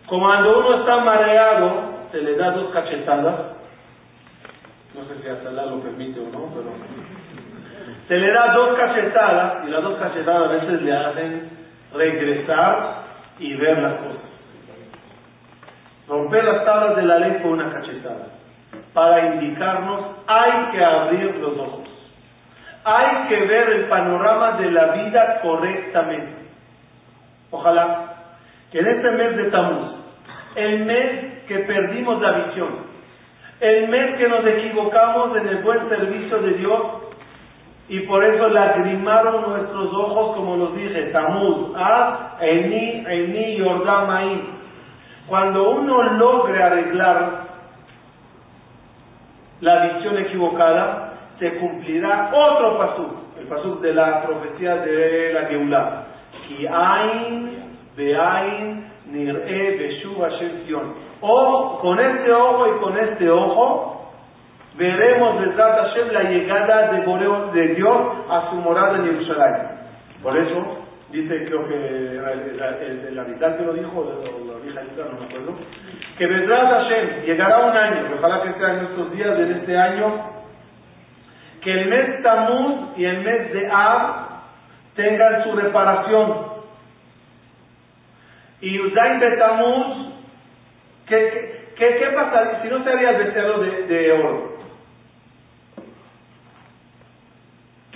Cuando 0.08 0.60
uno 0.60 0.80
está 0.80 0.98
mareado, 0.98 1.98
se 2.12 2.22
le 2.22 2.36
da 2.36 2.52
dos 2.52 2.72
cachetadas. 2.72 3.58
No 4.96 5.06
sé 5.06 5.22
si 5.22 5.30
hasta 5.30 5.52
lo 5.52 5.82
permite 5.82 6.20
o 6.20 6.24
no, 6.24 6.50
pero. 6.54 6.72
Se 8.08 8.18
le 8.18 8.32
da 8.32 8.54
dos 8.54 8.78
cachetadas 8.78 9.68
y 9.68 9.72
las 9.72 9.84
dos 9.84 9.98
cachetadas 9.98 10.50
a 10.50 10.54
veces 10.54 10.82
le 10.82 10.96
hacen 10.96 11.50
regresar 11.94 13.04
y 13.40 13.54
ver 13.56 13.78
las 13.80 13.94
cosas. 13.94 14.28
Romper 16.08 16.44
las 16.44 16.66
tablas 16.66 16.96
de 16.96 17.02
la 17.04 17.20
ley 17.20 17.40
con 17.42 17.54
una 17.54 17.72
cachetada. 17.72 18.28
Para 18.94 19.36
indicarnos, 19.36 20.02
hay 20.26 20.72
que 20.72 20.84
abrir 20.84 21.36
los 21.36 21.58
ojos. 21.58 21.88
Hay 22.84 23.28
que 23.28 23.46
ver 23.46 23.70
el 23.70 23.86
panorama 23.86 24.54
de 24.54 24.72
la 24.72 24.86
vida 24.94 25.42
correctamente. 25.42 26.48
Ojalá 27.52 28.14
que 28.72 28.80
en 28.80 28.88
este 28.88 29.12
mes 29.12 29.38
de 29.38 29.44
Tamuz, 29.52 29.92
el 30.56 30.86
mes 30.86 31.44
que 31.48 31.60
perdimos 31.60 32.22
la 32.22 32.32
visión, 32.32 32.88
el 33.60 33.88
mes 33.90 34.16
que 34.18 34.28
nos 34.28 34.46
equivocamos 34.46 35.36
en 35.38 35.48
el 35.48 35.58
buen 35.58 35.90
servicio 35.90 36.38
de 36.40 36.54
Dios 36.54 36.82
y 37.90 38.02
por 38.02 38.24
eso 38.24 38.50
lagrimaron 38.50 39.50
nuestros 39.50 39.94
ojos, 39.94 40.36
como 40.36 40.58
los 40.58 40.76
dije, 40.76 41.04
Tamuz, 41.14 41.72
Ah, 41.76 42.36
Eni, 42.42 43.06
Eni, 43.08 43.58
Yordamaim. 43.58 44.42
Cuando 45.28 45.72
uno 45.72 46.04
logre 46.04 46.62
arreglar 46.62 47.48
la 49.62 49.86
visión 49.86 50.18
equivocada, 50.18 51.14
se 51.40 51.58
cumplirá 51.60 52.32
otro 52.34 52.78
pasuk, 52.78 53.12
el 53.40 53.48
pasuk 53.48 53.82
de 53.82 53.94
la 53.94 54.24
profecía 54.24 54.76
de 54.78 55.34
la 55.34 55.46
Geulah. 55.48 56.04
Ki 56.48 56.68
ain, 56.68 57.74
beain, 57.96 58.92
nir'e, 59.12 59.78
beshu, 59.78 60.20
Hashem 60.20 60.66
O 61.22 61.80
con 61.82 62.00
este 62.00 62.32
ojo 62.32 62.68
y 62.68 62.80
con 62.80 62.98
este 62.98 63.30
ojo, 63.30 63.97
veremos 64.78 65.42
desde 65.42 65.62
Hashem 65.62 66.08
la 66.12 66.24
llegada 66.24 66.92
de, 66.92 67.68
Dios 67.76 67.98
a 68.30 68.50
su 68.50 68.56
morada 68.58 68.98
en 68.98 69.06
Jerusalén. 69.06 69.56
Por 70.22 70.38
eso, 70.38 70.86
dice, 71.12 71.46
creo 71.46 71.68
que 71.68 71.76
el, 71.76 73.38
que 73.58 73.64
lo 73.64 73.74
dijo, 73.74 73.92
o 73.96 74.46
la 74.46 74.60
vieja 74.64 74.82
no 75.12 75.20
me 75.20 75.26
acuerdo, 75.26 75.56
que 76.18 76.28
Bedrat 76.28 76.70
Hashem 76.70 77.26
llegará 77.26 77.60
un 77.60 77.78
año, 77.78 78.08
ojalá 78.18 78.42
que 78.44 78.54
sea 78.54 78.74
en 78.74 78.86
estos 78.86 79.12
días 79.14 79.38
de 79.38 79.52
este 79.52 79.78
año, 79.78 80.38
que 81.62 81.72
el 81.72 81.90
mes 81.90 82.22
Tamuz 82.22 82.98
y 82.98 83.06
el 83.06 83.22
mes 83.22 83.54
de 83.54 83.68
Ab 83.72 84.28
tengan 84.96 85.44
su 85.44 85.56
reparación. 85.56 86.58
Y 88.62 88.80
Udain 88.80 89.20
de 89.20 89.38
Tamuz, 89.38 90.14
¿qué, 91.08 91.72
qué, 91.76 91.98
qué, 91.98 92.06
pasaría 92.08 92.62
si 92.62 92.70
no 92.70 92.84
sería 92.84 93.12
el 93.12 93.26
becerro 93.26 93.60
de, 93.60 93.88
de 93.88 94.12
oro? 94.12 94.57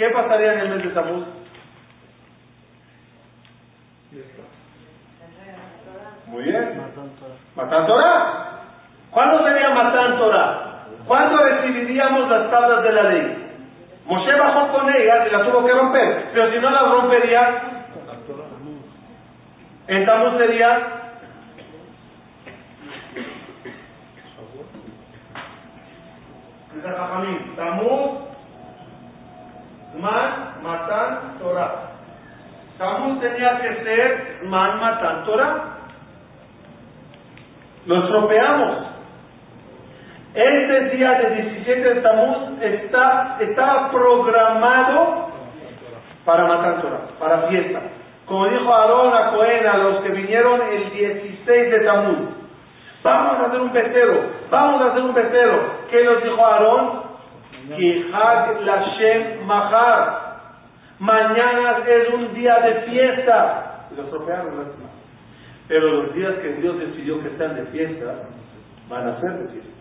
¿Qué 0.02 0.10
pasaría 0.10 0.54
en 0.54 0.60
el 0.62 0.70
mes 0.70 0.84
de 0.84 0.90
Tamuz? 0.90 1.28
Muy 6.26 6.42
bien. 6.42 6.82
Matan 7.56 7.86
Torah. 7.86 8.62
¿Cuándo 9.12 9.46
sería 9.46 9.70
Matan 9.70 10.18
Torah? 10.18 10.86
¿Cuándo 11.06 11.38
recibiríamos 11.38 12.28
las 12.32 12.50
tablas 12.50 12.82
de 12.82 12.92
la 12.94 13.04
ley? 13.04 13.60
Moshe 14.08 14.34
bajó 14.40 14.72
con 14.72 14.90
ellas 14.90 15.28
y 15.28 15.34
las 15.36 15.44
tuvo 15.44 15.64
que 15.68 15.72
romper. 15.72 16.30
Pero 16.34 16.52
si 16.52 16.58
no 16.58 16.72
las 16.72 16.90
rompería, 16.90 17.62
en 19.86 20.06
Tamuz 20.08 20.38
sería 20.40 20.80
Tamuz 27.56 28.31
Man 30.00 30.64
Matan 30.64 31.38
Torah. 31.40 31.92
Tamuz 32.78 33.20
tenía 33.20 33.60
que 33.60 33.84
ser 33.84 34.40
Man 34.44 34.80
Matan 34.80 35.26
Torah. 35.26 35.64
Lo 37.86 38.04
estropeamos. 38.04 38.92
Este 40.34 40.96
día 40.96 41.12
de 41.14 41.30
17 41.42 41.94
de 41.94 42.02
Tamuz 42.02 42.62
está, 42.62 43.38
estaba 43.42 43.92
programado 43.92 45.28
para 46.24 46.46
Matan 46.46 46.82
Torah, 46.82 47.02
para 47.20 47.48
fiesta. 47.48 47.82
Como 48.26 48.48
dijo 48.48 48.74
Aarón 48.74 49.14
a 49.14 49.32
Cohen, 49.32 49.68
a 49.68 49.78
los 49.78 50.04
que 50.04 50.10
vinieron 50.10 50.62
el 50.72 50.90
16 50.92 51.72
de 51.72 51.80
Tamuz, 51.82 52.30
vamos 53.04 53.40
a 53.42 53.46
hacer 53.48 53.60
un 53.60 53.74
becerro, 53.74 54.22
vamos 54.50 54.82
a 54.82 54.86
hacer 54.92 55.02
un 55.04 55.14
becerro. 55.14 55.60
¿Qué 55.90 56.04
nos 56.06 56.24
dijo 56.24 56.46
Aarón? 56.46 57.11
Hag 57.70 58.62
Lashem 58.62 59.46
Mahar. 59.46 60.32
Mañana 61.00 61.80
es 61.88 62.14
un 62.14 62.34
día 62.34 62.60
de 62.60 62.74
fiesta. 62.82 63.88
Y 63.92 63.96
lo 63.96 64.04
estropearon 64.04 64.72
Pero 65.68 65.88
los 65.88 66.14
días 66.14 66.34
que 66.42 66.54
Dios 66.54 66.80
decidió 66.80 67.22
que 67.22 67.30
sean 67.38 67.56
de 67.56 67.66
fiesta, 67.66 68.14
van 68.90 69.08
a 69.08 69.20
ser 69.20 69.32
de 69.40 69.50
fiesta. 69.50 69.72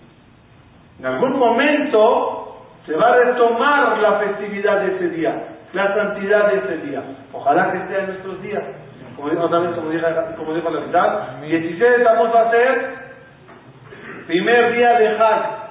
En 0.98 1.06
algún 1.06 1.38
momento 1.38 2.66
se 2.86 2.94
va 2.94 3.12
a 3.12 3.16
retomar 3.16 3.98
la 3.98 4.18
festividad 4.20 4.80
de 4.80 4.96
ese 4.96 5.08
día, 5.10 5.44
la 5.72 5.94
santidad 5.94 6.50
de 6.50 6.58
ese 6.58 6.76
día. 6.86 7.02
Ojalá 7.32 7.72
que 7.72 7.86
sea 7.88 8.00
en 8.00 8.06
nuestros 8.08 8.42
días. 8.42 8.62
Como 9.16 9.30
dijo 9.30 9.48
como 9.48 9.90
dijo, 9.90 10.06
como 10.36 10.54
dijo 10.54 10.70
la 10.70 10.80
verdad, 10.80 11.40
16 11.42 11.82
estamos 11.98 12.34
a 12.34 12.50
ser 12.50 12.94
primer 14.26 14.72
día 14.74 14.92
de 14.98 15.08
Hag. 15.18 15.69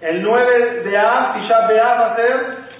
El 0.00 0.22
9 0.22 0.82
de 0.82 0.98
Av, 0.98 1.34
Tisha 1.34 1.66
B'Av 1.66 2.00
va 2.00 2.12
a 2.12 2.16
ser 2.16 2.70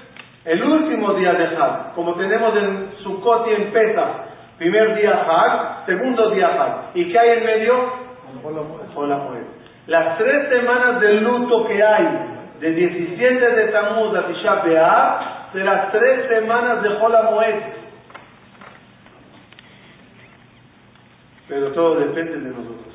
el 0.46 0.62
último 0.62 1.12
día 1.14 1.34
de 1.34 1.54
Hag, 1.54 1.92
como 1.94 2.14
tenemos 2.14 2.56
en 2.56 2.92
Sukkot 3.02 3.46
y 3.48 3.54
en 3.54 3.72
Pesach. 3.72 4.08
Primer 4.56 4.94
día 4.94 5.10
Hag, 5.10 5.84
segundo 5.84 6.30
día 6.30 6.48
Hag. 6.48 6.90
¿Y 6.94 7.12
qué 7.12 7.18
hay 7.18 7.38
en 7.38 7.44
medio? 7.44 7.92
Hola 8.94 9.18
Las 9.86 10.16
tres 10.16 10.48
semanas 10.48 11.00
de 11.00 11.14
luto 11.14 11.66
que 11.66 11.82
hay, 11.82 12.08
de 12.58 12.70
17 12.70 13.50
de 13.50 13.66
Tammuz 13.68 14.16
a 14.16 14.26
Tisha 14.26 14.54
B'Av, 14.62 15.52
de 15.52 15.64
las 15.64 15.92
tres 15.92 16.26
semanas 16.26 16.82
de 16.82 16.88
Hola 16.88 17.30
Pero 21.48 21.72
todo 21.72 21.96
depende 21.96 22.38
de 22.38 22.48
nosotros. 22.48 22.94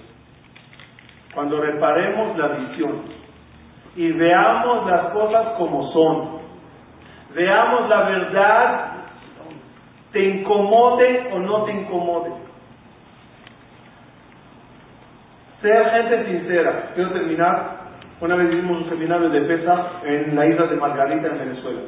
Cuando 1.35 1.61
reparemos 1.61 2.37
la 2.39 2.47
visión, 2.47 3.24
y 3.95 4.11
veamos 4.11 4.89
las 4.89 5.11
cosas 5.11 5.47
como 5.57 5.91
son. 5.91 6.35
Veamos 7.33 7.89
la 7.89 8.01
verdad, 8.03 8.91
te 10.11 10.23
incomode 10.23 11.29
o 11.33 11.39
no 11.39 11.63
te 11.63 11.71
incomode. 11.71 12.31
Sea 15.61 15.89
gente 15.89 16.25
sincera. 16.25 16.91
Quiero 16.93 17.11
terminar. 17.11 17.75
Una 18.21 18.35
vez 18.35 18.53
hicimos 18.53 18.83
un 18.83 18.89
seminario 18.89 19.29
de 19.29 19.41
pesa 19.41 19.91
en 20.03 20.35
la 20.35 20.45
isla 20.45 20.67
de 20.67 20.75
Margarita, 20.77 21.27
en 21.27 21.39
Venezuela. 21.39 21.81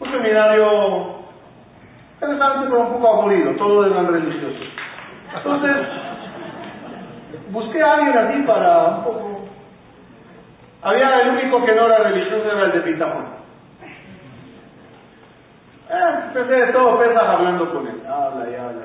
Un 0.00 0.10
seminario 0.10 1.24
interesante, 2.14 2.66
pero 2.68 2.80
un 2.80 2.92
poco 2.92 3.14
aburrido. 3.14 3.52
Todos 3.56 3.90
eran 3.90 4.06
religiosos. 4.06 4.68
Entonces, 5.36 5.76
busqué 7.50 7.82
a 7.82 7.94
alguien 7.94 8.18
así 8.18 8.42
para 8.42 8.84
un 8.84 9.04
poco 9.04 9.33
había 10.84 11.22
el 11.22 11.28
único 11.30 11.64
que 11.64 11.72
no 11.72 11.86
era 11.86 11.98
religioso, 11.98 12.44
era 12.44 12.66
el 12.66 12.72
de 12.72 12.80
Pitajón. 12.80 13.24
Eh, 15.90 16.30
pensé 16.34 16.52
de 16.52 16.72
todo 16.72 16.98
Pesaj 16.98 17.28
hablando 17.28 17.72
con 17.72 17.86
él. 17.86 18.02
Habla 18.06 18.50
y 18.50 18.54
habla. 18.54 18.84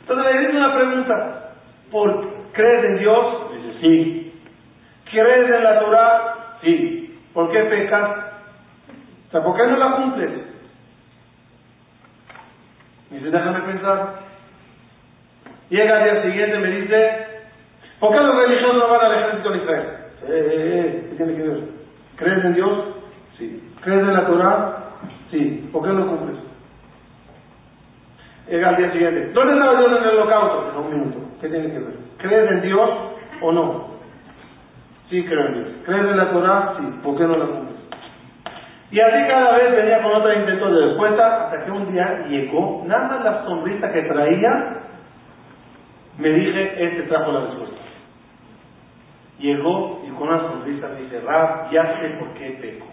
Entonces 0.00 0.34
le 0.34 0.42
hice 0.42 0.56
una 0.56 0.74
pregunta. 0.74 1.52
¿Por, 1.90 2.52
¿Crees 2.52 2.84
en 2.84 2.98
Dios? 2.98 3.52
Dice, 3.52 3.80
sí. 3.80 4.42
¿Crees 5.10 5.50
en 5.50 5.64
la 5.64 5.80
Torah? 5.80 6.34
Sí. 6.60 7.18
¿Por 7.32 7.50
qué 7.50 7.60
pecas? 7.64 8.10
O 9.28 9.30
sea, 9.30 9.42
¿por 9.42 9.56
qué 9.56 9.66
no 9.66 9.76
la 9.78 9.96
cumples? 9.96 10.30
Dice, 13.10 13.30
déjame 13.30 13.60
pensar. 13.60 14.26
Llega 15.70 15.96
al 15.96 16.04
día 16.04 16.22
siguiente 16.22 16.56
y 16.56 16.60
me 16.60 16.70
dice, 16.70 17.26
¿por 18.00 18.12
qué 18.12 18.20
los 18.20 18.36
religiosos 18.36 18.76
no 18.76 18.88
van 18.88 19.06
al 19.06 19.18
ejército 19.18 19.50
de 19.50 19.58
Israel? 19.58 19.95
Eh, 20.22 20.28
eh, 20.28 20.48
eh, 20.48 21.06
¿qué 21.10 21.16
tiene 21.16 21.34
que 21.34 21.42
ver? 21.42 21.60
¿Crees 22.16 22.44
en 22.44 22.54
Dios? 22.54 22.84
Sí. 23.38 23.72
¿Crees 23.82 24.00
en 24.00 24.14
la 24.14 24.26
Torah? 24.26 24.76
Sí. 25.30 25.68
¿Por 25.72 25.84
qué 25.84 25.92
no 25.92 26.06
cumples? 26.06 26.38
Llega 28.48 28.68
al 28.68 28.76
día 28.76 28.92
siguiente. 28.92 29.32
¿Dónde 29.32 29.54
estaba 29.54 29.78
Dios 29.78 29.92
en 29.92 30.08
el 30.08 30.16
holocausto? 30.16 30.80
Un 30.80 30.90
minuto. 30.90 31.18
¿Qué 31.40 31.48
tiene 31.48 31.70
que 31.70 31.78
ver? 31.78 31.94
¿Crees 32.18 32.50
en 32.50 32.62
Dios 32.62 32.90
o 33.40 33.52
no? 33.52 33.88
Sí, 35.10 35.24
creo 35.24 35.46
en 35.46 35.54
Dios. 35.54 35.68
¿Crees 35.84 36.02
en 36.02 36.16
la 36.16 36.30
Torah? 36.30 36.74
Sí. 36.78 37.00
¿Por 37.02 37.16
qué 37.16 37.24
no 37.24 37.36
la 37.36 37.46
cumples? 37.46 37.76
Y 38.90 39.00
así 39.00 39.28
cada 39.28 39.56
vez 39.56 39.76
venía 39.76 40.00
con 40.00 40.12
otro 40.12 40.32
intento 40.32 40.72
de 40.72 40.86
respuesta 40.86 41.44
hasta 41.44 41.64
que 41.64 41.70
un 41.72 41.92
día 41.92 42.24
llegó, 42.28 42.84
nada 42.86 43.08
más 43.08 43.24
la 43.24 43.44
sonrisa 43.44 43.92
que 43.92 44.02
traía, 44.02 44.76
me 46.18 46.30
dije, 46.30 46.84
este 46.84 47.02
trajo 47.02 47.32
la 47.32 47.40
respuesta. 47.46 47.75
Llegó 49.38 50.02
y 50.06 50.10
con 50.12 50.28
una 50.28 50.40
sonrisa 50.40 50.88
me 50.88 51.02
dice, 51.02 51.20
Rab, 51.20 51.70
ya 51.70 52.00
sé 52.00 52.08
por 52.18 52.28
qué 52.34 52.58
peco. 52.60 52.86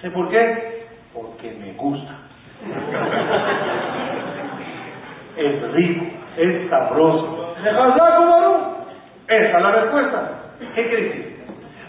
¿Sé 0.00 0.10
por 0.10 0.28
qué? 0.28 0.86
Porque 1.12 1.50
me 1.52 1.72
gusta. 1.72 2.12
es 5.36 5.72
rico, 5.72 6.06
es 6.36 6.70
sabroso. 6.70 7.54
Esa 9.26 9.56
es 9.56 9.62
la 9.62 9.72
respuesta. 9.72 10.30
¿Qué 10.74 10.88
crees? 10.88 11.30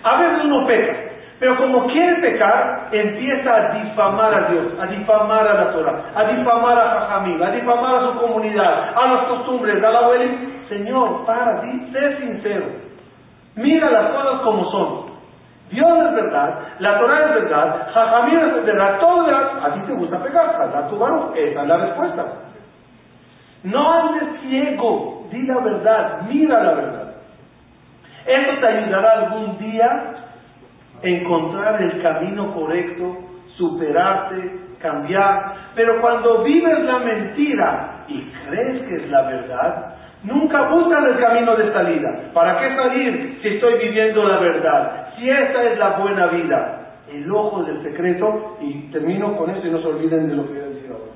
A 0.03 0.15
veces 0.17 0.45
uno 0.45 0.65
peca, 0.65 0.95
pero 1.39 1.57
como 1.57 1.87
quiere 1.87 2.15
pecar, 2.21 2.89
empieza 2.91 3.55
a 3.55 3.73
difamar 3.73 4.33
a 4.33 4.51
Dios, 4.51 4.73
a 4.79 4.87
difamar 4.87 5.47
a 5.47 5.53
la 5.53 5.71
Torah, 5.71 6.05
a 6.15 6.23
difamar 6.25 6.79
a 6.79 6.89
Jajamil, 6.89 7.43
a 7.43 7.51
difamar 7.51 7.95
a 7.95 8.07
su 8.07 8.19
comunidad, 8.19 8.93
a 8.95 9.13
las 9.13 9.23
costumbres, 9.25 9.83
a 9.83 9.89
la 9.89 9.99
abuela. 9.99 10.25
Señor, 10.69 11.25
para, 11.25 11.61
sé 11.61 12.17
sincero. 12.19 12.65
Mira 13.55 13.89
las 13.89 14.11
cosas 14.11 14.41
como 14.41 14.71
son. 14.71 15.11
Dios 15.71 15.87
es 15.87 16.15
verdad, 16.15 16.59
la 16.79 16.99
Torah 16.99 17.25
es 17.25 17.33
verdad, 17.35 17.87
Jajamil 17.93 18.39
es 18.39 18.65
verdad, 18.65 18.99
todo 18.99 19.29
es. 19.29 19.63
A 19.63 19.73
ti 19.73 19.79
te 19.87 19.93
gusta 19.93 20.21
pecar, 20.21 20.49
a 20.49 20.87
tu 20.89 20.97
varón. 20.97 21.31
Esa 21.35 21.61
es 21.61 21.67
la 21.67 21.77
respuesta. 21.77 22.25
No 23.63 23.93
andes 23.93 24.41
ciego, 24.41 25.27
di 25.31 25.43
la 25.43 25.59
verdad, 25.59 26.21
mira 26.27 26.61
la 26.61 26.73
verdad. 26.73 27.13
Eso 28.25 28.59
te 28.59 28.67
ayudará 28.67 29.11
algún 29.11 29.57
día 29.59 30.13
a 31.01 31.07
encontrar 31.07 31.81
el 31.81 32.01
camino 32.01 32.53
correcto, 32.53 33.17
superarte, 33.55 34.59
cambiar. 34.79 35.53
Pero 35.75 36.01
cuando 36.01 36.43
vives 36.43 36.79
la 36.83 36.99
mentira 36.99 38.03
y 38.07 38.21
crees 38.45 38.81
que 38.87 38.95
es 38.95 39.09
la 39.09 39.21
verdad, 39.21 39.95
nunca 40.23 40.69
buscas 40.69 41.03
el 41.05 41.19
camino 41.19 41.55
de 41.55 41.71
salida. 41.73 42.31
¿Para 42.33 42.59
qué 42.59 42.75
salir 42.75 43.39
si 43.41 43.47
estoy 43.47 43.75
viviendo 43.79 44.23
la 44.23 44.39
verdad? 44.39 45.13
Si 45.15 45.29
esta 45.29 45.63
es 45.63 45.79
la 45.79 45.97
buena 45.97 46.27
vida. 46.27 46.77
El 47.11 47.29
ojo 47.29 47.63
del 47.63 47.83
secreto, 47.83 48.57
y 48.61 48.89
termino 48.91 49.35
con 49.35 49.49
esto 49.49 49.67
y 49.67 49.71
no 49.71 49.81
se 49.81 49.87
olviden 49.87 50.29
de 50.29 50.35
lo 50.35 50.43
que 50.47 50.53
voy 50.53 50.61
a 50.61 50.67
decir 50.67 50.91
ahora. 50.91 51.11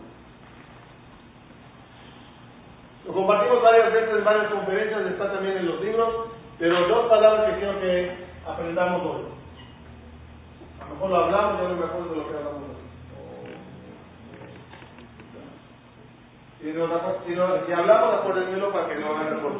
Lo 3.08 3.14
compartimos 3.14 3.64
varias 3.64 3.94
veces 3.94 4.10
en 4.18 4.26
varias 4.26 4.48
conferencias, 4.48 5.06
está 5.06 5.32
también 5.32 5.58
en 5.58 5.68
los 5.68 5.80
libros, 5.82 6.28
pero 6.60 6.88
dos 6.88 7.08
palabras 7.08 7.46
que 7.46 7.60
quiero 7.60 7.80
que 7.80 8.12
aprendamos 8.46 9.02
hoy. 9.04 9.22
A 10.82 10.90
lo 10.90 10.96
mejor 10.96 11.10
lo 11.10 11.16
hablamos, 11.16 11.62
yo 11.62 11.70
no 11.70 11.76
me 11.76 11.86
acuerdo 11.86 12.10
de 12.10 12.18
lo 12.18 12.30
que 12.30 12.38
hablamos 12.38 12.65
Si, 16.66 16.74
si, 16.74 17.36
si 17.68 17.74
hablamos, 17.74 18.16
acuérdenmelo 18.16 18.72
para 18.72 18.88
que 18.88 18.96
no 18.96 19.16
hagan 19.16 19.40
por. 19.40 19.52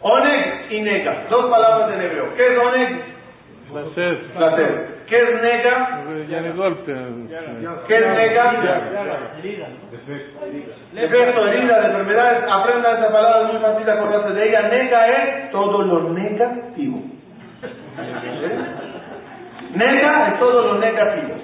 Oneg 0.00 0.66
y 0.70 0.80
nega, 0.82 1.24
dos 1.30 1.46
palabras 1.46 1.90
en 1.94 2.02
hebreo. 2.02 2.34
¿Qué 2.36 2.52
es 2.52 2.58
oneg? 2.58 3.02
Placer. 3.72 4.18
Placer. 4.36 4.98
¿Qué 5.06 5.22
es 5.22 5.42
nega? 5.42 6.04
Golpe. 6.54 6.94
¿Qué 7.86 7.96
es 7.96 8.06
nega? 8.06 8.52
Defecto, 10.92 11.48
herida, 11.48 11.80
de 11.80 11.86
enfermedades. 11.86 12.44
Aprenda 12.46 12.92
esa 12.92 13.10
palabra, 13.10 13.46
es 13.46 13.52
muy 13.54 13.62
fácil 13.62 13.90
acordarse 13.90 14.34
de 14.34 14.48
ella. 14.48 14.62
Nega 14.68 15.08
es 15.08 15.50
todo 15.50 15.82
lo 15.82 16.10
negativo. 16.10 17.02
Nega 19.74 20.28
es 20.28 20.38
todo 20.38 20.74
lo 20.74 20.78
negativo. 20.78 21.36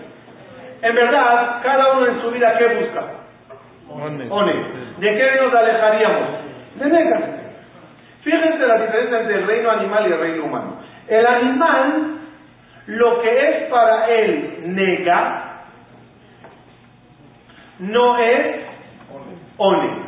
En 0.83 0.95
verdad, 0.95 1.63
cada 1.63 1.93
uno 1.95 2.07
en 2.07 2.21
su 2.21 2.31
vida, 2.31 2.59
¿qué 2.59 2.67
busca? 2.67 3.24
One. 3.95 4.53
¿De 4.99 5.17
qué 5.17 5.31
nos 5.41 5.55
alejaríamos? 5.55 6.29
De 6.77 6.87
nega. 6.87 7.21
Fíjense 8.23 8.67
la 8.67 8.79
diferencia 8.79 9.21
entre 9.21 9.35
el 9.39 9.47
reino 9.47 9.71
animal 9.71 10.07
y 10.09 10.13
el 10.13 10.19
reino 10.19 10.45
humano. 10.45 10.77
El 11.07 11.27
animal, 11.27 12.19
lo 12.87 13.21
que 13.21 13.49
es 13.49 13.71
para 13.71 14.09
él 14.09 14.63
nega, 14.65 15.45
no 17.79 18.19
es 18.19 18.57
one. 19.57 20.05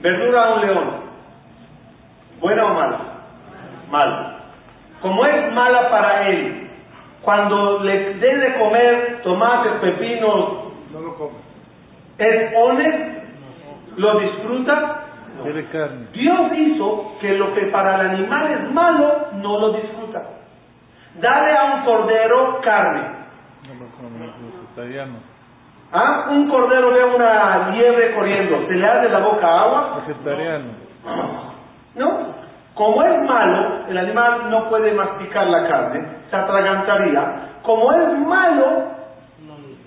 Verdura 0.00 0.44
a 0.44 0.54
un 0.54 0.66
león. 0.66 0.90
¿Buena 2.40 2.66
o 2.66 2.74
mala? 2.74 2.98
Mala. 3.90 4.38
Como 5.00 5.24
es 5.26 5.52
mala 5.52 5.90
para 5.90 6.28
él, 6.28 6.70
cuando 7.22 7.80
le 7.82 8.14
dé 8.14 8.38
de 8.38 8.58
comer 8.58 9.20
tomates, 9.22 9.72
pepinos. 9.80 10.65
¿Es 12.18 12.52
one? 12.56 13.22
¿Lo 13.96 14.20
disfruta? 14.20 15.02
No. 15.38 15.44
Dios 16.12 16.52
hizo 16.54 17.12
que 17.20 17.36
lo 17.36 17.54
que 17.54 17.66
para 17.66 18.00
el 18.00 18.10
animal 18.10 18.52
es 18.52 18.70
malo, 18.72 19.28
no 19.34 19.58
lo 19.60 19.72
disfruta. 19.72 20.22
Dale 21.20 21.56
a 21.56 21.64
un 21.74 21.84
cordero 21.84 22.60
carne. 22.62 23.00
No 23.68 23.74
lo. 23.74 23.86
¿Ah? 25.92 26.26
Un 26.30 26.48
cordero 26.48 26.90
ve 26.90 27.04
una 27.04 27.70
liebre 27.70 28.14
corriendo, 28.14 28.66
¿se 28.66 28.74
le 28.74 28.86
hace 28.86 29.08
la 29.08 29.20
boca 29.20 29.46
agua? 29.46 30.02
Vegetariano. 30.06 30.64
¿No? 31.94 32.34
Como 32.74 33.02
es 33.02 33.22
malo, 33.22 33.86
el 33.88 33.96
animal 33.96 34.50
no 34.50 34.68
puede 34.68 34.92
masticar 34.92 35.46
la 35.46 35.66
carne, 35.66 36.06
se 36.28 36.36
atragantaría. 36.36 37.60
Como 37.62 37.90
es 37.92 38.18
malo, 38.18 38.82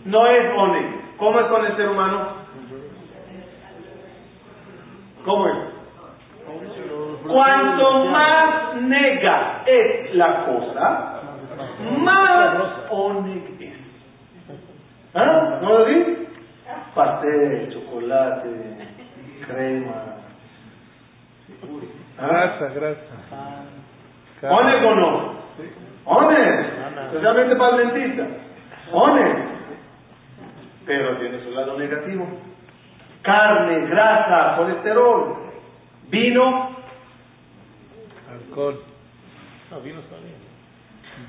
no 0.05 0.25
es 0.25 0.57
one. 0.57 0.98
¿Cómo 1.19 1.39
es 1.39 1.45
con 1.47 1.65
el 1.65 1.75
ser 1.75 1.89
humano? 1.89 2.27
¿Cómo 5.25 5.47
es? 5.47 5.55
Cuanto 7.27 8.05
más 8.05 8.75
nega 8.81 9.63
es 9.65 10.15
la 10.15 10.45
cosa, 10.45 11.21
más 11.99 12.55
oneg 12.89 13.61
es. 13.61 13.77
¿Ah? 15.13 15.59
¿No 15.61 15.79
lo 15.79 15.85
vi? 15.85 16.27
Pastel, 16.95 17.69
chocolate, 17.73 18.49
crema. 19.45 20.03
Grasa, 22.17 22.67
grasa. 22.73 24.53
¿Oneg 24.55 24.85
o 24.85 24.95
no? 24.95 25.33
¿Oneg? 26.05 26.73
Especialmente 27.07 27.55
para 27.57 27.75
el 27.75 27.89
dentista. 27.89 28.27
¿Oneg? 28.93 29.58
Pero 30.89 31.17
tiene 31.17 31.39
su 31.43 31.51
lado 31.51 31.77
negativo. 31.77 32.27
Carne, 33.21 33.85
grasa, 33.85 34.55
colesterol, 34.57 35.35
vino, 36.09 36.69
Alcohol. 38.27 38.81
No, 39.69 39.81
vino 39.81 39.99
está 39.99 40.15
bien. 40.15 40.35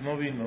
No 0.03 0.17
vino. 0.17 0.45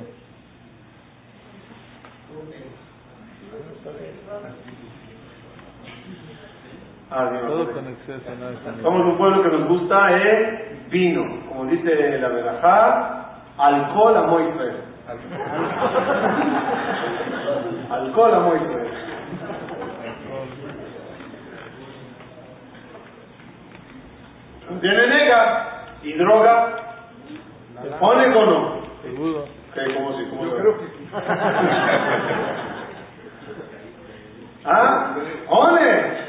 adiós. 7.11 7.45
Todo 7.45 7.71
con 7.71 7.87
exceso, 7.89 8.81
Somos 8.81 9.05
un 9.05 9.17
pueblo 9.19 9.43
que 9.43 9.49
nos 9.49 9.67
gusta 9.67 10.11
el 10.23 10.87
vino, 10.89 11.23
como 11.49 11.65
dice 11.65 12.17
la 12.17 12.29
verajá, 12.29 13.43
alcohol 13.59 14.17
a 14.17 14.23
Moisés. 14.23 14.73
Alcohol 17.91 18.33
a 18.33 18.39
Moisés. 18.39 18.82
Tiene 24.81 25.07
nega 25.07 25.85
y 26.03 26.13
droga. 26.13 26.75
¿Pone 27.99 28.35
o 28.35 28.45
no? 28.45 28.81
Seguro. 29.03 29.45
¿Cómo 29.95 30.17
si? 30.17 30.25
¿Cómo 30.29 30.43
Yo 30.45 30.51
se- 30.51 30.57
creo 30.61 30.77
que 30.77 30.85
sí. 30.85 31.09
¿Ah? 34.65 35.13
¡One! 35.49 36.23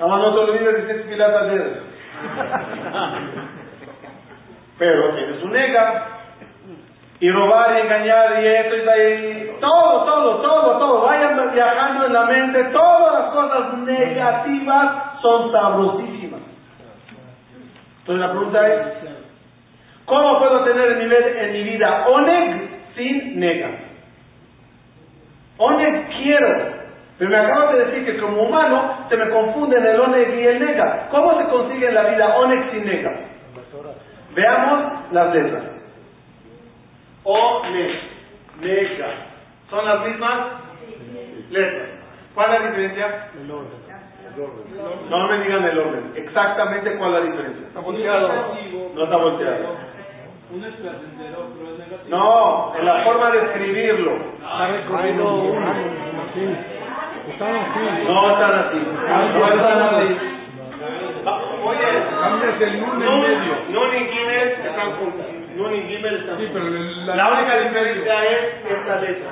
Ahora 0.00 0.16
no 0.16 0.34
te 0.34 0.40
olvides 0.40 0.74
de 0.86 0.94
decir 0.94 1.16
de 1.16 1.28
Pero 4.78 5.14
tienes 5.14 5.42
un 5.42 5.52
nega. 5.52 6.08
Y 7.22 7.30
robar 7.30 7.76
y 7.76 7.82
engañar 7.82 8.42
y 8.42 8.46
esto 8.48 8.76
y 8.76 8.88
ahí. 8.88 9.56
Todo, 9.60 10.04
todo, 10.04 10.42
todo, 10.42 10.78
todo. 10.78 11.02
Vayan 11.02 11.52
viajando 11.54 12.06
en 12.06 12.12
la 12.12 12.24
mente. 12.24 12.64
Todas 12.72 13.12
las 13.12 13.32
cosas 13.32 13.78
negativas 13.78 15.20
son 15.22 15.52
sabrosísimas. 15.52 16.40
Entonces 18.00 18.26
la 18.26 18.28
pregunta 18.32 18.66
es, 18.66 18.82
¿cómo 20.04 20.40
puedo 20.40 20.64
tener 20.64 20.88
el 20.88 20.98
nivel 20.98 21.36
en 21.36 21.52
mi 21.52 21.62
vida 21.62 22.08
oneg 22.08 22.70
sin 22.96 23.38
nega? 23.38 23.70
Oneg 25.58 26.08
quiero, 26.08 26.48
pero 27.18 27.30
me 27.30 27.36
acabas 27.36 27.74
de 27.74 27.84
decir 27.84 28.04
que 28.04 28.20
como 28.20 28.42
humano 28.42 29.06
se 29.08 29.16
me 29.16 29.30
confunden 29.30 29.86
el 29.86 30.00
oneg 30.00 30.40
y 30.40 30.44
el 30.44 30.58
nega. 30.58 31.06
¿Cómo 31.12 31.38
se 31.38 31.44
consigue 31.44 31.86
en 31.86 31.94
la 31.94 32.02
vida 32.02 32.36
oneg 32.36 32.68
sin 32.72 32.84
nega? 32.84 33.12
Veamos 34.34 35.12
las 35.12 35.32
letras. 35.32 35.81
Oneg, 37.24 38.00
nega. 38.60 39.08
¿Son 39.70 39.84
las 39.86 40.06
mismas 40.06 40.38
letras? 41.50 41.88
¿Cuál 42.34 42.54
es 42.54 42.60
la 42.60 42.66
diferencia? 42.66 43.30
El 43.42 43.50
orden. 43.50 43.82
No 45.10 45.28
me 45.28 45.38
digan 45.44 45.64
el 45.64 45.78
orden. 45.78 46.12
Exactamente 46.16 46.96
cuál 46.96 47.14
es 47.14 47.20
la 47.20 47.30
diferencia. 47.30 47.66
Está 47.68 47.80
volteado. 47.80 48.28
No 48.94 49.04
está 49.04 49.16
volteado. 49.16 49.76
Uno 50.54 50.66
es 50.66 50.74
placentero, 50.74 51.46
otro 51.46 51.72
es 51.72 51.78
negativo. 51.78 52.16
No, 52.16 52.74
en 52.78 52.84
la 52.84 53.04
forma 53.04 53.30
de 53.30 53.38
escribirlo. 53.38 54.12
Está 54.36 54.66
recorrido 54.68 55.34
uno. 55.34 55.74
Están 57.28 57.56
así. 57.56 58.04
No 58.06 58.30
están 58.32 58.54
así. 58.58 58.78
No 59.38 59.46
están 59.48 59.82
así. 59.82 60.32
Oye, 61.64 61.86
medio. 63.18 63.54
Nun 63.70 63.94
y 63.94 63.98
Gimel 64.08 64.48
están 64.48 64.92
juntos. 64.96 65.41
Nun 65.62 65.74
y 65.74 65.82
Gimel 65.82 66.16
están 66.16 66.38
Sí, 66.38 66.48
pero 66.52 66.68
la, 66.68 67.16
La 67.16 67.32
única 67.32 67.56
diferencia 67.56 68.24
es 68.24 68.38
esta 68.68 69.00
letra. 69.00 69.30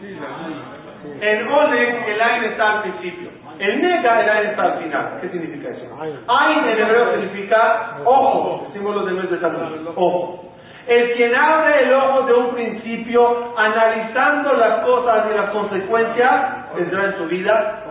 Sí, 0.00 0.18
la 0.20 1.28
En 1.28 1.48
Oleg 1.48 2.08
el 2.08 2.20
Ain 2.20 2.44
está 2.44 2.72
al 2.72 2.82
principio. 2.82 3.30
El 3.58 3.80
Nega 3.80 4.20
el 4.20 4.28
Ain 4.28 4.46
está 4.50 4.62
al 4.62 4.78
final. 4.82 5.18
¿Qué 5.20 5.28
significa 5.28 5.68
eso? 5.70 5.86
Ain 6.00 6.64
en 6.68 6.78
hebreo 6.78 7.12
significa 7.12 7.98
ojo, 8.04 8.64
el 8.66 8.72
símbolo 8.72 9.04
del 9.06 9.14
mes 9.14 9.30
de 9.30 9.40
salud. 9.40 9.88
Ojo. 9.94 10.52
El 10.86 11.14
quien 11.14 11.34
abre 11.34 11.82
el 11.82 11.92
ojo 11.94 12.22
de 12.22 12.34
un 12.34 12.54
principio, 12.54 13.58
analizando 13.58 14.52
las 14.52 14.84
cosas 14.84 15.26
y 15.32 15.36
las 15.36 15.50
consecuencias, 15.50 16.74
tendrá 16.76 17.06
en 17.06 17.16
su 17.16 17.26
vida. 17.26 17.84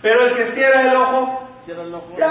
Pero 0.00 0.26
el 0.26 0.34
que 0.36 0.52
cierra 0.52 0.80
el 0.82 0.96
ojo, 0.96 1.41
ya 1.66 1.74
ya 2.18 2.28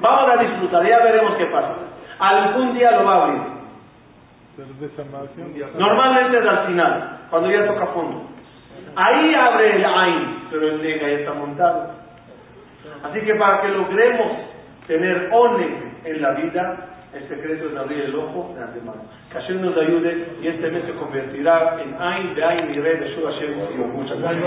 vamos 0.00 0.28
a 0.28 0.36
disfrutar, 0.42 0.86
ya 0.86 0.98
veremos 1.02 1.34
qué 1.36 1.46
pasa. 1.46 1.74
Algún 2.18 2.74
día 2.74 2.90
lo 2.92 3.04
va 3.04 3.14
a 3.14 3.24
abrir. 3.24 3.42
Normalmente 5.78 6.38
es 6.38 6.46
al 6.46 6.66
final, 6.66 7.18
cuando 7.30 7.50
ya 7.50 7.66
toca 7.66 7.86
fondo. 7.86 8.22
Ahí 8.94 9.34
abre 9.34 9.76
el 9.76 9.84
Ain, 9.84 10.48
pero 10.50 10.68
el 10.68 10.82
Nega 10.82 11.08
ya 11.08 11.18
está 11.20 11.32
montado. 11.32 11.90
Así 13.04 13.20
que 13.20 13.34
para 13.36 13.62
que 13.62 13.68
logremos 13.68 14.32
tener 14.86 15.30
One 15.32 15.92
en 16.04 16.20
la 16.20 16.32
vida, 16.32 16.76
el 17.14 17.28
secreto 17.28 17.68
es 17.68 17.76
abrir 17.76 18.04
el 18.04 18.14
ojo 18.14 18.54
de 18.56 18.62
antemano. 18.62 19.02
Que 19.30 19.40
Hashem 19.40 19.62
nos 19.62 19.76
ayude 19.76 20.36
y 20.42 20.48
este 20.48 20.70
mes 20.70 20.84
se 20.84 20.92
convertirá 20.94 21.78
en 21.80 22.00
Ain 22.00 22.34
de 22.34 22.44
Ain 22.44 22.74
y 22.74 22.80
Re 22.80 22.96
de 22.96 23.14
Shua 23.14 23.32
Hashem. 23.32 23.54
Muchas 23.94 24.18
gracias. 24.20 24.42